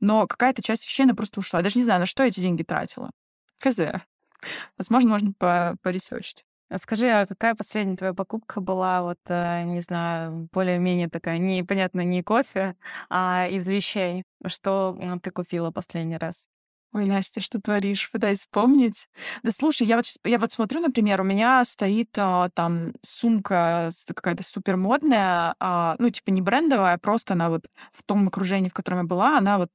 но 0.00 0.26
какая-то 0.26 0.62
часть 0.62 0.84
вещей, 0.84 1.04
она 1.04 1.14
просто 1.14 1.40
ушла. 1.40 1.60
Я 1.60 1.64
даже 1.64 1.78
не 1.78 1.84
знаю, 1.84 2.00
на 2.00 2.06
что 2.06 2.24
эти 2.24 2.40
деньги 2.40 2.62
тратила. 2.62 3.10
Хз. 3.62 3.78
Возможно, 4.76 5.10
можно 5.10 5.32
по 5.38 5.76
поресерчить. 5.82 6.44
А 6.70 6.78
скажи, 6.78 7.08
а 7.08 7.26
какая 7.26 7.54
последняя 7.54 7.96
твоя 7.96 8.14
покупка 8.14 8.60
была, 8.60 9.02
вот, 9.02 9.18
э, 9.28 9.62
не 9.64 9.80
знаю, 9.80 10.48
более-менее 10.52 11.08
такая, 11.08 11.38
непонятно, 11.38 12.00
не 12.04 12.22
кофе, 12.22 12.74
а 13.10 13.46
из 13.48 13.68
вещей? 13.68 14.24
Что 14.46 14.98
ты 15.22 15.30
купила 15.30 15.70
последний 15.70 16.16
раз? 16.16 16.48
Ой, 16.92 17.06
Настя, 17.06 17.40
что 17.40 17.60
творишь? 17.60 18.10
Пытаюсь 18.10 18.40
вспомнить. 18.40 19.08
Да 19.42 19.50
слушай, 19.50 19.86
я 19.86 19.96
вот, 19.96 20.06
щас- 20.06 20.18
я 20.24 20.38
вот 20.38 20.52
смотрю, 20.52 20.80
например, 20.80 21.20
у 21.20 21.24
меня 21.24 21.64
стоит 21.64 22.10
а, 22.16 22.48
там 22.54 22.92
сумка 23.02 23.90
какая-то 24.14 24.42
супер 24.44 24.76
модная, 24.76 25.54
а, 25.60 25.96
ну, 25.98 26.08
типа 26.10 26.30
не 26.30 26.40
брендовая, 26.40 26.94
а 26.94 26.98
просто 26.98 27.34
она 27.34 27.50
вот 27.50 27.66
в 27.92 28.02
том 28.04 28.28
окружении, 28.28 28.68
в 28.68 28.74
котором 28.74 29.00
я 29.00 29.04
была, 29.04 29.38
она 29.38 29.58
вот, 29.58 29.70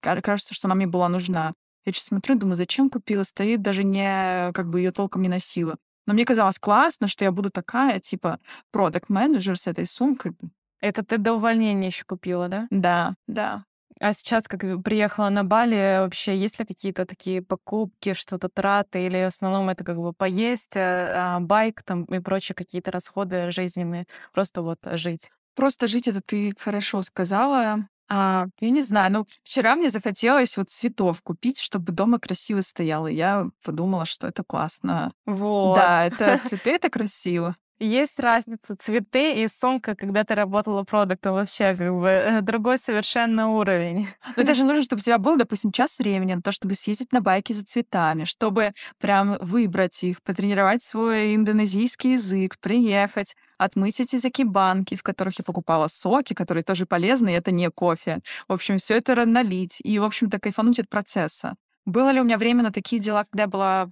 ка- 0.00 0.20
кажется, 0.22 0.54
что 0.54 0.68
она 0.68 0.76
мне 0.76 0.86
была 0.86 1.08
нужна. 1.08 1.54
Я 1.84 1.92
сейчас 1.92 2.04
смотрю, 2.06 2.36
думаю, 2.36 2.56
зачем 2.56 2.88
купила? 2.88 3.24
Стоит, 3.24 3.62
даже 3.62 3.82
не, 3.84 4.52
как 4.52 4.68
бы 4.68 4.78
ее 4.80 4.92
толком 4.92 5.22
не 5.22 5.28
носила. 5.28 5.76
Но 6.06 6.14
мне 6.14 6.24
казалось 6.24 6.58
классно, 6.58 7.08
что 7.08 7.24
я 7.24 7.32
буду 7.32 7.50
такая, 7.50 8.00
типа, 8.00 8.38
продакт 8.70 9.08
менеджер 9.08 9.58
с 9.58 9.66
этой 9.66 9.86
сумкой. 9.86 10.32
Это 10.80 11.04
ты 11.04 11.18
до 11.18 11.34
увольнения 11.34 11.88
еще 11.88 12.04
купила, 12.04 12.48
да? 12.48 12.66
Да, 12.70 13.14
да. 13.26 13.64
А 14.00 14.14
сейчас, 14.14 14.44
как 14.48 14.62
приехала 14.82 15.28
на 15.28 15.44
Бали, 15.44 15.98
вообще 16.00 16.34
есть 16.34 16.58
ли 16.58 16.64
какие-то 16.64 17.04
такие 17.04 17.42
покупки, 17.42 18.14
что-то 18.14 18.48
траты, 18.48 19.04
или 19.04 19.24
в 19.24 19.26
основном 19.26 19.68
это 19.68 19.84
как 19.84 19.98
бы 19.98 20.14
поесть, 20.14 20.74
э, 20.74 21.12
а, 21.14 21.40
байк 21.40 21.82
там 21.82 22.04
и 22.04 22.18
прочие 22.18 22.54
какие-то 22.54 22.90
расходы 22.90 23.50
жизненные, 23.50 24.06
просто 24.32 24.62
вот 24.62 24.78
жить? 24.92 25.30
Просто 25.54 25.86
жить 25.86 26.08
это 26.08 26.22
ты 26.22 26.54
хорошо 26.58 27.02
сказала. 27.02 27.88
А, 28.12 28.46
я 28.58 28.70
не 28.70 28.82
знаю, 28.82 29.12
ну, 29.12 29.26
вчера 29.44 29.76
мне 29.76 29.88
захотелось 29.88 30.56
вот 30.56 30.68
цветов 30.68 31.22
купить, 31.22 31.60
чтобы 31.60 31.92
дома 31.92 32.18
красиво 32.18 32.60
стояло. 32.60 33.06
Я 33.06 33.46
подумала, 33.62 34.04
что 34.04 34.26
это 34.26 34.42
классно. 34.42 35.12
Вот. 35.26 35.76
Да, 35.76 36.06
это 36.06 36.38
цветы, 36.44 36.70
это 36.70 36.90
красиво. 36.90 37.54
Есть 37.82 38.20
разница 38.20 38.76
цветы 38.76 39.42
и 39.42 39.48
сумка, 39.48 39.94
когда 39.94 40.22
ты 40.22 40.34
работала 40.34 40.84
продуктом, 40.84 41.32
вообще 41.32 41.74
как 41.74 41.94
бы 41.94 42.08
э, 42.08 42.40
другой 42.42 42.76
совершенно 42.76 43.48
уровень. 43.48 44.06
Но 44.36 44.42
это 44.42 44.52
же 44.52 44.64
нужно, 44.64 44.82
чтобы 44.82 45.00
у 45.00 45.02
тебя 45.02 45.16
был, 45.16 45.38
допустим, 45.38 45.72
час 45.72 45.98
времени 45.98 46.34
на 46.34 46.42
то, 46.42 46.52
чтобы 46.52 46.74
съездить 46.74 47.10
на 47.12 47.22
байке 47.22 47.54
за 47.54 47.64
цветами, 47.64 48.24
чтобы 48.24 48.74
прям 48.98 49.38
выбрать 49.40 50.04
их, 50.04 50.22
потренировать 50.22 50.82
свой 50.82 51.34
индонезийский 51.34 52.12
язык, 52.12 52.58
приехать, 52.60 53.34
отмыть 53.56 53.98
эти 53.98 54.16
закибанки, 54.16 54.94
в 54.94 55.02
которых 55.02 55.38
я 55.38 55.44
покупала 55.44 55.88
соки, 55.88 56.34
которые 56.34 56.64
тоже 56.64 56.84
полезны, 56.84 57.30
и 57.30 57.36
это 57.36 57.50
не 57.50 57.70
кофе. 57.70 58.20
В 58.46 58.52
общем, 58.52 58.76
все 58.76 58.98
это 58.98 59.24
налить 59.24 59.78
и, 59.82 59.98
в 59.98 60.04
общем-то, 60.04 60.38
кайфануть 60.38 60.80
от 60.80 60.90
процесса. 60.90 61.54
Было 61.86 62.10
ли 62.10 62.20
у 62.20 62.24
меня 62.24 62.36
время 62.36 62.62
на 62.62 62.72
такие 62.72 63.00
дела, 63.00 63.24
когда 63.24 63.44
я 63.44 63.48
была 63.48 63.90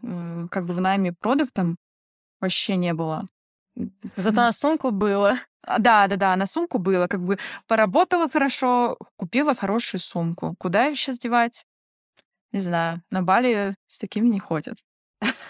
как 0.50 0.66
бы 0.66 0.74
в 0.74 0.80
найме 0.82 1.14
продуктом? 1.14 1.78
Вообще 2.38 2.76
не 2.76 2.92
было. 2.92 3.26
Зато 4.16 4.36
на 4.36 4.52
сумку 4.52 4.90
было. 4.90 5.38
Да, 5.78 6.06
да, 6.06 6.16
да, 6.16 6.36
на 6.36 6.46
сумку 6.46 6.78
было. 6.78 7.06
Как 7.06 7.20
бы 7.20 7.38
поработала 7.66 8.28
хорошо, 8.28 8.96
купила 9.16 9.54
хорошую 9.54 10.00
сумку. 10.00 10.54
Куда 10.58 10.86
ее 10.86 10.94
сейчас 10.94 11.18
девать? 11.18 11.64
Не 12.52 12.60
знаю. 12.60 13.02
На 13.10 13.22
Бали 13.22 13.74
с 13.86 13.98
такими 13.98 14.28
не 14.28 14.40
ходят. 14.40 14.78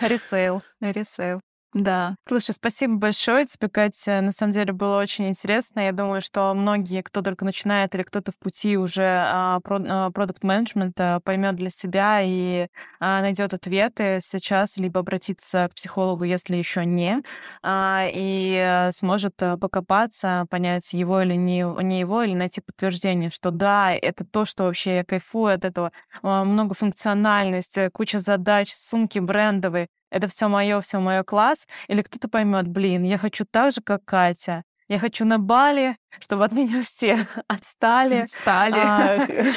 Ресейл. 0.00 0.62
Ресейл. 0.80 1.40
Да. 1.80 2.16
Слушай, 2.26 2.54
спасибо 2.54 2.96
большое 2.96 3.46
тебе, 3.46 3.68
Катя. 3.68 4.20
На 4.20 4.32
самом 4.32 4.50
деле 4.50 4.72
было 4.72 4.98
очень 4.98 5.28
интересно. 5.28 5.78
Я 5.78 5.92
думаю, 5.92 6.20
что 6.20 6.52
многие, 6.52 7.02
кто 7.02 7.22
только 7.22 7.44
начинает 7.44 7.94
или 7.94 8.02
кто-то 8.02 8.32
в 8.32 8.38
пути 8.38 8.76
уже 8.76 9.04
а, 9.04 9.60
продукт 9.60 10.42
менеджмента 10.42 11.20
поймет 11.22 11.54
для 11.54 11.70
себя 11.70 12.18
и 12.20 12.66
а, 12.98 13.20
найдет 13.20 13.54
ответы 13.54 14.18
сейчас, 14.20 14.76
либо 14.76 15.00
обратиться 15.00 15.68
к 15.70 15.76
психологу, 15.76 16.24
если 16.24 16.56
еще 16.56 16.84
не, 16.84 17.22
а, 17.62 18.08
и 18.12 18.88
сможет 18.90 19.40
э, 19.40 19.56
покопаться, 19.56 20.46
понять, 20.50 20.92
его 20.92 21.22
или 21.22 21.34
не, 21.34 21.62
не 21.84 22.00
его, 22.00 22.24
или 22.24 22.34
найти 22.34 22.60
подтверждение, 22.60 23.30
что 23.30 23.52
да, 23.52 23.92
это 23.92 24.24
то, 24.24 24.44
что 24.46 24.64
вообще 24.64 24.96
я 24.96 25.04
кайфую 25.04 25.54
от 25.54 25.64
этого. 25.64 25.92
А, 26.22 26.44
Многофункциональность, 26.44 27.78
э, 27.78 27.88
куча 27.90 28.18
задач, 28.18 28.72
сумки 28.72 29.20
брендовые 29.20 29.86
это 30.10 30.28
все 30.28 30.48
мое, 30.48 30.80
все 30.80 31.00
мое 31.00 31.22
класс, 31.22 31.66
или 31.88 32.02
кто-то 32.02 32.28
поймет, 32.28 32.68
блин, 32.68 33.04
я 33.04 33.18
хочу 33.18 33.44
так 33.44 33.72
же, 33.72 33.80
как 33.80 34.04
Катя. 34.04 34.64
Я 34.88 34.98
хочу 34.98 35.26
на 35.26 35.38
Бали, 35.38 35.96
чтобы 36.18 36.44
от 36.44 36.52
меня 36.52 36.82
все 36.84 37.26
отстали. 37.46 38.26
Стали. 38.26 39.52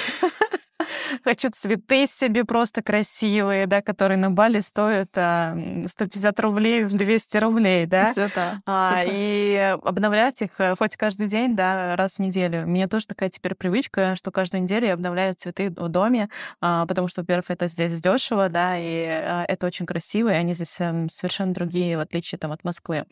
А, 0.82 0.86
Хочу 1.24 1.50
цветы 1.52 2.08
себе 2.08 2.46
просто 2.46 2.82
красивые, 2.82 3.68
да, 3.68 3.82
которые 3.82 4.18
на 4.18 4.32
Бали 4.32 4.60
стоят 4.62 5.10
а, 5.16 5.54
м, 5.54 5.88
150 5.88 6.40
рублей, 6.40 6.86
200 6.86 7.38
рублей, 7.38 7.86
да. 7.86 8.06
Красота. 8.06 8.62
А, 8.66 9.00
Супер. 9.02 9.14
и 9.14 9.78
обновлять 9.84 10.42
их 10.42 10.52
э, 10.60 10.76
хоть 10.78 10.96
каждый 10.96 11.28
день, 11.28 11.56
да, 11.56 11.96
раз 11.96 12.16
в 12.16 12.20
неделю. 12.20 12.64
У 12.64 12.68
меня 12.68 12.88
тоже 12.88 13.08
такая 13.08 13.30
теперь 13.30 13.56
привычка, 13.56 14.16
что 14.16 14.32
каждую 14.32 14.64
неделю 14.64 14.88
я 14.88 14.94
обновляю 14.94 15.36
цветы 15.36 15.70
в 15.70 15.90
доме, 15.90 16.30
а, 16.62 16.86
потому 16.86 17.08
что, 17.08 17.22
во-первых, 17.22 17.46
это 17.50 17.68
здесь 17.68 18.00
дешево, 18.02 18.50
да, 18.50 18.78
и 18.78 19.06
а, 19.08 19.46
это 19.48 19.68
очень 19.68 19.86
красиво, 19.86 20.30
и 20.30 20.34
они 20.36 20.54
здесь 20.54 20.80
эм, 20.80 21.10
совершенно 21.10 21.54
другие, 21.54 21.98
в 21.98 22.00
отличие 22.00 22.40
там 22.40 22.52
от 22.52 22.64
Москвы. 22.64 23.06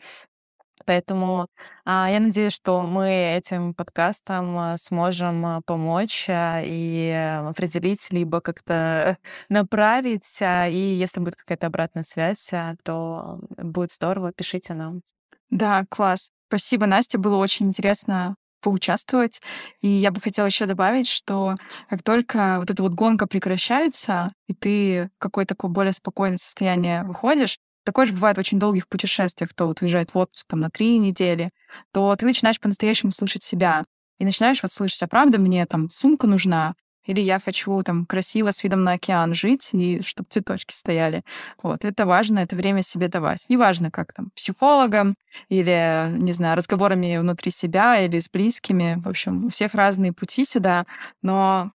Поэтому 0.86 1.46
а, 1.84 2.10
я 2.10 2.20
надеюсь, 2.20 2.52
что 2.52 2.82
мы 2.82 3.10
этим 3.10 3.74
подкастом 3.74 4.58
а, 4.58 4.76
сможем 4.78 5.46
а, 5.46 5.60
помочь 5.64 6.26
и 6.28 7.40
определить, 7.48 8.10
либо 8.10 8.40
как-то 8.40 9.18
направить. 9.48 10.38
И 10.40 10.96
если 10.98 11.20
будет 11.20 11.36
какая-то 11.36 11.66
обратная 11.66 12.04
связь, 12.04 12.50
то 12.84 13.40
будет 13.56 13.92
здорово, 13.92 14.32
пишите 14.32 14.74
нам. 14.74 15.02
Да, 15.50 15.84
класс. 15.88 16.30
Спасибо, 16.48 16.86
Настя. 16.86 17.18
Было 17.18 17.36
очень 17.36 17.66
интересно 17.66 18.36
поучаствовать. 18.60 19.40
И 19.80 19.88
я 19.88 20.10
бы 20.10 20.20
хотела 20.20 20.46
еще 20.46 20.66
добавить, 20.66 21.08
что 21.08 21.56
как 21.88 22.02
только 22.02 22.56
вот 22.58 22.70
эта 22.70 22.82
вот 22.82 22.92
гонка 22.92 23.26
прекращается, 23.26 24.32
и 24.48 24.54
ты 24.54 25.10
в 25.16 25.18
какое-то 25.18 25.54
такое 25.54 25.70
более 25.70 25.92
спокойное 25.92 26.36
состояние 26.36 27.04
выходишь, 27.04 27.58
такое 27.90 28.06
же 28.06 28.12
бывает 28.12 28.36
в 28.36 28.40
очень 28.40 28.60
долгих 28.60 28.86
путешествиях, 28.86 29.50
кто 29.50 29.66
вот 29.66 29.82
уезжает 29.82 30.14
в 30.14 30.18
отпуск 30.18 30.46
там 30.46 30.60
на 30.60 30.70
три 30.70 30.96
недели, 30.98 31.50
то 31.92 32.14
ты 32.14 32.24
начинаешь 32.24 32.60
по-настоящему 32.60 33.10
слышать 33.10 33.42
себя. 33.42 33.84
И 34.20 34.24
начинаешь 34.24 34.62
вот 34.62 34.72
слышать, 34.72 35.02
а 35.02 35.08
правда 35.08 35.38
мне 35.38 35.66
там 35.66 35.90
сумка 35.90 36.28
нужна, 36.28 36.74
или 37.04 37.20
я 37.20 37.40
хочу 37.40 37.82
там 37.82 38.06
красиво 38.06 38.52
с 38.52 38.62
видом 38.62 38.84
на 38.84 38.92
океан 38.92 39.34
жить, 39.34 39.70
и 39.72 40.02
чтобы 40.02 40.28
цветочки 40.30 40.72
стояли. 40.72 41.24
Вот, 41.60 41.84
это 41.84 42.06
важно, 42.06 42.38
это 42.38 42.54
время 42.54 42.82
себе 42.82 43.08
давать. 43.08 43.46
Неважно, 43.48 43.90
как 43.90 44.12
там, 44.12 44.30
психологом 44.36 45.16
или, 45.48 46.14
не 46.20 46.30
знаю, 46.30 46.56
разговорами 46.56 47.18
внутри 47.18 47.50
себя 47.50 48.00
или 48.00 48.20
с 48.20 48.28
близкими. 48.30 49.00
В 49.02 49.08
общем, 49.08 49.46
у 49.46 49.48
всех 49.48 49.74
разные 49.74 50.12
пути 50.12 50.44
сюда, 50.44 50.86
но 51.22 51.72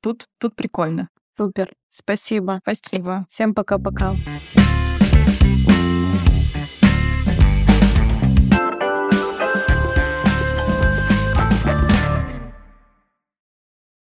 тут, 0.00 0.28
тут 0.38 0.56
прикольно. 0.56 1.10
Супер. 1.36 1.74
Спасибо. 1.90 2.60
Спасибо. 2.62 3.26
Всем 3.28 3.52
пока-пока. 3.52 4.14